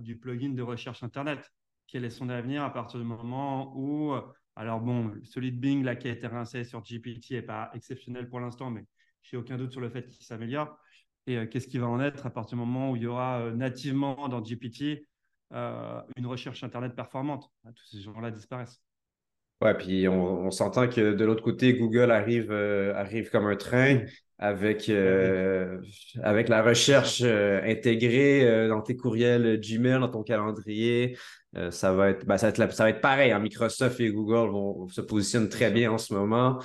du 0.00 0.18
plugin 0.18 0.54
de 0.54 0.62
recherche 0.62 1.02
Internet 1.02 1.52
quel 1.86 2.04
est 2.04 2.10
son 2.10 2.28
avenir 2.28 2.62
à 2.62 2.72
partir 2.72 2.98
du 2.98 3.06
moment 3.06 3.72
où, 3.76 4.14
alors 4.56 4.80
bon, 4.80 5.06
de 5.06 5.50
Bing 5.50 5.84
là, 5.84 5.96
qui 5.96 6.08
a 6.08 6.12
été 6.12 6.26
rincé 6.26 6.64
sur 6.64 6.82
GPT 6.82 7.32
n'est 7.32 7.42
pas 7.42 7.70
exceptionnel 7.74 8.28
pour 8.28 8.40
l'instant, 8.40 8.70
mais 8.70 8.84
j'ai 9.22 9.36
aucun 9.36 9.56
doute 9.56 9.72
sur 9.72 9.80
le 9.80 9.90
fait 9.90 10.06
qu'il 10.06 10.24
s'améliore. 10.24 10.78
Et 11.26 11.36
euh, 11.36 11.46
qu'est-ce 11.46 11.66
qui 11.66 11.78
va 11.78 11.88
en 11.88 12.00
être 12.00 12.26
à 12.26 12.30
partir 12.30 12.56
du 12.56 12.64
moment 12.64 12.92
où 12.92 12.96
il 12.96 13.02
y 13.02 13.06
aura 13.06 13.40
euh, 13.40 13.52
nativement 13.52 14.28
dans 14.28 14.40
GPT 14.40 15.06
euh, 15.52 16.00
une 16.16 16.26
recherche 16.26 16.62
Internet 16.62 16.94
performante? 16.94 17.50
Tous 17.74 17.86
ces 17.86 18.00
gens-là 18.00 18.30
disparaissent. 18.30 18.80
Ouais, 19.62 19.74
puis 19.74 20.06
on, 20.06 20.50
s'entend 20.50 20.86
que 20.86 21.14
de 21.14 21.24
l'autre 21.24 21.42
côté, 21.42 21.74
Google 21.74 22.10
arrive 22.10 23.30
comme 23.30 23.46
un 23.46 23.56
train. 23.56 24.00
Avec, 24.38 24.88
euh, 24.88 25.80
avec 26.22 26.48
la 26.48 26.62
recherche 26.62 27.22
euh, 27.24 27.60
intégrée 27.64 28.46
euh, 28.46 28.68
dans 28.68 28.82
tes 28.82 28.96
courriels 28.96 29.58
Gmail, 29.60 30.00
dans 30.00 30.08
ton 30.08 30.22
calendrier. 30.22 31.16
ça, 31.70 31.92
va 31.92 32.10
être, 32.10 32.26
ben, 32.26 32.36
ça, 32.36 32.50
va 32.50 32.64
être, 32.64 32.72
ça 32.72 32.84
va 32.84 32.90
être 32.90 33.00
pareil. 33.00 33.32
Hein. 33.32 33.38
Microsoft 33.38 33.98
et 34.00 34.10
Google 34.10 34.50
vont, 34.50 34.88
se 34.88 35.00
positionnent 35.00 35.48
très 35.48 35.70
bien 35.70 35.90
en 35.90 35.98
ce 35.98 36.12
moment. 36.12 36.58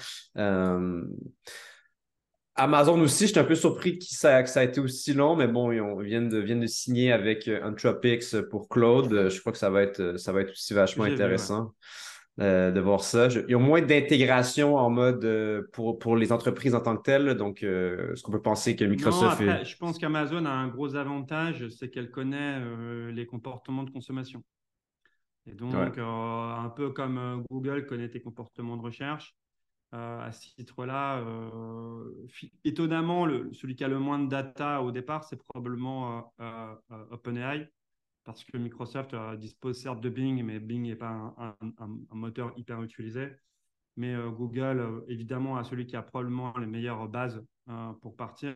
Amazon 2.56 3.00
aussi, 3.00 3.28
je 3.28 3.32
suis 3.32 3.40
un 3.40 3.46
peu 3.46 3.56
surpris 3.56 3.98
que 3.98 4.06
ça, 4.06 4.44
que 4.44 4.50
ça 4.50 4.60
a 4.60 4.64
été 4.64 4.82
aussi 4.82 5.14
long, 5.14 5.38
mais 5.38 5.48
bon, 5.48 5.72
ils, 5.72 5.82
viennent, 6.06 6.28
de, 6.28 6.38
viennent 6.38 6.60
de 6.60 6.68
signer 6.68 7.14
avec 7.14 7.50
Anthropics 7.64 8.42
pour 8.50 8.68
Cloud. 8.68 9.30
Je 9.30 9.40
crois 9.40 9.54
que 9.54 9.58
ça 9.58 9.70
va 9.70 9.82
être, 9.82 10.20
ça 10.20 10.34
va 10.34 10.42
être 10.42 10.52
aussi 10.52 10.74
vachement 10.74 11.06
intéressant. 11.06 11.74
Euh, 12.40 12.72
de 12.72 12.80
voir 12.80 13.04
ça. 13.04 13.28
il 13.28 13.52
y 13.52 13.54
a 13.54 13.60
moins 13.60 13.82
d'intégration 13.82 14.78
en 14.78 14.90
mode 14.90 15.26
euh, 15.26 15.68
pour, 15.74 16.00
pour 16.00 16.16
les 16.16 16.32
entreprises 16.32 16.74
en 16.74 16.80
tant 16.80 16.96
que 16.96 17.04
telles. 17.04 17.36
Donc, 17.36 17.62
euh, 17.62 18.14
est-ce 18.14 18.24
qu'on 18.24 18.32
peut 18.32 18.42
penser 18.42 18.78
que 18.78 18.86
Microsoft. 18.86 19.42
Non, 19.42 19.64
Je 19.64 19.78
pense 19.78 20.00
qu'Amazon 20.00 20.46
a 20.46 20.52
un 20.52 20.70
gros 20.70 20.96
avantage, 20.96 21.68
c'est 21.70 21.90
qu'elle 21.90 22.10
connaît 22.10 22.62
les 23.12 23.26
comportements 23.26 23.84
de 23.84 23.92
consommation. 23.92 24.44
Et 25.46 25.54
donc, 25.54 25.76
un 25.76 26.70
peu 26.70 26.92
comme 26.92 27.44
Google 27.50 27.86
connaît 27.86 28.10
tes 28.10 28.22
comportements 28.22 28.78
de 28.78 28.82
recherche, 28.82 29.36
à 29.92 30.32
ce 30.32 30.56
titre-là, 30.56 31.22
étonnamment, 32.64 33.26
le, 33.26 33.52
celui 33.52 33.76
qui 33.76 33.84
a 33.84 33.90
le 33.90 34.00
moins 34.00 34.20
de 34.20 34.30
data 34.30 34.82
au 34.82 34.92
départ, 34.92 35.26
c'est 35.26 35.38
probablement 35.38 36.34
OpenAI 37.12 37.70
parce 38.32 38.46
que 38.46 38.58
Microsoft 38.58 39.14
euh, 39.14 39.36
dispose 39.36 39.78
certes 39.78 40.00
de 40.00 40.10
Bing, 40.10 40.42
mais 40.44 40.60
Bing 40.60 40.84
n'est 40.84 40.96
pas 40.96 41.36
un, 41.50 41.88
moteur 42.12 42.54
hyper 42.58 42.82
utilisé. 42.82 43.30
Mais 43.98 44.14
euh, 44.14 44.30
Google, 44.30 44.80
euh, 44.80 45.02
évidemment, 45.10 45.58
a 45.58 45.64
celui 45.66 45.86
qui 45.86 45.98
a 45.98 46.02
probablement 46.02 46.58
les 46.58 46.66
meilleures 46.66 47.08
bases 47.10 47.44
pour 48.02 48.16
partir. 48.16 48.56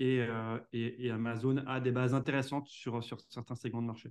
Et, 0.00 0.26
et, 0.72 1.10
Amazon 1.10 1.58
a 1.66 1.80
des 1.80 1.92
bases 1.92 2.14
intéressantes 2.14 2.66
sur, 2.68 3.02
sur 3.02 3.20
certains 3.20 3.54
segments 3.54 3.80
de 3.80 3.86
marché. 3.86 4.10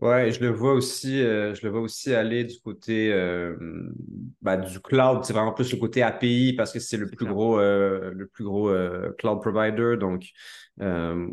Ouais, 0.00 0.32
je 0.32 0.40
le 0.40 0.48
vois 0.48 0.72
aussi, 0.72 1.18
je 1.18 1.62
le 1.62 1.70
vois 1.70 1.82
aussi 1.82 2.14
aller 2.14 2.44
du 2.44 2.58
côté 2.60 3.12
bah, 4.40 4.56
du 4.56 4.80
cloud. 4.80 5.24
C'est 5.24 5.34
vraiment 5.34 5.52
plus 5.52 5.70
le 5.72 5.78
côté 5.78 6.02
API 6.02 6.54
parce 6.56 6.72
que 6.72 6.80
c'est 6.80 6.96
le, 6.96 7.06
plus 7.06 7.26
gros, 7.26 7.58
le 7.58 8.26
plus 8.32 8.44
gros 8.44 8.72
cloud 9.18 9.40
provider. 9.42 9.96
Donc 10.00 10.24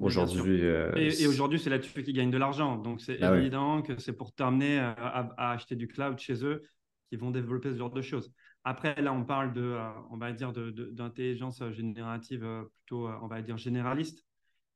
aujourd'hui. 0.02 0.62
et, 0.98 1.28
aujourd'hui, 1.28 1.60
c'est 1.60 1.70
là-dessus 1.70 2.04
qu'ils 2.04 2.14
gagnent 2.14 2.32
de 2.32 2.38
l'argent. 2.38 2.76
Donc 2.76 3.00
c'est 3.00 3.22
ah 3.22 3.38
évident 3.38 3.82
que 3.82 3.98
c'est 4.00 4.12
pour 4.12 4.34
t'amener 4.34 4.80
à, 4.80 5.34
acheter 5.38 5.78
du 5.78 5.88
cloud 5.88 6.20
chez 6.20 6.44
eux 6.44 6.64
qu'ils 7.08 7.20
vont 7.20 7.32
développer 7.32 7.72
ce 7.72 7.78
genre 7.78 7.92
de 7.92 8.02
choses. 8.02 8.34
Après, 8.66 9.02
là, 9.02 9.14
on 9.14 9.24
parle 9.24 9.54
de, 9.54 9.78
on 10.12 10.18
va 10.18 10.34
dire, 10.34 10.52
d'intelligence 10.52 11.64
générative 11.72 12.46
plutôt, 12.76 13.08
on 13.22 13.28
va 13.28 13.42
dire, 13.42 13.58
généraliste. 13.58 14.27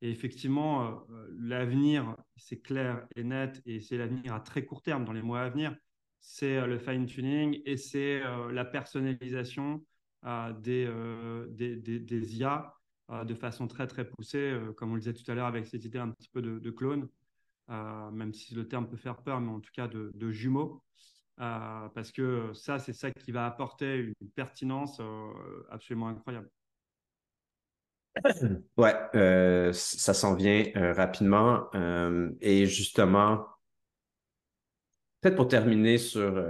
Et 0.02 0.10
effectivement, 0.10 0.84
euh, 0.84 0.92
euh, 1.12 1.28
l'avenir, 1.40 2.16
c'est 2.36 2.60
clair 2.60 3.08
et 3.16 3.24
net, 3.24 3.62
et 3.66 3.80
c'est 3.80 3.98
l'avenir 3.98 4.34
à 4.34 4.40
très 4.40 4.66
court 4.66 4.82
terme, 4.82 5.06
dans 5.06 5.14
les 5.14 5.22
mois 5.22 5.42
à 5.42 5.50
venir, 5.50 5.76
c'est 6.20 6.58
euh, 6.58 6.66
le 6.68 6.80
fine-tuning 6.80 7.62
et 7.66 7.78
c'est 7.78 8.22
la 8.52 8.66
personnalisation 8.66 9.84
des, 10.60 10.88
IA 12.38 12.74
de 13.26 13.36
façon 13.36 13.68
très, 13.68 13.88
très 13.88 14.08
poussée, 14.08 14.58
comme 14.78 14.92
on 14.92 14.96
le 14.96 15.02
disait 15.02 15.14
tout 15.14 15.30
à 15.30 15.36
l'heure 15.36 15.48
avec 15.48 15.66
cette 15.68 15.86
idée 15.86 16.00
un 16.00 16.10
petit 16.10 16.30
peu 16.30 16.42
de, 16.42 16.60
de 16.60 16.72
clone, 16.72 17.08
même 17.68 18.34
si 18.34 18.56
le 18.56 18.68
terme 18.68 18.88
peut 18.88 18.98
faire 18.98 19.18
peur, 19.18 19.42
mais 19.42 19.52
en 19.52 19.60
tout 19.60 19.72
cas 19.74 19.88
de, 19.88 20.12
de 20.16 20.32
jumeaux. 20.32 20.84
parce 21.38 22.12
que 22.12 22.54
ça, 22.54 22.80
c'est 22.80 22.94
ça 22.94 23.12
qui 23.12 23.32
va 23.32 23.46
apporter 23.48 24.14
une 24.22 24.30
pertinence 24.30 25.02
absolument 25.70 26.08
incroyable. 26.08 26.50
Ouais, 28.78 28.96
euh, 29.16 29.72
ça 29.74 30.14
s'en 30.14 30.36
vient 30.36 30.66
euh, 30.76 30.94
rapidement. 30.94 31.68
Euh, 31.76 32.30
et 32.42 32.66
justement, 32.66 33.46
peut-être 35.22 35.36
pour 35.36 35.48
terminer 35.48 35.98
sur, 35.98 36.44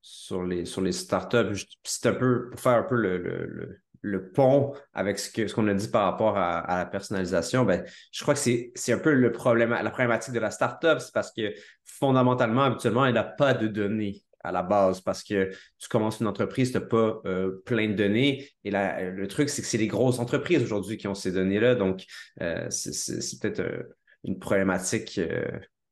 sur, 0.00 0.44
les, 0.44 0.64
sur 0.64 0.80
les 0.80 0.92
startups, 0.92 1.54
c'est 1.82 2.08
un 2.08 2.14
peu 2.14 2.50
pour 2.50 2.60
faire 2.60 2.74
un 2.74 2.82
peu 2.82 2.96
le, 2.96 3.80
le, 4.00 4.30
pont 4.32 4.74
avec 4.92 5.18
ce 5.18 5.30
qu'on 5.52 5.64
ce 5.66 5.70
a 5.70 5.74
dit 5.74 5.88
par 5.88 6.04
rapport 6.04 6.36
à, 6.36 6.76
la 6.76 6.86
personnalisation, 6.86 7.64
ben, 7.64 7.84
je 8.12 8.22
crois 8.22 8.34
que 8.34 8.40
c'est 8.40 8.92
un 8.92 8.98
peu 8.98 9.14
le 9.14 9.32
problème, 9.32 9.70
la 9.70 9.90
problématique 9.90 10.34
de 10.34 10.40
la 10.40 10.50
startup, 10.50 10.98
c'est 10.98 11.12
parce 11.12 11.32
que 11.32 11.54
fondamentalement, 11.84 12.64
habituellement, 12.64 13.06
elle 13.06 13.14
n'a 13.14 13.24
pas 13.24 13.54
de 13.54 13.66
données 13.66 14.22
à 14.44 14.52
la 14.52 14.62
base 14.62 15.00
parce 15.00 15.24
que 15.24 15.50
tu 15.78 15.88
commences 15.88 16.20
une 16.20 16.26
entreprise, 16.26 16.70
tu 16.70 16.78
n'as 16.78 16.84
pas 16.84 17.20
euh, 17.24 17.62
plein 17.64 17.88
de 17.88 17.94
données. 17.94 18.48
Et 18.62 18.70
là, 18.70 19.10
le 19.10 19.26
truc, 19.26 19.48
c'est 19.48 19.62
que 19.62 19.68
c'est 19.68 19.78
les 19.78 19.88
grosses 19.88 20.18
entreprises 20.18 20.62
aujourd'hui 20.62 20.98
qui 20.98 21.08
ont 21.08 21.14
ces 21.14 21.32
données-là. 21.32 21.74
Donc, 21.74 22.04
euh, 22.42 22.68
c'est 22.70 23.40
peut-être 23.40 23.60
euh, 23.60 23.82
une 24.22 24.38
problématique 24.38 25.18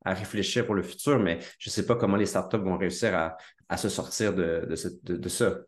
à 0.05 0.15
réfléchir 0.15 0.67
pour 0.67 0.75
le 0.75 0.83
futur, 0.83 1.19
mais 1.19 1.39
je 1.59 1.71
ne 1.71 1.73
sais 1.73 1.87
pas 1.87 1.97
comment 1.97 2.17
les 2.17 2.27
startups 2.27 2.59
vont 2.59 2.77
réussir 2.77 3.15
à, 3.15 3.77
se 3.77 3.89
sortir 3.89 4.35
de, 4.35 4.75
ça. 5.29 5.59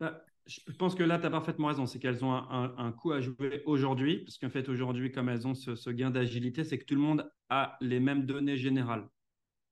Bah, 0.00 0.24
je 0.46 0.60
pense 0.78 0.94
que 0.94 1.02
là, 1.02 1.18
tu 1.18 1.26
as 1.26 1.30
parfaitement 1.30 1.68
raison. 1.68 1.84
C'est 1.84 1.98
qu'elles 1.98 2.24
ont 2.24 2.32
un, 2.32 2.92
coût 2.92 3.12
à 3.12 3.20
jouer 3.20 3.62
aujourd'hui, 3.66 4.24
parce 4.24 4.38
qu'en 4.38 4.50
fait, 4.50 4.68
aujourd'hui, 4.68 5.12
comme 5.12 5.28
elles 5.28 5.46
ont 5.46 5.54
ce 5.54 5.90
gain 5.90 6.10
d'agilité, 6.10 6.64
c'est 6.64 6.78
que 6.78 6.84
tout 6.84 6.94
le 6.94 7.00
monde 7.00 7.30
a 7.50 7.76
les 7.80 8.00
mêmes 8.00 8.24
données 8.24 8.56
générales 8.56 9.06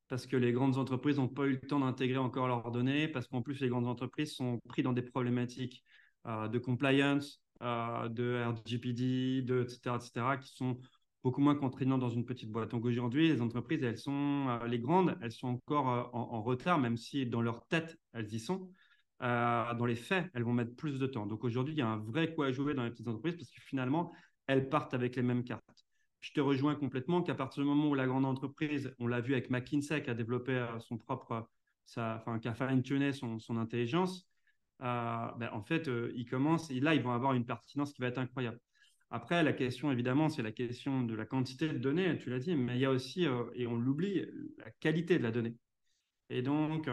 parce 0.09 0.27
que 0.27 0.37
les 0.37 0.53
grandes 0.53 0.79
entreprises 0.79 1.19
n'ont 1.19 1.29
pas 1.29 1.47
eu 1.47 1.53
le 1.53 1.61
temps 1.61 1.81
d'intégrer 1.81 2.19
encore 2.19 2.49
leurs 2.49 2.71
données, 2.71 3.09
parce 3.09 3.27
qu'en 3.27 3.43
plus, 3.43 3.61
les 3.61 3.69
grandes 3.69 3.87
entreprises 3.87 4.35
sont 4.35 4.61
prises 4.69 4.85
dans 4.85 4.93
des 4.93 5.03
problématiques 5.03 5.83
euh, 6.27 6.49
de 6.49 6.59
compliance, 6.59 7.43
euh, 7.63 8.09
de 8.09 8.43
RGPD, 8.45 9.43
de, 9.43 9.63
etc., 9.63 9.97
etc., 9.97 10.39
qui 10.41 10.55
sont 10.55 10.79
beaucoup 11.23 11.41
moins 11.41 11.55
contraignantes 11.55 12.01
dans 12.01 12.11
une 12.11 12.25
petite 12.25 12.51
boîte. 12.51 12.71
Donc 12.71 12.85
aujourd'hui, 12.85 13.29
les 13.29 13.41
entreprises, 13.41 13.83
elles 13.83 13.99
sont, 13.99 14.47
euh, 14.49 14.67
les 14.67 14.79
grandes, 14.79 15.17
elles 15.23 15.33
sont 15.33 15.49
encore 15.49 16.11
en, 16.15 16.43
retard, 16.43 16.79
même 16.79 16.97
si 16.97 17.27
dans 17.27 17.41
leur 17.41 17.67
tête, 17.67 17.99
elles 18.13 18.33
y 18.33 18.41
sont. 18.41 18.71
dans 19.21 19.87
les 19.87 19.97
faits, 19.97 20.31
elles 20.35 20.43
vont 20.43 20.53
mettre 20.53 20.77
plus 20.77 20.99
de 20.99 21.07
temps. 21.07 21.27
Donc 21.27 21.45
aujourd'hui, 21.45 21.75
il 21.75 21.79
y 21.79 21.83
a 21.83 21.89
un 21.89 21.97
vrai 21.99 22.35
coup 22.35 22.43
à 22.43 22.53
jouer 22.53 22.75
dans 22.75 22.85
les 22.85 22.91
petites 22.91 23.09
entreprises 23.09 23.37
parce 23.37 23.51
que 23.51 23.61
finalement, 23.63 24.13
elles 24.47 24.69
partent 24.69 24.93
avec 24.95 25.17
les 25.17 25.23
mêmes 25.23 25.45
cartes 25.45 25.84
je 26.25 26.33
te 26.33 26.41
rejoins 26.41 26.75
complètement 26.75 27.23
qu'à 27.23 27.35
partir 27.35 27.63
du 27.63 27.69
moment 27.69 27.91
où 27.91 27.95
la 27.95 28.07
grande 28.07 28.25
entreprise, 28.25 28.95
on 28.99 29.07
l'a 29.07 29.21
vu 29.21 29.35
avec 29.35 29.51
McKinsey, 29.51 30.03
qui 30.03 30.09
a 30.09 30.15
développé 30.15 30.53
euh, 30.53 30.81
son 30.81 30.97
propre, 30.97 31.47
enfin, 31.99 32.39
qui 32.39 32.49
a 32.49 32.55
fine-tuné 32.55 33.13
son, 33.13 33.39
intelligence, 33.59 34.27
euh, 34.81 35.27
ben, 35.37 35.51
en 35.53 35.61
fait, 35.63 35.87
euh, 35.87 36.11
ils 36.17 36.25
commencent, 36.25 36.71
et 36.71 36.81
là, 36.81 36.95
ils 36.95 37.03
vont 37.03 37.13
avoir 37.13 37.35
une 37.35 37.45
pertinence 37.45 37.93
qui 37.93 38.01
va 38.01 38.09
être 38.09 38.17
incroyable. 38.17 38.59
Après, 39.11 39.43
la 39.43 39.53
question, 39.53 39.93
évidemment, 39.93 40.31
c'est 40.31 40.41
la 40.41 40.51
question 40.51 41.03
de 41.03 41.15
la 41.15 41.27
quantité 41.27 41.69
de 41.69 41.77
données, 41.77 42.17
tu 42.17 42.31
l'as 42.31 42.39
dit, 42.39 42.57
mais 42.57 42.77
il 42.77 42.81
y 42.81 42.87
a 42.87 42.91
aussi, 42.91 43.27
et 43.55 43.67
on 43.67 43.77
l'oublie, 43.77 44.25
la 44.57 44.71
qualité 44.81 45.19
de 45.19 45.23
la 45.23 45.31
donnée. 45.31 45.59
Et 46.31 46.41
donc, 46.41 46.89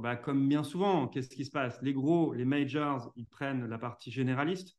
bah, 0.00 0.14
comme 0.14 0.48
bien 0.48 0.62
souvent, 0.62 1.08
qu'est-ce 1.08 1.28
qui 1.28 1.44
se 1.44 1.50
passe? 1.50 1.76
Les 1.82 1.92
gros, 1.92 2.32
les 2.34 2.44
majors, 2.44 3.12
ils 3.16 3.26
prennent 3.26 3.66
la 3.66 3.78
partie 3.78 4.12
généraliste, 4.12 4.78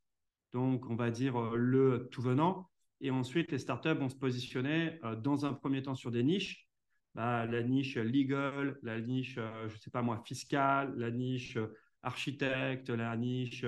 donc 0.53 0.89
on 0.89 0.95
va 0.95 1.11
dire 1.11 1.37
le 1.55 2.07
tout 2.09 2.21
venant, 2.21 2.69
et 3.01 3.11
ensuite, 3.11 3.51
les 3.51 3.59
startups 3.59 3.89
vont 3.89 4.09
se 4.09 4.15
positionner 4.15 4.99
euh, 5.03 5.15
dans 5.15 5.45
un 5.45 5.53
premier 5.53 5.83
temps 5.83 5.95
sur 5.95 6.11
des 6.11 6.23
niches. 6.23 6.67
Bah, 7.15 7.45
la 7.45 7.63
niche 7.63 7.95
legal, 7.95 8.77
la 8.83 8.99
niche, 9.01 9.35
euh, 9.37 9.69
je 9.69 9.77
sais 9.77 9.89
pas 9.89 10.01
moi, 10.01 10.21
fiscale, 10.25 10.93
la 10.97 11.11
niche 11.11 11.57
euh, 11.57 11.67
architecte, 12.03 12.89
la 12.89 13.15
niche 13.17 13.65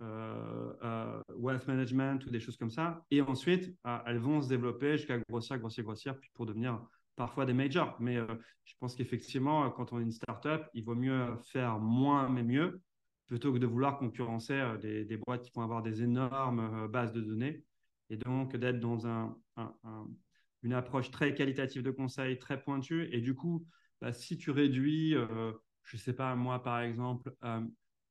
wealth 0.00 1.66
management 1.68 2.24
ou 2.26 2.30
des 2.30 2.40
choses 2.40 2.56
comme 2.56 2.70
ça. 2.70 3.04
Et 3.10 3.20
ensuite, 3.20 3.76
elles 4.06 4.18
vont 4.18 4.42
se 4.42 4.48
développer 4.48 4.96
jusqu'à 4.96 5.18
grossir, 5.18 5.58
grossir, 5.58 5.84
grossir, 5.84 6.18
puis 6.18 6.30
pour 6.34 6.46
devenir 6.46 6.80
parfois 7.14 7.46
des 7.46 7.52
majors. 7.52 7.96
Mais 8.00 8.16
je 8.64 8.74
pense 8.80 8.96
qu'effectivement, 8.96 9.70
quand 9.70 9.92
on 9.92 10.00
est 10.00 10.02
une 10.02 10.12
startup, 10.12 10.62
il 10.72 10.82
vaut 10.84 10.96
mieux 10.96 11.36
faire 11.52 11.78
moins 11.78 12.28
mais 12.28 12.42
mieux 12.42 12.80
plutôt 13.26 13.52
que 13.52 13.58
de 13.58 13.66
vouloir 13.66 13.98
concurrencer 13.98 14.60
des 14.80 15.16
boîtes 15.16 15.42
qui 15.42 15.52
vont 15.54 15.62
avoir 15.62 15.82
des 15.82 16.02
énormes 16.02 16.88
bases 16.88 17.12
de 17.12 17.20
données 17.20 17.62
et 18.14 18.16
donc 18.16 18.56
d'être 18.56 18.78
dans 18.78 19.06
un, 19.08 19.36
une 20.62 20.72
approche 20.72 21.10
très 21.10 21.34
qualitative 21.34 21.82
de 21.82 21.90
conseil, 21.90 22.38
très 22.38 22.62
pointue. 22.62 23.08
Et 23.12 23.20
du 23.20 23.34
coup, 23.34 23.66
bah, 24.00 24.12
si 24.12 24.38
tu 24.38 24.50
réduis, 24.50 25.14
euh, 25.14 25.52
je 25.82 25.96
ne 25.96 26.00
sais 26.00 26.12
pas, 26.12 26.34
moi 26.36 26.62
par 26.62 26.80
exemple, 26.80 27.34
euh, 27.42 27.60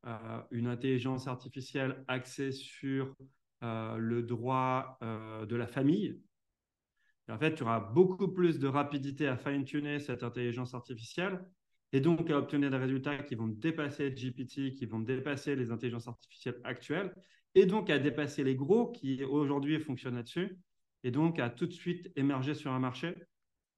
euh, 0.06 0.42
une 0.52 0.68
intelligence 0.68 1.28
artificielle 1.28 2.04
axée 2.08 2.52
sur 2.52 3.16
le 3.62 4.22
droit 4.24 5.00
de 5.02 5.56
la 5.56 5.68
famille, 5.68 6.20
en 7.30 7.38
fait, 7.38 7.56
tu 7.56 7.64
auras 7.64 7.80
beaucoup 7.80 8.28
plus 8.28 8.60
de 8.60 8.68
rapidité 8.68 9.26
à 9.26 9.38
fine-tuner 9.38 10.00
cette 10.00 10.22
intelligence 10.22 10.74
artificielle 10.74 11.40
et 11.94 12.02
donc 12.02 12.30
à 12.30 12.38
obtenir 12.38 12.72
des 12.72 12.78
résultats 12.78 13.18
qui 13.20 13.36
vont 13.36 13.48
dépasser 13.48 14.12
GPT, 14.12 14.74
qui 14.76 14.86
vont 14.86 15.00
dépasser 15.00 15.56
les 15.56 15.72
intelligences 15.72 16.08
artificielles 16.08 16.60
actuelles 16.64 17.14
et 17.56 17.66
donc 17.66 17.90
à 17.90 18.00
dépasser 18.00 18.44
les 18.44 18.56
gros 18.56 18.92
qui 18.92 19.24
aujourd'hui 19.24 19.80
fonctionnent 19.80 20.16
là-dessus, 20.16 20.60
et 21.04 21.12
donc 21.12 21.40
à 21.40 21.50
tout 21.50 21.68
de 21.68 21.72
suite 21.74 22.12
émerger 22.16 22.56
sur 22.56 22.72
un 22.72 22.80
marché 22.80 23.16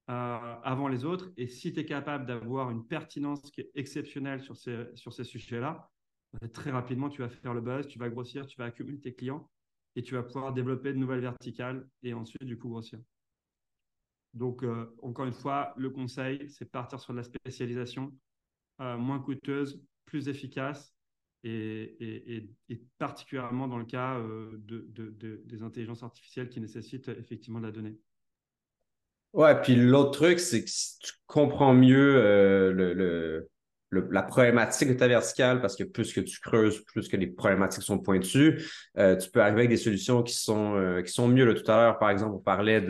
euh, 0.09 0.55
avant 0.63 0.87
les 0.87 1.05
autres. 1.05 1.31
Et 1.37 1.47
si 1.47 1.73
tu 1.73 1.79
es 1.81 1.85
capable 1.85 2.25
d'avoir 2.25 2.71
une 2.71 2.87
pertinence 2.87 3.41
qui 3.51 3.61
est 3.61 3.71
exceptionnelle 3.75 4.41
sur 4.41 4.55
ces, 4.55 4.85
sur 4.95 5.13
ces 5.13 5.23
sujets-là, 5.23 5.89
très 6.53 6.71
rapidement, 6.71 7.09
tu 7.09 7.21
vas 7.21 7.29
faire 7.29 7.53
le 7.53 7.61
buzz, 7.61 7.87
tu 7.87 7.99
vas 7.99 8.09
grossir, 8.09 8.45
tu 8.47 8.57
vas 8.57 8.65
accumuler 8.65 8.99
tes 8.99 9.13
clients 9.13 9.49
et 9.95 10.03
tu 10.03 10.13
vas 10.13 10.23
pouvoir 10.23 10.53
développer 10.53 10.93
de 10.93 10.97
nouvelles 10.97 11.21
verticales 11.21 11.87
et 12.03 12.13
ensuite, 12.13 12.43
du 12.43 12.57
coup, 12.57 12.69
grossir. 12.69 12.99
Donc, 14.35 14.63
euh, 14.63 14.93
encore 15.01 15.25
une 15.25 15.33
fois, 15.33 15.73
le 15.77 15.89
conseil, 15.89 16.49
c'est 16.49 16.69
partir 16.69 16.99
sur 16.99 17.13
de 17.13 17.17
la 17.17 17.23
spécialisation 17.23 18.11
euh, 18.81 18.97
moins 18.97 19.19
coûteuse, 19.19 19.81
plus 20.05 20.27
efficace 20.27 20.93
et, 21.43 22.49
particulièrement 22.97 23.67
dans 23.67 23.77
le 23.77 23.85
cas 23.85 24.17
euh, 24.17 24.51
de, 24.57 25.41
des 25.45 25.63
intelligences 25.63 26.03
artificielles 26.03 26.49
qui 26.49 26.59
nécessitent 26.59 27.07
effectivement 27.07 27.59
de 27.59 27.67
la 27.67 27.71
donnée. 27.71 27.97
Ouais, 29.31 29.61
puis 29.61 29.75
l'autre 29.75 30.11
truc, 30.11 30.39
c'est 30.39 30.63
que 30.63 30.69
si 30.69 30.99
tu 30.99 31.13
comprends 31.27 31.73
mieux 31.73 32.71
le, 32.73 33.49
la 33.91 34.23
problématique 34.23 34.89
de 34.89 34.93
ta 34.93 35.07
verticale, 35.07 35.61
parce 35.61 35.75
que 35.75 35.83
plus 35.83 36.11
que 36.11 36.21
tu 36.21 36.39
creuses, 36.39 36.83
plus 36.85 37.07
que 37.07 37.17
les 37.17 37.27
problématiques 37.27 37.83
sont 37.83 37.99
pointues, 37.99 38.61
tu 38.95 39.29
peux 39.31 39.41
arriver 39.41 39.59
avec 39.59 39.69
des 39.69 39.77
solutions 39.77 40.23
qui 40.23 40.33
sont, 40.33 41.01
qui 41.05 41.11
sont 41.11 41.27
mieux. 41.27 41.53
tout 41.53 41.71
à 41.71 41.77
l'heure, 41.77 41.99
par 41.99 42.09
exemple, 42.09 42.35
on 42.35 42.39
parlait 42.39 42.83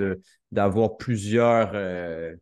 d'avoir 0.52 0.98
plusieurs 0.98 1.72
euh, 1.74 2.34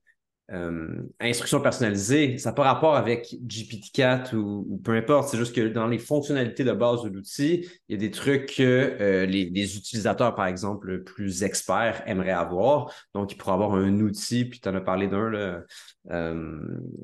euh, 0.51 1.01
instructions 1.21 1.61
personnalisées. 1.61 2.37
Ça 2.37 2.49
n'a 2.49 2.53
pas 2.53 2.63
rapport 2.63 2.95
avec 2.95 3.33
GPT-4 3.45 4.35
ou, 4.35 4.79
peu 4.83 4.91
importe. 4.91 5.29
C'est 5.29 5.37
juste 5.37 5.55
que 5.55 5.69
dans 5.69 5.87
les 5.87 5.99
fonctionnalités 5.99 6.65
de 6.65 6.73
base 6.73 7.01
de 7.03 7.09
l'outil, 7.09 7.65
il 7.87 7.93
y 7.93 7.95
a 7.95 7.97
des 7.97 8.11
trucs 8.11 8.57
que 8.57 8.97
euh, 8.99 9.25
les, 9.25 9.77
utilisateurs, 9.77 10.35
par 10.35 10.47
exemple, 10.47 11.01
plus 11.03 11.43
experts 11.43 12.03
aimeraient 12.07 12.31
avoir. 12.31 12.93
Donc, 13.13 13.31
ils 13.31 13.37
pourraient 13.37 13.53
avoir 13.53 13.73
un 13.73 13.99
outil, 14.01 14.43
puis 14.43 14.59
tu 14.59 14.67
en 14.67 14.75
as 14.75 14.81
parlé 14.81 15.07
d'un, 15.07 15.63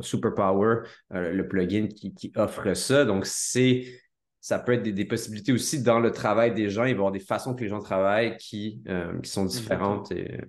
Superpower, 0.02 0.82
le 1.10 1.48
plugin 1.48 1.88
qui, 1.88 2.34
offre 2.36 2.74
ça. 2.74 3.06
Donc, 3.06 3.26
c'est 3.26 3.86
ça 4.42 4.60
peut 4.60 4.74
être 4.74 4.84
des, 4.84 5.06
possibilités 5.06 5.54
aussi 5.54 5.82
dans 5.82 6.00
le 6.00 6.12
travail 6.12 6.54
des 6.54 6.70
gens. 6.70 6.84
Il 6.84 6.88
va 6.88 6.90
y 6.90 6.94
avoir 6.94 7.12
des 7.12 7.20
façons 7.20 7.56
que 7.56 7.62
les 7.62 7.70
gens 7.70 7.80
travaillent 7.80 8.36
qui, 8.36 8.82
qui 9.24 9.30
sont 9.30 9.46
différentes. 9.46 10.12
Et, 10.12 10.40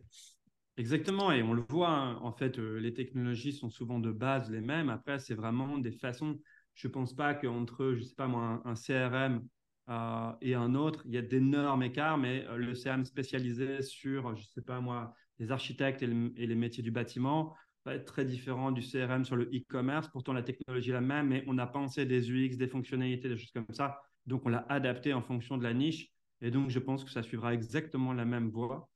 Exactement, 0.81 1.31
et 1.31 1.43
on 1.43 1.53
le 1.53 1.63
voit, 1.69 1.91
hein, 1.91 2.19
en 2.23 2.33
fait, 2.33 2.59
euh, 2.59 2.81
les 2.81 2.95
technologies 2.95 3.53
sont 3.53 3.69
souvent 3.69 3.99
de 3.99 4.11
base 4.11 4.51
les 4.51 4.63
mêmes. 4.63 4.89
Après, 4.89 5.19
c'est 5.19 5.35
vraiment 5.35 5.77
des 5.77 5.93
façons. 5.93 6.39
Je 6.75 6.89
ne 6.89 6.93
pense 6.95 7.15
pas 7.15 7.35
qu'entre, 7.35 7.93
je 7.93 8.03
sais 8.03 8.15
pas 8.15 8.27
moi, 8.27 8.63
un, 8.65 8.75
CRM 8.75 9.47
euh, 9.91 10.33
et 10.41 10.55
un 10.55 10.75
autre, 10.75 11.03
il 11.05 11.13
y 11.13 11.19
a 11.19 11.23
d'énormes 11.23 11.83
écarts, 11.83 12.17
mais 12.17 12.47
euh, 12.49 12.57
le 12.57 12.73
CRM 12.75 13.05
spécialisé 13.05 13.83
sur, 13.83 14.35
je 14.35 14.41
ne 14.41 14.47
sais 14.47 14.63
pas 14.63 14.81
moi, 14.81 15.15
les 15.39 15.53
architectes 15.53 16.03
et, 16.03 16.07
les 16.07 16.55
métiers 16.55 16.83
du 16.83 16.91
bâtiment 16.91 17.55
va 17.85 17.95
être 17.95 18.07
très 18.07 18.25
différent 18.25 18.73
du 18.73 18.81
CRM 18.81 19.27
sur 19.27 19.37
le 19.37 19.51
e-commerce. 19.53 20.09
Pourtant, 20.09 20.33
la 20.33 20.43
technologie 20.43 20.89
est 20.91 20.95
la 20.95 21.03
même, 21.03 21.29
mais 21.29 21.45
on 21.47 21.59
a 21.59 21.67
pensé 21.67 22.07
des 22.07 22.31
UX, 22.31 22.57
des 22.57 22.69
fonctionnalités, 22.69 23.29
des 23.29 23.37
choses 23.37 23.53
comme 23.53 23.67
ça. 23.75 24.01
Donc, 24.25 24.47
on 24.47 24.49
l'a 24.49 24.65
adapté 24.71 25.13
en 25.13 25.21
fonction 25.21 25.59
de 25.59 25.63
la 25.63 25.75
niche. 25.75 26.09
Et 26.41 26.51
donc, 26.51 26.71
je 26.71 26.79
pense 26.79 27.05
que 27.05 27.11
ça 27.11 27.23
suivra 27.23 27.53
exactement 27.53 28.15
la 28.15 28.25
même 28.25 28.49
voie. 28.49 28.90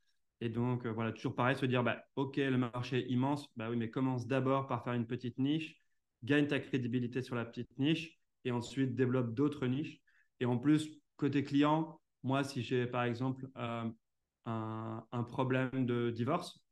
Et 0.44 0.50
donc, 0.50 0.84
euh, 0.84 0.92
voilà, 0.92 1.10
toujours 1.10 1.34
pareil, 1.34 1.56
se 1.56 1.64
dire, 1.64 1.82
bah, 1.82 2.04
OK, 2.16 2.36
le 2.36 2.58
marché 2.58 2.98
est 2.98 3.10
immense, 3.10 3.48
bah 3.56 3.70
oui, 3.70 3.78
mais 3.78 3.88
commence 3.88 4.26
d'abord 4.26 4.66
par 4.66 4.84
faire 4.84 4.92
une 4.92 5.06
petite 5.06 5.38
niche, 5.38 5.80
gagne 6.22 6.46
ta 6.46 6.60
crédibilité 6.60 7.22
sur 7.22 7.34
la 7.34 7.46
petite 7.46 7.78
niche 7.78 8.18
et 8.44 8.52
ensuite 8.52 8.94
développe 8.94 9.32
d'autres 9.32 9.66
niches. 9.66 10.02
Et 10.40 10.44
en 10.44 10.58
plus, 10.58 11.00
côté 11.16 11.44
client, 11.44 11.98
moi, 12.22 12.44
si 12.44 12.62
j'ai 12.62 12.86
par 12.86 13.04
exemple 13.04 13.48
euh, 13.56 13.88
un, 14.44 15.22
problème 15.22 15.86
de 15.86 16.10
divorce, 16.10 16.62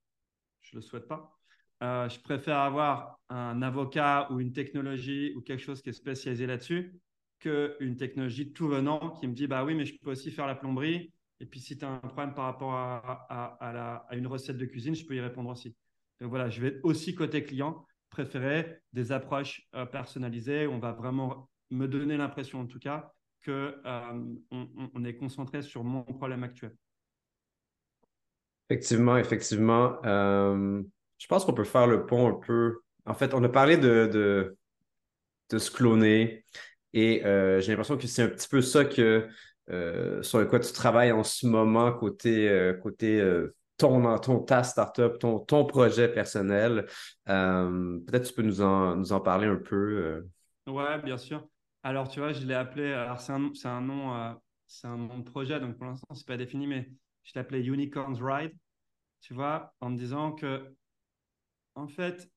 je 0.61 0.77
ne 0.77 0.83
le 0.83 0.87
souhaite 0.87 1.09
pas, 1.09 1.35
euh, 1.83 2.11
je 2.11 2.21
préfère 2.21 2.59
avoir 2.59 3.21
un 3.31 3.63
avocat 3.63 4.31
ou 4.31 4.41
une 4.41 4.53
technologie 4.53 5.33
ou 5.35 5.41
quelque 5.41 5.63
chose 5.63 5.81
qui 5.81 5.89
est 5.89 5.95
spécialisé 5.95 6.47
là-dessus 6.47 7.01
qu'une 7.39 7.97
technologie 7.97 8.53
tout 8.53 8.69
venant 8.69 9.17
qui 9.19 9.27
me 9.29 9.33
dit, 9.33 9.47
bah 9.47 9.65
oui, 9.65 9.75
mais 9.75 9.87
je 9.87 9.99
peux 9.99 10.11
aussi 10.11 10.31
faire 10.31 10.47
la 10.47 10.57
plomberie 10.57 11.11
et 11.43 11.47
puis, 11.47 11.59
si 11.59 11.77
tu 11.77 11.85
as 11.85 11.89
un 11.89 11.99
problème 11.99 12.35
par 12.35 12.45
rapport 12.45 12.73
à, 12.73 14.07
une 14.13 14.29
recette 14.29 14.57
de 14.57 14.65
cuisine, 14.65 14.95
je 14.95 15.05
peux 15.05 15.17
y 15.17 15.21
répondre 15.21 15.51
aussi. 15.51 15.75
Donc 16.21 16.31
voilà, 16.31 16.49
je 16.49 16.61
vais 16.61 16.79
aussi 16.85 17.17
côté 17.17 17.43
client 17.43 17.85
préférer 18.11 18.79
des 18.93 19.11
approches 19.11 19.69
euh, 19.75 19.85
personnalisées. 19.85 20.69
On 20.69 20.79
va 20.79 20.93
vraiment 20.93 21.51
me 21.71 21.89
donner 21.89 22.17
l'impression, 22.17 22.61
en 22.61 22.67
tout 22.67 22.79
cas, 22.79 23.13
que 23.41 23.77
euh, 23.85 24.35
on, 24.53 25.05
est 25.05 25.17
concentré 25.17 25.63
sur 25.63 25.83
mon 25.83 26.05
problème 26.05 26.45
actuel. 26.45 26.77
Effectivement, 28.71 29.17
effectivement. 29.17 29.97
Euh, 30.05 30.81
je 31.19 31.27
pense 31.27 31.45
qu'on 31.45 31.55
peut 31.55 31.65
faire 31.65 31.89
le 31.89 32.07
pont 32.07 32.29
un 32.29 32.35
peu. 32.35 32.83
En 33.05 33.15
fait, 33.15 33.35
on 33.35 33.43
a 33.43 33.49
parlé 33.49 33.77
de, 33.77 34.57
de 35.51 35.59
se 35.59 35.73
cloner 35.73 36.45
et 36.93 37.21
j'ai 37.25 37.73
l'impression 37.73 37.97
que 37.97 38.07
c'est 38.07 38.23
un 38.23 38.29
petit 38.29 38.49
peu 38.49 38.63
ça 38.63 38.85
que 38.85 39.29
euh, 39.71 40.23
sur 40.23 40.47
quoi 40.49 40.61
tu 40.61 40.73
travailles 40.73 41.13
en 41.13 41.23
ce 41.23 41.47
moment 41.47 41.93
côté, 41.93 42.49
euh, 42.49 42.75
côté 42.75 43.21
euh, 43.21 43.55
ton, 43.77 44.19
ton, 44.19 44.41
ta 44.41 44.65
startup, 44.65 45.19
ton, 45.19 45.39
ton 45.39 45.65
projet 45.65 46.09
personnel. 46.09 46.87
Peut-être 47.25 48.29
tu 48.29 48.35
peux 48.35 48.43
nous 48.43 48.61
en, 48.61 48.97
nous 48.97 49.13
en 49.13 49.21
parler 49.21 49.47
un 49.47 49.57
peu. 49.57 50.25
Ouais, 50.67 51.01
bien 51.03 51.17
sûr. 51.17 51.47
Alors, 51.83 52.09
tu 52.09 52.21
vois, 52.21 52.33
je 52.33 52.47
l'ai 52.47 52.55
appelé, 52.55 52.93
alors 52.93 53.21
c'est 53.21 53.33
un, 53.33 53.51
un, 53.65 53.81
nom, 53.81 54.37
c'est 54.67 54.87
un 54.87 54.97
nom 54.97 55.19
de 55.19 55.25
projet, 55.25 55.59
donc 55.59 55.77
pour 55.77 55.87
l'instant, 55.87 56.15
ce 56.15 56.21
n'est 56.21 56.27
pas 56.27 56.37
défini, 56.37 56.69
mais 56.69 56.89
je 57.25 57.33
l'ai 57.35 57.41
appelé 57.41 57.61
Unicorns 57.67 58.23
Ride, 58.23 58.53
tu 59.21 59.35
vois, 59.35 59.75
en 59.81 59.91
me 59.91 59.97
disant 59.97 60.31
que, 60.33 60.77
en 61.75 61.89
fait, 61.89 62.31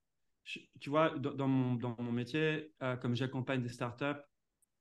tu 0.79 0.89
vois, 0.89 1.11
dans, 1.11 1.47
mon, 1.47 1.75
dans 1.75 1.95
mon 1.99 2.11
métier, 2.11 2.71
comme 3.01 3.15
j'accompagne 3.15 3.61
des 3.61 3.69
startups, 3.69 4.23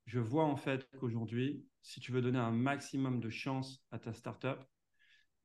je 0.06 0.18
vois 0.18 0.44
en 0.44 0.56
fait 0.56 0.88
qu'aujourd'hui, 0.98 1.66
si 1.82 2.00
tu 2.00 2.12
veux 2.12 2.22
donner 2.22 2.38
un 2.38 2.50
maximum 2.50 3.20
de 3.20 3.30
chance 3.30 3.84
à 3.90 3.98
ta 3.98 4.12
startup, 4.12 4.58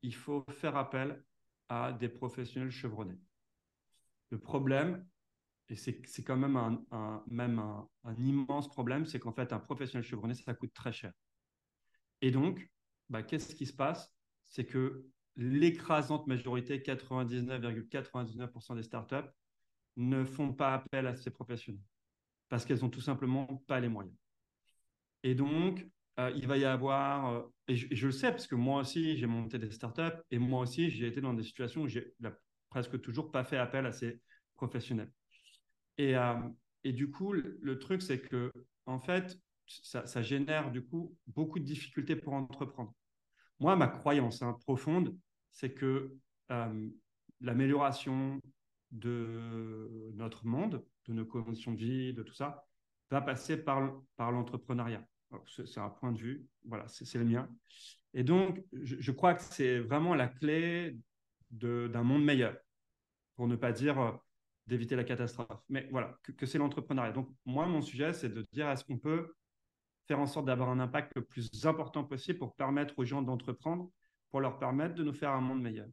il 0.02 0.14
faut 0.16 0.46
faire 0.50 0.76
appel 0.76 1.24
à 1.68 1.94
des 1.94 2.10
professionnels 2.10 2.72
chevronnés. 2.72 3.20
Le 4.32 4.40
problème, 4.40 5.06
et 5.70 5.76
c'est 5.76 6.24
quand 6.24 6.38
même 6.38 6.56
un, 6.56 7.24
immense 8.18 8.70
problème, 8.70 9.06
c'est 9.06 9.20
qu'en 9.20 9.34
fait, 9.34 9.54
un 9.54 9.60
professionnel 9.60 10.04
chevronné, 10.04 10.34
ça 10.34 10.54
coûte 10.54 10.74
très 10.74 10.92
cher. 10.92 11.14
Et 12.22 12.32
donc, 12.32 12.70
bah, 13.10 13.24
qu'est-ce 13.24 13.56
qui 13.56 13.66
se 13.66 13.74
passe? 13.74 14.12
C'est 14.46 14.66
que 14.66 15.06
l'écrasante 15.36 16.28
majorité, 16.28 16.80
99,99% 16.80 18.76
des 18.76 18.84
startups, 18.84 19.30
ne 19.96 20.24
font 20.24 20.54
pas 20.54 20.74
appel 20.74 21.08
à 21.08 21.16
ces 21.16 21.30
professionnels 21.30 21.84
parce 22.50 22.66
qu'elles 22.66 22.80
n'ont 22.80 22.90
tout 22.90 23.02
simplement 23.02 23.46
pas 23.68 23.80
les 23.80 23.90
moyens. 23.90 24.16
Et 25.24 25.36
donc, 25.36 25.86
euh, 26.20 26.32
il 26.36 26.48
va 26.48 26.58
y 26.58 26.66
avoir, 26.66 27.34
euh, 27.34 27.42
et, 27.70 27.76
je, 27.76 28.06
le 28.06 28.12
sais 28.12 28.32
parce 28.32 28.46
que 28.46 28.56
moi 28.56 28.82
aussi, 28.82 29.18
j'ai 29.18 29.26
monté 29.26 29.58
des 29.58 29.72
startups 29.72 30.22
et 30.32 30.38
moi 30.38 30.62
aussi, 30.62 30.90
j'ai 30.90 31.08
été 31.08 31.22
dans 31.22 31.34
des 31.34 31.44
situations 31.44 31.84
où 31.84 31.88
j'ai 31.88 32.14
presque 32.70 33.00
toujours 33.02 33.32
pas 33.32 33.46
fait 33.46 33.58
appel 33.58 33.86
à 33.86 33.94
ces 33.94 34.20
professionnels. 34.56 35.12
Et, 35.98 36.18
euh, 36.18 36.36
du 36.84 37.10
coup, 37.10 37.32
le, 37.34 37.80
truc, 37.80 38.02
c'est 38.02 38.20
que, 38.20 38.52
en 38.86 39.00
fait, 39.00 39.40
ça, 39.66 40.06
ça, 40.08 40.22
génère 40.22 40.72
du 40.72 40.84
coup 40.84 41.16
beaucoup 41.28 41.60
de 41.60 41.64
difficultés 41.64 42.16
pour 42.16 42.34
entreprendre. 42.34 42.94
Moi, 43.60 43.76
ma 43.76 43.88
croyance 43.88 44.42
hein, 44.42 44.58
profonde, 44.66 45.16
c'est 45.52 45.74
que 45.74 46.16
l'amélioration 47.42 48.42
de 48.92 50.12
notre 50.16 50.46
monde, 50.48 50.84
de 51.06 51.14
nos 51.14 51.26
conditions 51.26 51.74
de 51.74 51.78
vie, 51.78 52.14
de 52.14 52.24
tout 52.24 52.34
ça, 52.34 52.66
va 53.12 53.22
passer 53.22 53.58
par, 53.58 54.02
par 54.16 54.32
l'entrepreneuriat. 54.32 55.06
C'est 55.46 55.80
un 55.80 55.90
point 55.90 56.12
de 56.12 56.18
vue, 56.18 56.48
voilà, 56.66 56.88
c'est 56.88 57.18
le 57.18 57.26
mien. 57.26 57.50
Et 58.14 58.24
donc, 58.24 58.64
je, 58.74 59.12
crois 59.12 59.36
que 59.36 59.44
c'est 59.44 59.80
vraiment 59.80 60.16
la 60.16 60.28
clé 60.28 60.98
d'un 61.52 62.04
monde 62.04 62.24
meilleur, 62.24 62.58
pour 63.36 63.48
ne 63.48 63.56
pas 63.56 63.72
dire 63.72 64.00
euh, 64.00 64.12
d'éviter 64.68 64.96
la 64.96 65.04
catastrophe. 65.04 65.62
Mais 65.70 65.88
voilà, 65.92 66.18
que, 66.24 66.46
c'est 66.46 66.58
l'entrepreneuriat. 66.58 67.12
Donc, 67.12 67.30
moi, 67.46 67.68
mon 67.68 67.82
sujet, 67.82 68.14
c'est 68.14 68.30
de 68.30 68.46
dire 68.52 68.70
est-ce 68.70 68.84
qu'on 68.84 68.98
peut 68.98 69.34
faire 70.08 70.20
en 70.20 70.26
sorte 70.26 70.48
d'avoir 70.48 70.70
un 70.70 70.80
impact 70.80 71.14
le 71.16 71.24
plus 71.24 71.50
important 71.66 72.04
possible 72.04 72.40
pour 72.40 72.56
permettre 72.56 72.98
aux 72.98 73.06
gens 73.06 73.22
d'entreprendre, 73.22 73.92
pour 74.32 74.42
leur 74.42 74.58
permettre 74.58 74.96
de 74.96 75.04
nous 75.04 75.14
faire 75.14 75.32
un 75.32 75.42
monde 75.42 75.62
meilleur? 75.62 75.88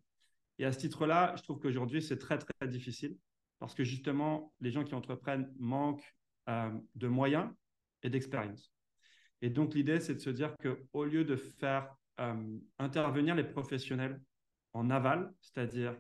Et 0.59 0.65
à 0.65 0.73
ce 0.73 0.79
titre-là, 0.79 1.35
je 1.37 1.43
trouve 1.43 1.59
qu'aujourd'hui, 1.59 2.01
c'est 2.01 2.19
très, 2.19 2.39
très 2.39 2.69
difficile 2.69 3.19
parce 3.59 3.75
que 3.75 3.85
justement, 3.85 4.55
les 4.61 4.71
gens 4.71 4.85
qui 4.85 4.95
entreprennent 4.95 5.53
manquent 5.59 6.15
euh, 6.49 6.71
de 6.95 7.09
moyens 7.09 7.51
et 8.03 8.11
d'expérience. 8.11 8.76
Et 9.43 9.51
donc, 9.51 9.75
l'idée, 9.75 10.01
c'est 10.01 10.15
de 10.15 10.21
se 10.21 10.31
dire 10.31 10.55
qu'au 10.57 11.05
lieu 11.05 11.25
de 11.25 11.37
faire 11.37 11.95
euh, 12.21 12.59
intervenir 12.79 13.35
les 13.35 13.45
professionnels 13.45 14.21
en 14.73 14.91
aval, 14.91 15.33
c'est-à-dire 15.41 15.97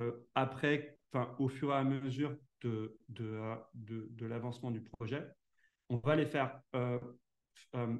euh, 0.00 0.12
après, 0.34 0.98
au 1.38 1.48
fur 1.48 1.70
et 1.70 1.76
à 1.76 1.84
mesure 1.84 2.36
de, 2.60 2.98
de, 3.08 3.56
de, 3.74 4.26
l'avancement 4.26 4.70
du 4.70 4.80
projet, 4.80 5.26
on 5.88 5.96
va 5.96 6.16
les 6.16 6.26
faire 6.26 6.60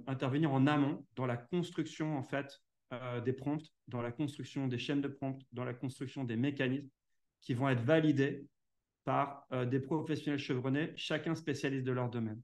intervenir 0.07 0.53
en 0.53 0.67
amont 0.67 1.07
dans 1.17 1.25
la 1.27 1.37
construction, 1.37 2.19
en 2.19 2.23
fait, 2.23 2.61
des 3.25 3.33
prompts, 3.33 3.65
dans 3.87 4.03
la 4.03 4.13
construction 4.13 4.69
des 4.69 4.79
chaînes 4.79 5.01
de 5.01 5.09
prompts, 5.09 5.41
dans 5.53 5.65
la 5.65 5.73
construction 5.73 6.25
des 6.25 6.37
mécanismes 6.37 6.91
qui 7.41 7.55
vont 7.55 7.69
être 7.69 7.83
validés 7.83 8.47
par 9.05 9.47
euh, 9.53 9.65
des 9.65 9.81
professionnels 9.81 10.39
chevronnés, 10.39 10.93
chacun 10.97 11.35
spécialiste 11.35 11.85
de 11.85 11.93
leur 11.93 12.11
domaine. 12.11 12.43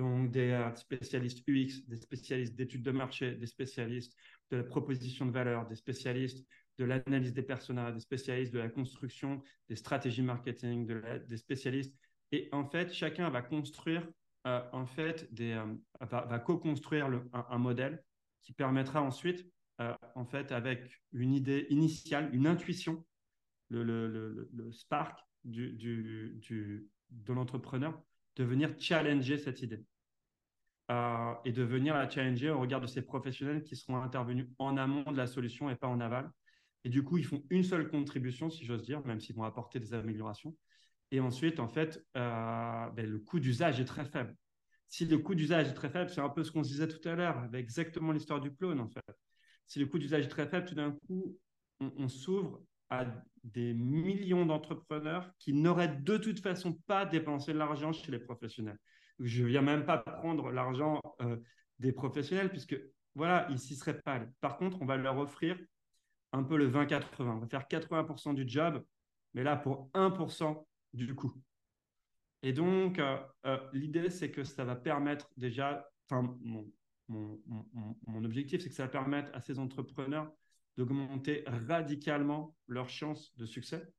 Donc, 0.00 0.30
des 0.30 0.58
spécialistes 0.76 1.46
UX, 1.46 1.86
des 1.86 1.96
spécialistes 1.96 2.54
d'études 2.54 2.82
de 2.82 2.90
marché, 2.90 3.34
des 3.34 3.46
spécialistes 3.46 4.16
de 4.50 4.56
la 4.56 4.62
proposition 4.62 5.26
de 5.26 5.30
valeur, 5.30 5.66
des 5.68 5.76
spécialistes 5.76 6.42
de 6.78 6.86
l'analyse 6.86 7.34
des 7.34 7.42
personnages, 7.42 7.92
des 7.92 8.00
spécialistes 8.00 8.54
de 8.54 8.60
la 8.60 8.70
construction, 8.70 9.42
des 9.68 9.76
stratégies 9.76 10.22
marketing, 10.22 10.90
des 11.28 11.36
spécialistes. 11.36 11.94
Et 12.32 12.48
en 12.52 12.64
fait, 12.64 12.94
chacun 12.94 13.28
va 13.28 13.42
construire, 13.42 14.08
euh, 14.46 14.62
en 14.72 14.86
fait, 14.86 15.28
euh, 15.38 15.76
va, 16.00 16.38
co-construire 16.38 17.10
un, 17.34 17.58
modèle 17.58 18.02
qui 18.40 18.54
permettra 18.54 19.02
ensuite, 19.02 19.46
euh, 19.82 19.92
en 20.14 20.24
fait, 20.24 20.50
avec 20.50 21.02
une 21.12 21.34
idée 21.34 21.66
initiale, 21.68 22.30
une 22.34 22.46
intuition, 22.46 23.04
le, 23.68 24.48
spark 24.72 25.20
du, 25.44 26.88
de 27.10 27.32
l'entrepreneur, 27.34 28.02
de 28.36 28.44
venir 28.44 28.74
challenger 28.78 29.36
cette 29.36 29.60
idée. 29.60 29.84
Et 31.44 31.52
de 31.52 31.62
venir 31.62 31.94
la 31.94 32.08
challenger 32.08 32.50
au 32.50 32.58
regard 32.60 32.80
de 32.80 32.86
ces 32.86 33.02
professionnels 33.02 33.62
qui 33.62 33.76
seront 33.76 33.96
intervenus 33.96 34.48
en 34.58 34.76
amont 34.76 35.12
de 35.12 35.16
la 35.16 35.26
solution 35.26 35.70
et 35.70 35.76
pas 35.76 35.86
en 35.86 36.00
aval. 36.00 36.30
Et 36.84 36.88
du 36.88 37.04
coup, 37.04 37.18
ils 37.18 37.24
font 37.24 37.42
une 37.50 37.62
seule 37.62 37.88
contribution, 37.88 38.50
si 38.50 38.64
j'ose 38.64 38.82
dire, 38.82 39.04
même 39.06 39.20
s'ils 39.20 39.36
vont 39.36 39.44
apporter 39.44 39.78
des 39.78 39.94
améliorations. 39.94 40.56
Et 41.10 41.20
ensuite, 41.20 41.60
en 41.60 41.68
fait, 41.68 42.04
euh, 42.16 42.90
ben, 42.90 43.06
le 43.06 43.18
coût 43.18 43.40
d'usage 43.40 43.80
est 43.80 43.84
très 43.84 44.04
faible. 44.04 44.34
Si 44.88 45.04
le 45.06 45.18
coût 45.18 45.34
d'usage 45.34 45.68
est 45.68 45.74
très 45.74 45.90
faible, 45.90 46.10
c'est 46.10 46.20
un 46.20 46.28
peu 46.28 46.42
ce 46.42 46.50
qu'on 46.50 46.64
se 46.64 46.70
disait 46.70 46.88
tout 46.88 47.06
à 47.08 47.14
l'heure, 47.14 47.38
avec 47.38 47.62
exactement 47.62 48.12
l'histoire 48.12 48.40
du 48.40 48.52
clone, 48.52 48.80
en 48.80 48.88
fait. 48.88 49.16
Si 49.66 49.78
le 49.78 49.86
coût 49.86 49.98
d'usage 49.98 50.24
est 50.24 50.28
très 50.28 50.48
faible, 50.48 50.66
tout 50.66 50.74
d'un 50.74 50.92
coup, 51.06 51.38
on, 51.80 52.08
s'ouvre 52.08 52.62
à 52.90 53.06
des 53.44 53.72
millions 53.72 54.44
d'entrepreneurs 54.44 55.30
qui 55.38 55.52
n'auraient 55.52 55.96
de 55.96 56.16
toute 56.16 56.40
façon 56.40 56.74
pas 56.86 57.06
dépensé 57.06 57.52
de 57.52 57.58
l'argent 57.58 57.92
chez 57.92 58.10
les 58.10 58.18
professionnels. 58.18 58.78
Je 59.20 59.44
viens 59.44 59.62
même 59.62 59.84
pas 59.84 59.98
prendre 59.98 60.50
l'argent 60.50 61.00
euh, 61.20 61.36
des 61.78 61.92
professionnels, 61.92 62.50
puisque 62.50 62.76
voilà, 63.14 63.46
ils 63.50 63.58
s'y 63.58 63.76
seraient 63.76 64.00
pas. 64.00 64.20
Par 64.40 64.56
contre, 64.56 64.80
on 64.80 64.86
va 64.86 64.96
leur 64.96 65.18
offrir 65.18 65.58
un 66.32 66.42
peu 66.42 66.56
le 66.56 66.70
20-80. 66.70 67.04
On 67.18 67.38
va 67.38 67.46
faire 67.46 67.66
80% 67.68 68.34
du 68.34 68.48
job, 68.48 68.84
mais 69.34 69.42
là 69.42 69.56
pour 69.56 69.90
1% 69.94 70.66
du 70.94 71.14
coût. 71.14 71.32
Et 72.42 72.52
donc, 72.52 72.98
euh, 72.98 73.18
euh, 73.46 73.58
l'idée, 73.72 74.10
c'est 74.10 74.30
que 74.30 74.44
ça 74.44 74.64
va 74.64 74.74
permettre 74.74 75.30
déjà, 75.36 75.90
enfin, 76.08 76.36
mon, 76.40 76.66
mon, 77.08 78.24
objectif, 78.24 78.62
c'est 78.62 78.68
que 78.68 78.74
ça 78.74 78.84
va 78.84 78.88
permettre 78.88 79.30
à 79.34 79.40
ces 79.40 79.58
entrepreneurs 79.58 80.32
d'augmenter 80.76 81.44
radicalement 81.46 82.56
leurs 82.68 82.88
chances 82.88 83.36
de 83.36 83.44
succès. 83.44 83.92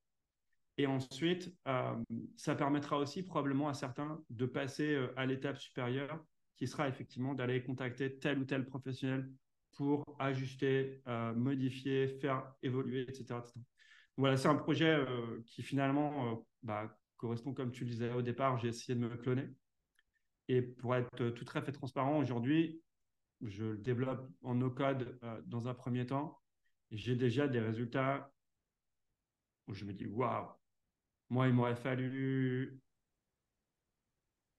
Et 0.81 0.87
ensuite, 0.87 1.53
euh, 1.67 1.93
ça 2.35 2.55
permettra 2.55 2.97
aussi 2.97 3.21
probablement 3.21 3.69
à 3.69 3.75
certains 3.75 4.19
de 4.31 4.47
passer 4.47 5.07
à 5.15 5.27
l'étape 5.27 5.59
supérieure, 5.59 6.25
qui 6.57 6.67
sera 6.67 6.87
effectivement 6.87 7.35
d'aller 7.35 7.61
contacter 7.61 8.17
tel 8.17 8.39
ou 8.39 8.45
tel 8.45 8.65
professionnel 8.65 9.31
pour 9.73 10.03
ajuster, 10.19 11.01
euh, 11.07 11.33
modifier, 11.33 12.07
faire 12.19 12.53
évoluer, 12.63 13.01
etc. 13.01 13.39
Voilà, 14.17 14.37
c'est 14.37 14.47
un 14.47 14.55
projet 14.55 14.89
euh, 14.89 15.41
qui 15.45 15.63
finalement 15.63 16.31
euh, 16.31 16.35
bah, 16.63 16.97
correspond, 17.17 17.53
comme 17.53 17.71
tu 17.71 17.83
le 17.83 17.91
disais 17.91 18.11
au 18.11 18.21
départ, 18.21 18.57
j'ai 18.57 18.69
essayé 18.69 18.95
de 18.95 18.99
me 18.99 19.15
cloner. 19.17 19.49
Et 20.47 20.61
pour 20.61 20.95
être 20.95 21.29
tout 21.29 21.45
à 21.53 21.61
fait 21.61 21.71
transparent, 21.71 22.17
aujourd'hui, 22.17 22.81
je 23.41 23.65
le 23.65 23.77
développe 23.77 24.27
en 24.41 24.55
no-code 24.55 25.19
dans 25.45 25.67
un 25.67 25.73
premier 25.73 26.05
temps. 26.05 26.39
J'ai 26.91 27.15
déjà 27.15 27.47
des 27.47 27.59
résultats 27.59 28.31
où 29.67 29.73
je 29.73 29.85
me 29.85 29.93
dis, 29.93 30.05
waouh, 30.05 30.47
moi, 31.31 31.47
il 31.47 31.53
m'aurait 31.53 31.75
fallu 31.75 32.77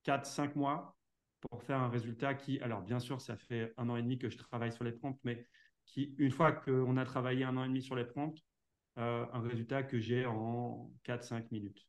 4-5 0.04 0.56
mois 0.56 0.96
pour 1.40 1.62
faire 1.62 1.78
un 1.78 1.90
résultat 1.90 2.34
qui, 2.34 2.58
alors 2.60 2.80
bien 2.80 2.98
sûr, 2.98 3.20
ça 3.20 3.36
fait 3.36 3.74
un 3.76 3.90
an 3.90 3.96
et 3.96 4.02
demi 4.02 4.18
que 4.18 4.30
je 4.30 4.38
travaille 4.38 4.72
sur 4.72 4.82
les 4.82 4.92
prompts, 4.92 5.18
mais 5.22 5.46
qui, 5.84 6.14
une 6.16 6.30
fois 6.30 6.50
qu'on 6.50 6.96
a 6.96 7.04
travaillé 7.04 7.44
un 7.44 7.58
an 7.58 7.64
et 7.64 7.68
demi 7.68 7.82
sur 7.82 7.94
les 7.94 8.06
prompts, 8.06 8.38
euh, 8.98 9.26
un 9.32 9.40
résultat 9.42 9.82
que 9.82 10.00
j'ai 10.00 10.24
en 10.24 10.90
4-5 11.04 11.44
minutes. 11.50 11.86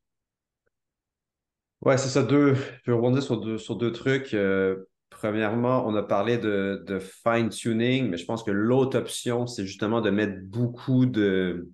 Ouais, 1.80 1.96
c'est 1.96 2.08
ça. 2.08 2.22
Deux, 2.22 2.54
je 2.54 2.90
vais 2.90 2.96
rebondir 2.96 3.22
sur 3.22 3.40
deux, 3.40 3.56
sur 3.56 3.76
deux 3.76 3.92
trucs. 3.92 4.34
Euh, 4.34 4.84
premièrement, 5.08 5.86
on 5.86 5.94
a 5.94 6.02
parlé 6.02 6.36
de, 6.36 6.84
de 6.86 6.98
fine-tuning, 6.98 8.10
mais 8.10 8.18
je 8.18 8.26
pense 8.26 8.42
que 8.42 8.50
l'autre 8.50 8.98
option, 8.98 9.46
c'est 9.46 9.64
justement 9.64 10.02
de 10.02 10.10
mettre 10.10 10.42
beaucoup 10.42 11.06
de, 11.06 11.70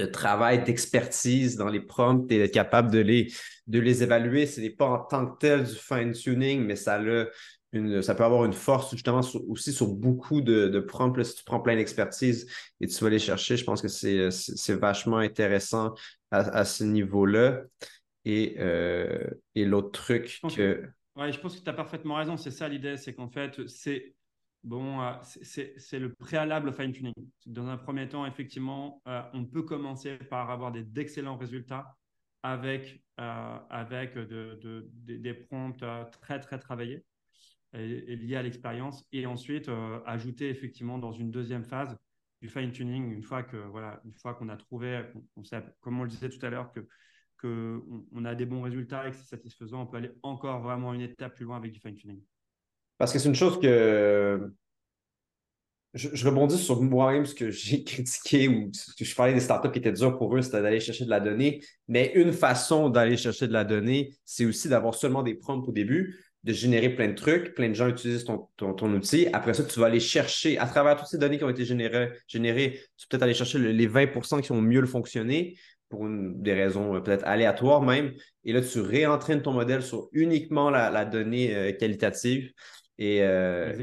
de 0.00 0.06
travail, 0.06 0.64
d'expertise 0.64 1.56
dans 1.56 1.68
les 1.68 1.80
prompts 1.80 2.30
et 2.30 2.38
d'être 2.38 2.54
capable 2.54 2.90
de 2.90 2.98
les, 2.98 3.32
de 3.66 3.78
les 3.78 4.02
évaluer. 4.02 4.46
Ce 4.46 4.60
n'est 4.60 4.70
pas 4.70 4.86
en 4.86 4.98
tant 4.98 5.26
que 5.26 5.38
tel 5.38 5.64
du 5.64 5.74
fine-tuning, 5.74 6.64
mais 6.64 6.76
ça, 6.76 6.96
a 6.96 7.26
une, 7.72 8.02
ça 8.02 8.14
peut 8.14 8.24
avoir 8.24 8.44
une 8.44 8.52
force 8.52 8.90
justement 8.92 9.20
aussi 9.48 9.72
sur 9.72 9.88
beaucoup 9.88 10.40
de, 10.40 10.68
de 10.68 10.80
prompts. 10.80 11.22
si 11.22 11.36
tu 11.36 11.44
prends 11.44 11.60
plein 11.60 11.76
d'expertise 11.76 12.50
et 12.80 12.86
tu 12.86 13.04
vas 13.04 13.10
les 13.10 13.18
chercher, 13.18 13.56
je 13.56 13.64
pense 13.64 13.82
que 13.82 13.88
c'est 13.88 14.74
vachement 14.74 15.18
intéressant 15.18 15.94
à, 16.30 16.64
ce 16.64 16.84
niveau-là. 16.84 17.62
Et, 18.24 18.56
euh, 18.58 19.30
et 19.54 19.64
l'autre 19.64 19.92
truc 19.92 20.40
que... 20.54 20.84
Oui, 21.16 21.32
je 21.32 21.40
pense 21.40 21.58
que 21.58 21.64
tu 21.64 21.68
as 21.68 21.74
parfaitement 21.74 22.16
raison. 22.16 22.36
C'est 22.36 22.50
ça 22.50 22.68
l'idée, 22.68 22.96
c'est 22.96 23.14
qu'en 23.14 23.28
fait, 23.28 23.66
c'est 23.66 24.14
Bon, 24.62 25.00
euh, 25.00 25.12
c'est 25.22 25.98
le 25.98 26.12
préalable 26.14 26.72
fine-tuning. 26.72 27.14
Dans 27.46 27.66
un 27.68 27.78
premier 27.78 28.08
temps, 28.08 28.26
effectivement, 28.26 29.02
euh, 29.06 29.22
on 29.32 29.46
peut 29.46 29.62
commencer 29.62 30.16
par 30.18 30.50
avoir 30.50 30.70
d'excellents 30.70 31.38
résultats 31.38 31.96
avec, 32.42 33.02
euh, 33.18 33.58
avec 33.70 34.18
des 34.18 35.34
prompts 35.34 35.84
très, 36.20 36.40
très 36.40 36.58
travaillés 36.58 37.04
et, 37.72 38.16
liés 38.16 38.36
à 38.36 38.42
l'expérience. 38.42 39.04
Et 39.12 39.26
ensuite, 39.26 39.70
ajouter 40.04 40.50
effectivement 40.50 40.98
dans 40.98 41.12
une 41.12 41.30
deuxième 41.30 41.64
phase 41.64 41.96
du 42.42 42.48
fine-tuning, 42.48 43.12
une 43.12 43.22
fois 43.22 43.42
que 43.42 43.56
voilà, 43.56 44.00
une 44.04 44.14
fois 44.14 44.34
qu'on 44.34 44.48
a 44.50 44.56
trouvé, 44.56 45.04
on, 45.36 45.44
sait, 45.44 45.62
comme 45.80 46.00
on 46.00 46.04
le 46.04 46.10
disait 46.10 46.28
tout 46.28 46.44
à 46.44 46.50
l'heure, 46.50 46.72
que 46.72 46.86
qu'on 47.40 48.06
on 48.12 48.24
a 48.26 48.34
des 48.34 48.44
bons 48.44 48.62
résultats 48.62 49.08
et 49.08 49.10
que 49.10 49.16
c'est 49.16 49.24
satisfaisant, 49.24 49.82
on 49.82 49.86
peut 49.86 49.96
aller 49.96 50.12
encore 50.22 50.60
vraiment 50.60 50.92
une 50.92 51.00
étape 51.00 51.34
plus 51.34 51.46
loin 51.46 51.56
avec 51.56 51.72
du 51.72 51.80
fine-tuning. 51.80 52.20
Parce 53.00 53.14
que 53.14 53.18
c'est 53.18 53.30
une 53.30 53.34
chose 53.34 53.58
que 53.58 54.52
je, 55.94 56.28
rebondis 56.28 56.58
sur 56.58 56.82
moi-même 56.82 57.24
ce 57.24 57.34
que 57.34 57.50
j'ai 57.50 57.82
critiqué 57.84 58.46
ou 58.46 58.70
je 59.00 59.14
parlais 59.14 59.32
des 59.32 59.40
startups 59.40 59.70
qui 59.72 59.78
étaient 59.78 59.92
durs 59.92 60.18
pour 60.18 60.36
eux, 60.36 60.42
c'était 60.42 60.60
d'aller 60.60 60.80
chercher 60.80 61.06
de 61.06 61.10
la 61.10 61.18
donnée. 61.18 61.62
Mais 61.88 62.12
une 62.14 62.30
façon 62.30 62.90
d'aller 62.90 63.16
chercher 63.16 63.48
de 63.48 63.54
la 63.54 63.64
donnée, 63.64 64.12
c'est 64.26 64.44
aussi 64.44 64.68
d'avoir 64.68 64.94
seulement 64.94 65.22
des 65.22 65.34
prompts 65.34 65.66
au 65.66 65.72
début, 65.72 66.22
de 66.44 66.52
générer 66.52 66.90
plein 66.90 67.08
de 67.08 67.14
trucs, 67.14 67.54
plein 67.54 67.70
de 67.70 67.74
gens 67.74 67.88
utilisent 67.88 68.24
ton, 68.24 68.48
ton, 68.58 68.92
outil. 68.92 69.28
Après 69.32 69.54
ça, 69.54 69.64
tu 69.64 69.80
vas 69.80 69.86
aller 69.86 69.98
chercher, 69.98 70.58
à 70.58 70.66
travers 70.66 70.96
toutes 70.96 71.08
ces 71.08 71.16
données 71.16 71.38
qui 71.38 71.44
ont 71.44 71.48
été 71.48 71.64
générées, 71.64 72.10
générées 72.28 72.80
tu 72.98 73.06
peux 73.06 73.16
peut-être 73.16 73.22
aller 73.22 73.32
chercher 73.32 73.58
les 73.58 73.88
20% 73.88 74.42
qui 74.42 74.52
ont 74.52 74.60
mieux 74.60 74.82
le 74.82 74.86
fonctionné 74.86 75.56
pour 75.90 76.06
des 76.08 76.54
raisons 76.54 76.94
euh, 76.94 77.00
peut-être 77.00 77.26
aléatoires 77.26 77.82
même. 77.82 78.12
Et 78.44 78.52
là, 78.52 78.62
tu 78.62 78.80
réentraînes 78.80 79.42
ton 79.42 79.52
modèle 79.52 79.82
sur 79.82 80.08
uniquement 80.12 80.70
la, 80.70 81.04
donnée 81.04 81.54
euh, 81.54 81.72
qualitative. 81.72 82.52
Euh, 83.00 83.74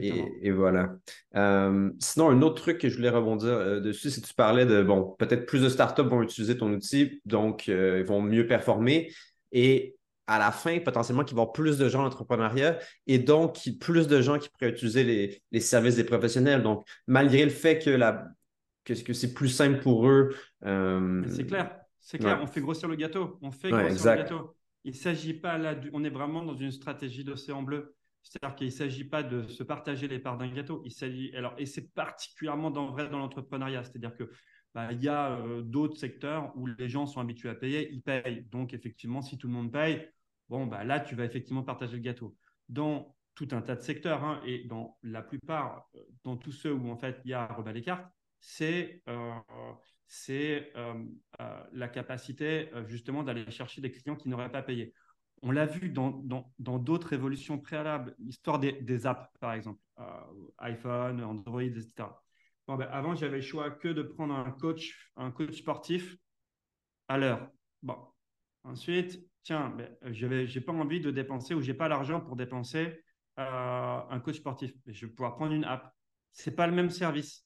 et, 0.41 0.51
voilà. 0.51 0.95
Euh, 1.36 1.91
sinon, 1.99 2.30
un 2.30 2.41
autre 2.41 2.61
truc 2.61 2.78
que 2.78 2.89
je 2.89 2.95
voulais 2.95 3.09
rebondir 3.09 3.49
euh, 3.49 3.80
dessus, 3.80 4.09
c'est 4.09 4.22
que 4.22 4.28
tu 4.28 4.34
parlais 4.34 4.65
de, 4.65 4.84
bon, 4.84 5.15
peut-être 5.18 5.45
plus 5.45 5.61
de 5.61 5.70
startups 5.70 6.03
vont 6.03 6.22
utiliser 6.22 6.57
ton 6.57 6.72
outil, 6.72 7.22
donc 7.26 7.68
ils 7.68 8.03
vont 8.03 8.22
mieux 8.22 8.45
performer. 8.45 9.11
Et 9.51 9.95
à 10.28 10.39
la 10.39 10.51
fin, 10.51 10.80
potentiellement, 10.80 11.24
qu'il 11.24 11.36
va 11.36 11.41
y 11.41 11.43
avoir 11.43 11.53
plus 11.53 11.78
de 11.78 11.89
gens 11.89 12.03
en 12.03 12.07
entrepreneuriat 12.07 12.78
et 13.07 13.18
donc 13.18 13.57
plus 13.80 14.07
de 14.07 14.22
gens 14.22 14.38
qui 14.38 14.49
pourraient 14.49 14.72
utiliser 14.72 15.41
les, 15.51 15.59
services 15.59 15.95
des 15.95 16.03
professionnels. 16.03 16.61
Donc, 16.61 16.86
malgré 17.07 17.43
le 17.43 17.49
fait 17.49 17.80
que, 17.80 17.89
la, 17.89 18.28
que, 18.84 18.93
c'est 18.93 19.34
plus 19.34 19.49
simple 19.49 19.80
pour 19.80 20.07
eux. 20.07 20.36
c'est 20.61 21.47
clair, 21.47 21.76
c'est 21.99 22.20
clair. 22.20 22.39
On 22.41 22.47
fait 22.47 22.61
grossir 22.61 22.88
le 22.88 22.95
gâteau. 22.95 23.39
On 23.41 23.51
fait 23.51 23.72
grossir 23.72 24.11
le 24.11 24.18
gâteau. 24.18 24.53
Il 24.84 24.91
ne 24.91 24.97
s'agit 24.97 25.34
pas 25.34 25.57
là, 25.57 25.76
on 25.91 26.03
est 26.05 26.09
vraiment 26.09 26.43
dans 26.43 26.55
une 26.55 26.72
stratégie 26.72 27.24
d'océan 27.24 27.61
bleu. 27.61 27.97
C'est-à-dire 28.30 28.55
qu'il 28.55 28.67
ne 28.67 28.71
s'agit 28.71 29.05
pas 29.05 29.23
de 29.23 29.47
se 29.47 29.63
partager 29.63 30.07
les 30.07 30.19
parts 30.19 30.38
d'un 30.38 30.51
gâteau. 30.51 30.82
Il 30.84 30.91
s'agit, 30.91 31.34
alors, 31.36 31.53
et 31.57 31.65
c'est 31.65 31.93
particulièrement 31.93 32.71
vrai 32.91 33.09
dans 33.09 33.19
l'entrepreneuriat. 33.19 33.84
C'est-à-dire 33.84 34.15
que 34.15 34.30
bah, 34.73 34.91
il 34.91 35.01
y 35.01 35.07
a 35.07 35.32
euh, 35.32 35.61
d'autres 35.61 35.97
secteurs 35.97 36.51
où 36.57 36.65
les 36.67 36.89
gens 36.89 37.05
sont 37.05 37.21
habitués 37.21 37.49
à 37.49 37.55
payer, 37.55 37.89
ils 37.91 38.01
payent. 38.01 38.45
Donc, 38.51 38.73
effectivement, 38.73 39.21
si 39.21 39.38
tout 39.38 39.47
le 39.47 39.53
monde 39.53 39.71
paye, 39.71 40.07
bon, 40.49 40.67
bah, 40.67 40.84
là, 40.84 40.99
tu 40.99 41.15
vas 41.15 41.23
effectivement 41.23 41.63
partager 41.63 41.93
le 41.93 42.01
gâteau. 42.01 42.36
Dans 42.67 43.15
tout 43.34 43.47
un 43.51 43.61
tas 43.61 43.75
de 43.75 43.82
secteurs, 43.82 44.23
hein, 44.23 44.41
et 44.45 44.65
dans 44.65 44.97
la 45.03 45.21
plupart, 45.21 45.88
euh, 45.95 45.99
dans 46.23 46.36
tous 46.36 46.51
ceux 46.51 46.73
où 46.73 46.89
en 46.89 46.97
fait 46.97 47.21
il 47.23 47.32
y 47.32 47.34
a 47.34 47.47
rebat 47.47 47.71
les 47.71 47.82
cartes, 47.82 48.05
c'est 48.39 49.01
euh, 49.07 49.32
c'est 50.05 50.71
la 51.73 51.89
capacité 51.89 52.69
justement 52.86 53.23
d'aller 53.23 53.49
chercher 53.51 53.82
des 53.82 53.91
clients 53.91 54.15
qui 54.15 54.30
n'auraient 54.30 54.51
pas 54.51 54.61
payé. 54.61 54.93
On 55.44 55.52
l'a 55.52 55.66
vu 55.66 55.90
dans 55.90 56.12
d'autres 56.60 57.10
dans, 57.10 57.16
évolutions 57.16 57.60
préalables, 57.60 58.16
l'histoire 58.20 58.60
des, 58.60 59.06
apps, 59.06 59.30
par 59.40 59.54
exemple, 59.54 59.80
euh, 60.00 60.04
iPhone, 60.60 61.24
Android, 61.24 61.62
etc. 61.62 62.10
Ben, 62.68 62.82
avant, 62.92 63.16
j'avais 63.16 63.38
le 63.38 63.42
choix 63.42 63.72
que 63.72 63.88
de 63.88 64.02
prendre 64.02 64.34
un 64.34 64.52
coach, 64.52 65.12
un 65.16 65.32
coach 65.32 65.58
sportif 65.58 66.18
à 67.08 67.18
l'heure. 67.18 67.50
Bon. 67.82 67.98
Ensuite, 68.64 69.26
tiens, 69.44 69.70
ben, 69.70 69.96
je 70.12 70.26
n'ai 70.28 70.62
pas 70.62 70.74
envie 70.74 71.00
de 71.00 71.12
dépenser 71.12 71.54
ou 71.54 71.62
je 71.62 71.72
n'ai 71.72 71.78
pas 71.78 71.88
l'argent 71.88 72.20
pour 72.20 72.36
dépenser 72.36 73.04
euh, 73.40 74.00
un 74.10 74.20
coach 74.20 74.38
sportif. 74.38 74.74
Je 74.86 75.06
vais 75.06 75.12
pouvoir 75.12 75.36
prendre 75.36 75.54
une 75.54 75.64
app. 75.64 75.94
Ce 76.34 76.50
n'est 76.50 76.56
pas 76.56 76.68
le 76.68 76.74
même 76.74 76.90
service. 76.90 77.46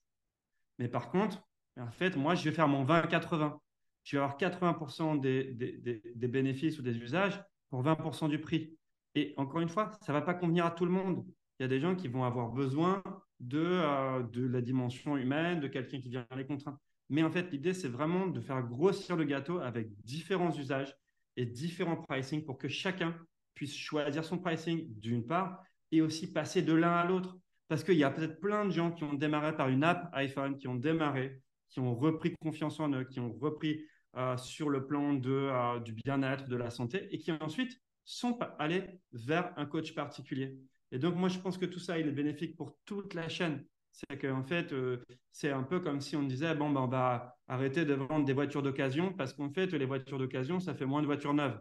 Mais 0.79 0.87
par 0.87 1.09
contre, 1.11 1.43
en 1.79 1.91
fait, 1.91 2.15
moi, 2.15 2.33
je 2.35 2.49
vais 2.49 2.55
faire 2.55 2.67
mon 2.67 2.83
20-80. 2.83 3.59
Je 4.03 4.17
vais 4.17 4.23
avoir 4.23 4.37
80% 4.37 5.19
des, 5.19 5.53
des, 5.53 6.27
bénéfices 6.27 6.79
ou 6.79 6.81
des 6.81 6.97
usages 6.97 7.39
pour 7.71 7.83
20% 7.83 8.29
du 8.29 8.39
prix. 8.39 8.77
Et 9.15 9.33
encore 9.37 9.61
une 9.61 9.69
fois, 9.69 9.91
ça 10.05 10.13
ne 10.13 10.17
va 10.19 10.21
pas 10.23 10.35
convenir 10.35 10.65
à 10.65 10.71
tout 10.71 10.85
le 10.85 10.91
monde. 10.91 11.25
Il 11.59 11.63
y 11.63 11.65
a 11.65 11.67
des 11.67 11.79
gens 11.79 11.95
qui 11.95 12.07
vont 12.07 12.23
avoir 12.23 12.49
besoin 12.49 13.01
de, 13.39 13.59
euh, 13.59 14.23
de 14.23 14.45
la 14.45 14.61
dimension 14.61 15.17
humaine, 15.17 15.59
de 15.59 15.67
quelqu'un 15.67 15.99
qui 15.99 16.09
vient 16.09 16.27
les 16.35 16.45
contraindre. 16.45 16.77
Mais 17.09 17.23
en 17.23 17.31
fait, 17.31 17.51
l'idée, 17.51 17.73
c'est 17.73 17.89
vraiment 17.89 18.27
de 18.27 18.39
faire 18.39 18.61
grossir 18.61 19.15
le 19.15 19.23
gâteau 19.23 19.59
avec 19.59 19.89
différents 20.03 20.55
usages 20.55 20.95
et 21.35 21.45
différents 21.45 21.97
pricing 21.97 22.45
pour 22.45 22.57
que 22.57 22.67
chacun 22.67 23.15
puisse 23.53 23.75
choisir 23.75 24.23
son 24.23 24.37
pricing 24.37 24.87
d'une 24.99 25.25
part 25.25 25.61
et 25.91 26.01
aussi 26.01 26.31
passer 26.31 26.61
de 26.61 26.73
l'un 26.73 26.93
à 26.93 27.05
l'autre. 27.05 27.37
Parce 27.67 27.83
qu'il 27.83 27.95
y 27.95 28.03
a 28.03 28.11
peut-être 28.11 28.39
plein 28.39 28.65
de 28.65 28.71
gens 28.71 28.91
qui 28.91 29.03
ont 29.03 29.13
démarré 29.13 29.55
par 29.55 29.69
une 29.69 29.83
app 29.83 30.09
iPhone, 30.13 30.57
qui 30.57 30.67
ont 30.67 30.75
démarré, 30.75 31.41
qui 31.69 31.79
ont 31.79 31.95
repris 31.95 32.35
confiance 32.41 32.79
en 32.79 32.91
eux, 32.93 33.05
qui 33.05 33.19
ont 33.19 33.33
repris 33.39 33.85
euh, 34.17 34.37
sur 34.37 34.69
le 34.69 34.85
plan 34.85 35.13
de, 35.13 35.31
euh, 35.31 35.79
du 35.79 35.93
bien-être, 35.93 36.47
de 36.47 36.55
la 36.55 36.69
santé, 36.69 37.07
et 37.13 37.17
qui 37.17 37.31
ensuite 37.31 37.79
sont 38.03 38.37
allés 38.59 38.99
vers 39.13 39.53
un 39.57 39.65
coach 39.65 39.93
particulier. 39.95 40.57
Et 40.91 40.99
donc, 40.99 41.15
moi, 41.15 41.29
je 41.29 41.39
pense 41.39 41.57
que 41.57 41.65
tout 41.65 41.79
ça, 41.79 41.97
il 41.97 42.07
est 42.07 42.11
bénéfique 42.11 42.57
pour 42.57 42.77
toute 42.85 43.13
la 43.13 43.29
chaîne. 43.29 43.63
C'est 43.91 44.17
qu'en 44.19 44.43
fait, 44.43 44.73
euh, 44.73 45.01
c'est 45.31 45.51
un 45.51 45.63
peu 45.63 45.79
comme 45.79 46.01
si 46.01 46.15
on 46.15 46.23
disait, 46.23 46.55
bon, 46.55 46.69
ben, 46.69 46.81
on 46.81 46.87
va 46.87 47.37
arrêter 47.47 47.85
de 47.85 47.93
vendre 47.93 48.25
des 48.25 48.33
voitures 48.33 48.63
d'occasion 48.63 49.13
parce 49.13 49.33
qu'en 49.33 49.49
fait, 49.49 49.67
les 49.67 49.85
voitures 49.85 50.17
d'occasion, 50.17 50.59
ça 50.59 50.73
fait 50.73 50.85
moins 50.85 51.01
de 51.01 51.07
voitures 51.07 51.33
neuves. 51.33 51.59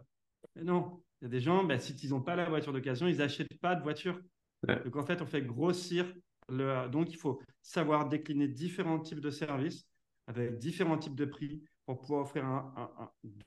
Mais 0.55 0.63
non, 0.63 1.03
il 1.21 1.25
y 1.25 1.27
a 1.27 1.29
des 1.29 1.39
gens, 1.39 1.63
ben, 1.63 1.79
si 1.79 1.93
ils 1.93 2.09
n'ont 2.09 2.21
pas 2.21 2.35
la 2.35 2.49
voiture 2.49 2.73
d'occasion, 2.73 3.07
ils 3.07 3.17
n'achètent 3.17 3.59
pas 3.59 3.75
de 3.75 3.83
voiture. 3.83 4.19
Donc, 4.67 4.95
en 4.95 5.05
fait, 5.05 5.21
on 5.21 5.25
fait 5.25 5.41
grossir 5.41 6.05
le. 6.49 6.87
Donc, 6.89 7.11
il 7.11 7.17
faut 7.17 7.41
savoir 7.61 8.09
décliner 8.09 8.47
différents 8.47 8.99
types 8.99 9.21
de 9.21 9.29
services 9.29 9.85
avec 10.27 10.57
différents 10.57 10.97
types 10.97 11.15
de 11.15 11.25
prix 11.25 11.63
pour 11.85 11.99
pouvoir 11.99 12.21
offrir 12.21 12.43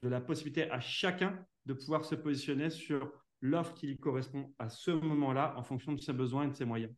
de 0.03 0.09
la 0.09 0.20
possibilité 0.20 0.70
à 0.70 0.80
chacun 0.80 1.39
de 1.66 1.72
pouvoir 1.72 2.05
se 2.05 2.14
positionner 2.14 2.70
sur 2.70 3.11
l'offre 3.41 3.74
qui 3.74 3.87
lui 3.87 3.99
correspond 3.99 4.53
à 4.59 4.68
ce 4.68 4.91
moment-là 4.91 5.55
en 5.57 5.62
fonction 5.62 5.93
de 5.93 6.01
ses 6.01 6.12
besoins 6.12 6.45
et 6.45 6.49
de 6.49 6.55
ses 6.55 6.64
moyens. 6.64 6.93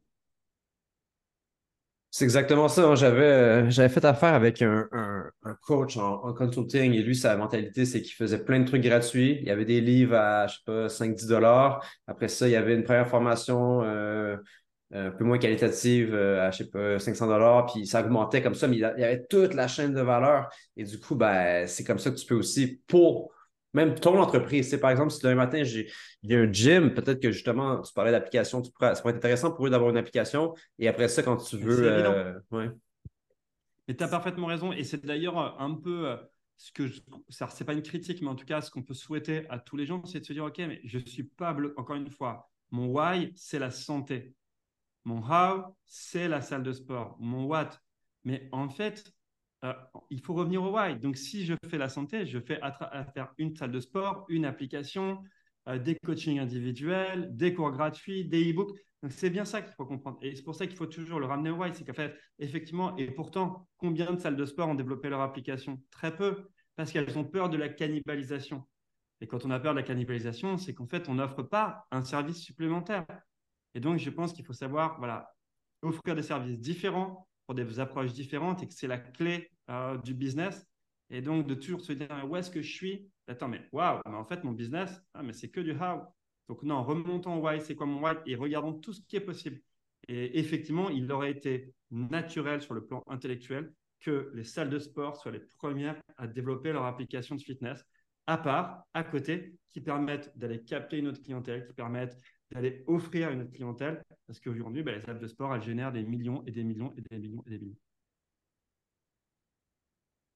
C'est 2.11 2.24
exactement 2.24 2.68
ça. 2.68 2.95
J'avais, 2.95 3.20
euh, 3.20 3.70
j'avais 3.70 3.91
fait 3.91 4.05
affaire 4.05 4.32
avec 4.32 4.62
un, 4.62 4.89
coach 5.61 5.99
en, 5.99 6.32
consulting 6.32 6.95
et 6.95 7.03
lui, 7.03 7.14
sa 7.14 7.37
mentalité, 7.37 7.84
c'est 7.84 8.01
qu'il 8.01 8.14
faisait 8.14 8.43
plein 8.43 8.61
de 8.61 8.64
trucs 8.64 8.82
gratuits. 8.82 9.39
Il 9.43 9.47
y 9.47 9.51
avait 9.51 9.66
des 9.66 9.82
livres 9.82 10.14
à, 10.14 10.47
je 10.47 10.55
sais 10.55 10.62
pas, 10.64 10.89
5-10 10.89 11.28
dollars. 11.28 11.84
Après 12.07 12.28
ça, 12.28 12.49
il 12.49 12.53
y 12.53 12.57
avait 12.57 12.74
une 12.74 12.84
première 12.84 13.09
formation 13.09 13.82
euh, 13.82 14.39
un 14.93 15.11
peu 15.11 15.24
moins 15.24 15.39
qualitative 15.39 16.14
euh, 16.14 16.47
à, 16.47 16.51
je 16.51 16.59
sais 16.59 16.70
pas, 16.70 16.99
500 16.99 17.26
dollars, 17.26 17.66
puis 17.66 17.87
ça 17.87 18.01
augmentait 18.01 18.43
comme 18.43 18.55
ça, 18.55 18.68
mais 18.68 18.76
il 18.76 18.80
y 18.80 18.84
avait 18.84 19.24
toute 19.26 19.55
la 19.55 19.68
chaîne 19.68 19.93
de 19.93 20.01
valeur. 20.01 20.49
Et 20.76 20.84
du 20.84 20.99
coup, 21.01 21.16
ben, 21.16 21.66
c'est 21.66 21.84
comme 21.84 21.99
ça 21.99 22.11
que 22.11 22.16
tu 22.16 22.26
peux 22.26 22.37
aussi, 22.37 22.80
pour 22.87 23.32
même 23.76 23.95
ton 23.95 24.18
entreprise. 24.18 24.70
C'est 24.70 24.80
par 24.80 24.91
exemple, 24.91 25.11
si 25.11 25.20
demain 25.22 25.34
matin, 25.34 25.62
j'ai, 25.62 25.91
il 26.22 26.32
y 26.32 26.34
a 26.34 26.41
un 26.41 26.51
gym, 26.51 26.95
peut-être 26.95 27.20
que 27.20 27.30
justement, 27.30 27.82
tu 27.82 27.93
parlais 27.93 28.11
d'application, 28.11 28.64
ça 28.64 28.70
pourrait 28.70 28.93
être 28.93 29.07
intéressant 29.07 29.53
pour 29.53 29.66
eux 29.66 29.70
d'avoir 29.70 29.91
une 29.91 29.99
application. 29.99 30.55
Et 30.78 30.89
après 30.89 31.09
ça, 31.09 31.22
quand 31.22 31.37
tu 31.37 31.59
veux. 31.59 31.82
Euh, 31.84 32.41
ouais. 32.51 32.70
Mais 33.87 33.95
tu 33.95 34.03
as 34.03 34.09
parfaitement 34.09 34.47
raison. 34.47 34.72
Et 34.72 34.82
c'est 34.82 35.05
d'ailleurs 35.05 35.39
euh, 35.39 35.51
un 35.64 35.74
peu 35.74 36.09
euh, 36.09 36.16
ce 36.57 36.72
que. 36.72 36.87
Je... 36.87 37.01
Ça, 37.28 37.49
c'est 37.49 37.64
pas 37.64 37.74
une 37.74 37.82
critique, 37.82 38.22
mais 38.22 38.28
en 38.28 38.34
tout 38.34 38.47
cas, 38.47 38.62
ce 38.62 38.70
qu'on 38.70 38.82
peut 38.82 38.95
souhaiter 38.95 39.47
à 39.51 39.59
tous 39.59 39.76
les 39.76 39.84
gens, 39.84 40.03
c'est 40.07 40.20
de 40.20 40.24
se 40.24 40.32
dire 40.32 40.45
OK, 40.45 40.59
mais 40.59 40.80
je 40.84 40.99
suis 40.99 41.24
pas. 41.24 41.55
Encore 41.76 41.97
une 41.97 42.11
fois, 42.11 42.51
mon 42.70 42.87
why, 42.87 43.32
c'est 43.37 43.59
la 43.59 43.70
santé. 43.70 44.34
Mon 45.07 45.22
how, 45.22 45.76
c'est 45.86 46.26
la 46.26 46.40
salle 46.40 46.64
de 46.64 46.72
sport. 46.72 47.16
Mon 47.20 47.44
what. 47.44 47.70
Mais 48.24 48.48
en 48.50 48.68
fait, 48.68 49.12
euh, 49.64 49.72
il 50.11 50.20
faut 50.20 50.34
revenir 50.34 50.64
au 50.64 50.76
why. 50.76 50.98
Donc, 50.98 51.16
si 51.16 51.46
je 51.46 51.54
fais 51.70 51.78
la 51.78 51.88
santé, 51.88 52.26
je 52.26 52.40
fais 52.40 52.61
à, 52.61 53.04
faire 53.14 53.32
une 53.38 53.54
salle 53.54 53.70
de 53.70 53.78
sport, 53.78 54.26
une 54.28 54.44
application, 54.44 55.22
euh, 55.68 55.78
des 55.78 55.96
coachings 56.04 56.40
individuels, 56.40 57.28
des 57.36 57.54
cours 57.54 57.70
gratuits, 57.70 58.24
des 58.24 58.50
e-books. 58.50 58.76
Donc, 59.00 59.12
c'est 59.12 59.30
bien 59.30 59.44
ça 59.44 59.62
qu'il 59.62 59.72
faut 59.74 59.86
comprendre. 59.86 60.18
Et 60.22 60.34
c'est 60.34 60.42
pour 60.42 60.57
ça 60.57 60.66
qu'il 60.66 60.76
faut 60.76 60.86
toujours 60.86 61.20
le 61.20 61.26
ramener 61.26 61.50
au 61.50 61.57
why. 61.57 61.70
C'est 61.72 61.84
qu'en 61.84 61.94
fait, 61.94 62.18
effectivement, 62.40 62.96
et 62.96 63.09
pourtant, 63.12 63.68
combien 63.76 64.12
de 64.12 64.18
salles 64.18 64.36
de 64.36 64.44
sport 64.44 64.68
ont 64.68 64.74
développé 64.74 65.09
leur 65.09 65.20
application? 65.20 65.80
Très 65.92 66.16
peu, 66.16 66.48
parce 66.74 66.90
qu'elles 66.90 67.16
ont 67.16 67.24
peur 67.24 67.48
de 67.48 67.57
la 67.57 67.68
cannibalisation. 67.68 68.66
Et 69.20 69.28
quand 69.28 69.44
on 69.44 69.52
a 69.52 69.61
peur 69.61 69.72
de 69.72 69.78
la 69.78 69.84
cannibalisation, 69.84 70.57
c'est 70.57 70.74
qu'en 70.74 70.88
fait, 70.88 71.09
on 71.09 71.14
n'offre 71.14 71.44
pas 71.44 71.86
un 71.92 72.02
service 72.02 72.38
supplémentaire. 72.38 73.07
Et 73.76 73.80
donc, 73.80 73.98
je 73.98 74.08
pense 74.08 74.32
qu'il 74.32 74.42
faut 74.42 74.54
savoir, 74.54 74.98
voilà, 74.98 75.30
offrir 75.82 76.14
des 76.16 76.22
services 76.22 76.58
différents 76.58 77.28
pour 77.44 77.54
des 77.54 77.78
approches 77.78 78.14
différentes 78.14 78.62
et 78.62 78.66
que 78.66 78.72
c'est 78.72 78.86
la 78.86 78.96
clé 78.96 79.50
euh, 79.68 79.98
du 79.98 80.14
business. 80.14 80.66
Et 81.10 81.20
donc, 81.20 81.46
de 81.46 81.54
toujours 81.54 81.82
se 81.82 81.92
dire 81.92 82.08
où 82.26 82.34
est-ce 82.36 82.50
que 82.50 82.62
je 82.62 82.72
suis? 82.72 83.10
Attends, 83.28 83.48
mais 83.48 83.68
waouh, 83.72 84.00
mais 84.08 84.16
en 84.16 84.24
fait, 84.24 84.42
mon 84.44 84.52
business, 84.52 84.98
ah, 85.12 85.22
mais 85.22 85.34
c'est 85.34 85.50
que 85.50 85.60
du 85.60 85.72
how. 85.72 86.00
Donc, 86.48 86.62
non, 86.62 86.82
remontons 86.82 87.36
why, 87.36 87.60
c'est 87.60 87.74
quoi 87.74 87.86
mon 87.86 88.02
why 88.02 88.14
et 88.24 88.34
regardons 88.34 88.72
tout 88.72 88.94
ce 88.94 89.02
qui 89.02 89.16
est 89.16 89.20
possible. 89.20 89.60
Et 90.08 90.38
effectivement, 90.38 90.88
il 90.88 91.12
aurait 91.12 91.32
été 91.32 91.74
naturel 91.90 92.62
sur 92.62 92.72
le 92.72 92.86
plan 92.86 93.02
intellectuel 93.08 93.74
que 94.00 94.30
les 94.32 94.44
salles 94.44 94.70
de 94.70 94.78
sport 94.78 95.18
soient 95.18 95.32
les 95.32 95.42
premières 95.58 96.00
à 96.16 96.26
développer 96.26 96.72
leur 96.72 96.86
application 96.86 97.34
de 97.34 97.42
fitness, 97.42 97.84
à 98.26 98.38
part, 98.38 98.84
à 98.94 99.04
côté, 99.04 99.52
qui 99.70 99.82
permettent 99.82 100.32
d'aller 100.38 100.64
capter 100.64 100.96
une 100.96 101.08
autre 101.08 101.22
clientèle, 101.22 101.66
qui 101.66 101.74
permettent 101.74 102.16
d'aller 102.53 102.84
offrir 102.86 103.28
à 103.28 103.30
une 103.32 103.42
autre 103.42 103.53
clientèle, 103.53 104.03
parce 104.26 104.40
qu'aujourd'hui, 104.40 104.82
bah, 104.82 104.92
les 104.92 105.01
salles 105.01 105.18
de 105.18 105.26
sport, 105.26 105.55
elles 105.55 105.62
génèrent 105.62 105.92
des 105.92 106.05
millions 106.05 106.42
et 106.47 106.51
des 106.51 106.64
millions 106.64 106.94
et 106.97 107.03
des 107.03 107.18
millions 107.18 107.42
et 107.47 107.51
des 107.51 107.59
millions. 107.59 107.76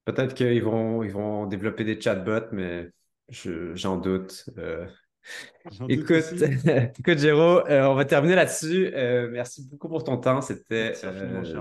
Peut-être 0.05 0.35
qu'ils 0.35 0.63
vont, 0.63 1.03
ils 1.03 1.13
vont 1.13 1.47
développer 1.47 1.85
des 1.85 2.01
chatbots, 2.01 2.53
mais 2.53 2.91
j'en 3.29 3.97
doute. 3.97 4.49
Euh. 4.59 4.87
Écoute, 5.89 6.25
écoute, 6.99 7.19
Géraud, 7.19 7.61
euh, 7.69 7.85
on 7.85 7.95
va 7.95 8.07
terminer 8.07 8.35
là-dessus. 8.35 8.91
Euh, 8.95 9.29
merci 9.31 9.69
beaucoup 9.69 9.89
pour 9.89 10.03
ton 10.03 10.17
temps. 10.17 10.41
C'était, 10.41 10.95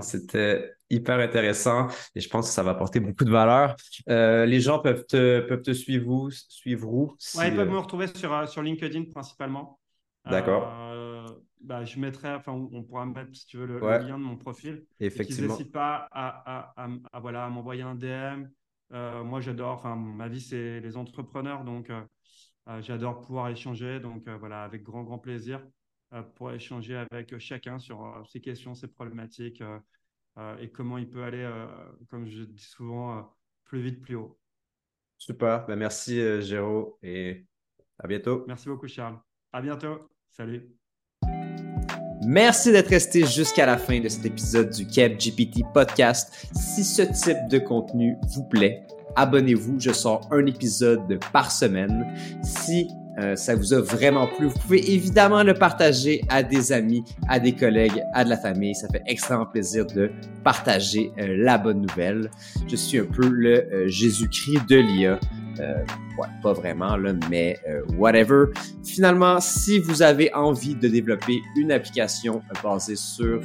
c'était 0.00 0.72
hyper 0.88 1.18
intéressant 1.18 1.88
et 2.14 2.20
je 2.20 2.28
pense 2.28 2.48
que 2.48 2.54
ça 2.54 2.62
va 2.62 2.70
apporter 2.70 2.98
beaucoup 3.00 3.24
de 3.24 3.30
valeur. 3.30 3.76
les 4.06 4.60
gens 4.60 4.78
peuvent 4.80 5.04
te, 5.04 5.40
peuvent 5.40 5.62
te 5.62 5.72
suivre 5.72 6.08
où? 6.08 6.30
Suivre 6.30 6.88
où 6.90 7.16
ils 7.20 7.54
peuvent 7.54 7.68
me 7.68 7.78
retrouver 7.78 8.06
sur, 8.06 8.48
sur 8.48 8.62
LinkedIn 8.62 9.04
principalement. 9.12 9.79
D'accord. 10.24 10.70
Euh, 10.72 11.26
bah, 11.60 11.84
je 11.84 11.98
mettrai, 11.98 12.32
enfin, 12.32 12.52
on 12.52 12.82
pourra 12.82 13.06
mettre, 13.06 13.34
si 13.34 13.46
tu 13.46 13.56
veux, 13.58 13.66
le, 13.66 13.80
lien 13.80 14.18
de 14.18 14.24
mon 14.24 14.36
profil. 14.36 14.84
Effectivement. 14.98 15.54
N'hésite 15.54 15.72
pas 15.72 16.08
à, 16.10 16.72
à, 16.76 16.90
à, 17.12 17.20
voilà, 17.20 17.44
à 17.44 17.48
m'envoyer 17.48 17.82
un 17.82 17.94
DM. 17.94 18.48
Euh, 18.92 19.22
moi, 19.22 19.40
j'adore, 19.40 19.72
enfin, 19.72 19.96
ma 19.96 20.28
vie, 20.28 20.40
c'est 20.40 20.80
les 20.80 20.96
entrepreneurs, 20.96 21.64
donc 21.64 21.90
euh, 21.90 22.80
j'adore 22.80 23.20
pouvoir 23.20 23.48
échanger. 23.48 24.00
Donc, 24.00 24.28
voilà, 24.28 24.64
avec 24.64 24.82
grand, 24.82 25.04
grand 25.04 25.18
plaisir 25.18 25.64
pour 26.34 26.50
échanger 26.50 26.96
avec 26.96 27.38
chacun 27.38 27.78
sur 27.78 28.20
ses 28.28 28.40
questions, 28.40 28.74
ses 28.74 28.88
problématiques 28.88 29.62
et 30.58 30.70
comment 30.70 30.98
il 30.98 31.08
peut 31.08 31.22
aller, 31.22 31.48
comme 32.08 32.26
je 32.26 32.42
dis 32.42 32.62
souvent, 32.62 33.32
plus 33.64 33.80
vite, 33.80 34.00
plus 34.00 34.16
haut. 34.16 34.36
Super. 35.18 35.66
Ben, 35.66 35.76
merci, 35.76 36.42
Géraud, 36.42 36.98
et 37.02 37.46
à 37.98 38.08
bientôt. 38.08 38.44
Merci 38.48 38.68
beaucoup, 38.68 38.88
Charles. 38.88 39.20
À 39.52 39.60
bientôt. 39.60 40.08
Salut. 40.30 40.62
Merci 42.22 42.70
d'être 42.70 42.88
resté 42.88 43.26
jusqu'à 43.26 43.66
la 43.66 43.78
fin 43.78 43.98
de 43.98 44.08
cet 44.08 44.24
épisode 44.24 44.70
du 44.70 44.86
Keb 44.86 45.18
GPT 45.18 45.64
Podcast. 45.74 46.48
Si 46.54 46.84
ce 46.84 47.02
type 47.02 47.48
de 47.48 47.58
contenu 47.58 48.16
vous 48.34 48.44
plaît, 48.44 48.86
abonnez-vous. 49.16 49.80
Je 49.80 49.90
sors 49.90 50.28
un 50.30 50.46
épisode 50.46 51.18
par 51.32 51.50
semaine. 51.50 52.06
Si 52.44 52.88
euh, 53.20 53.36
ça 53.36 53.54
vous 53.54 53.74
a 53.74 53.80
vraiment 53.80 54.26
plu, 54.26 54.46
vous 54.46 54.58
pouvez 54.58 54.92
évidemment 54.92 55.42
le 55.42 55.52
partager 55.52 56.22
à 56.28 56.42
des 56.42 56.72
amis, 56.72 57.04
à 57.28 57.38
des 57.38 57.52
collègues, 57.52 58.02
à 58.14 58.24
de 58.24 58.30
la 58.30 58.36
famille. 58.36 58.74
Ça 58.74 58.88
fait 58.88 59.02
extrêmement 59.06 59.46
plaisir 59.46 59.86
de 59.86 60.10
partager 60.42 61.12
euh, 61.18 61.36
la 61.38 61.58
bonne 61.58 61.82
nouvelle. 61.82 62.30
Je 62.68 62.76
suis 62.76 62.98
un 62.98 63.04
peu 63.04 63.28
le 63.28 63.72
euh, 63.72 63.88
Jésus-Christ 63.88 64.68
de 64.68 64.76
l'IA. 64.76 65.18
Ouais, 66.18 66.28
pas 66.42 66.54
vraiment, 66.54 66.96
là, 66.96 67.12
mais 67.28 67.58
whatever. 67.98 68.46
Finalement, 68.82 69.40
si 69.40 69.78
vous 69.78 70.00
avez 70.00 70.32
envie 70.32 70.74
de 70.74 70.88
développer 70.88 71.38
une 71.54 71.70
application 71.70 72.40
basée 72.64 72.96
sur 72.96 73.42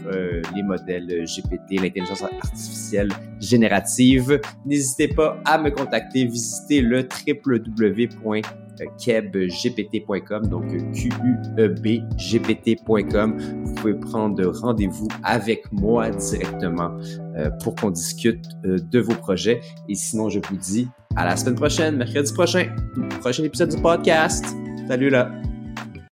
les 0.56 0.64
modèles 0.64 1.26
GPT, 1.26 1.82
l'intelligence 1.82 2.24
artificielle 2.24 3.10
générative, 3.42 4.40
n'hésitez 4.66 5.10
pas 5.10 5.42
à 5.44 5.58
me 5.58 5.72
contacter. 5.72 6.24
Visitez 6.26 6.80
le 6.80 7.06
www 7.28 8.65
kebgpt.com, 8.98 10.48
donc 10.48 10.66
Q-U-E-B-G-P-T.com. 10.94 13.38
Vous 13.64 13.74
pouvez 13.76 13.94
prendre 13.96 14.46
rendez-vous 14.62 15.08
avec 15.24 15.72
moi 15.72 16.10
directement 16.10 16.92
euh, 17.38 17.50
pour 17.64 17.76
qu'on 17.76 17.92
discute 17.92 18.44
euh, 18.66 18.80
de 18.80 19.00
vos 19.00 19.16
projets. 19.16 19.62
Et 19.90 19.96
sinon, 19.96 20.30
je 20.30 20.40
vous 20.40 20.58
dis 20.58 20.88
à 21.16 21.26
la 21.26 21.36
semaine 21.38 21.56
prochaine, 21.56 21.98
mercredi 21.98 22.32
prochain, 22.34 22.76
prochain 23.20 23.44
épisode 23.44 23.70
du 23.70 23.82
podcast. 23.82 24.46
Salut 24.88 25.10
là! 25.10 25.32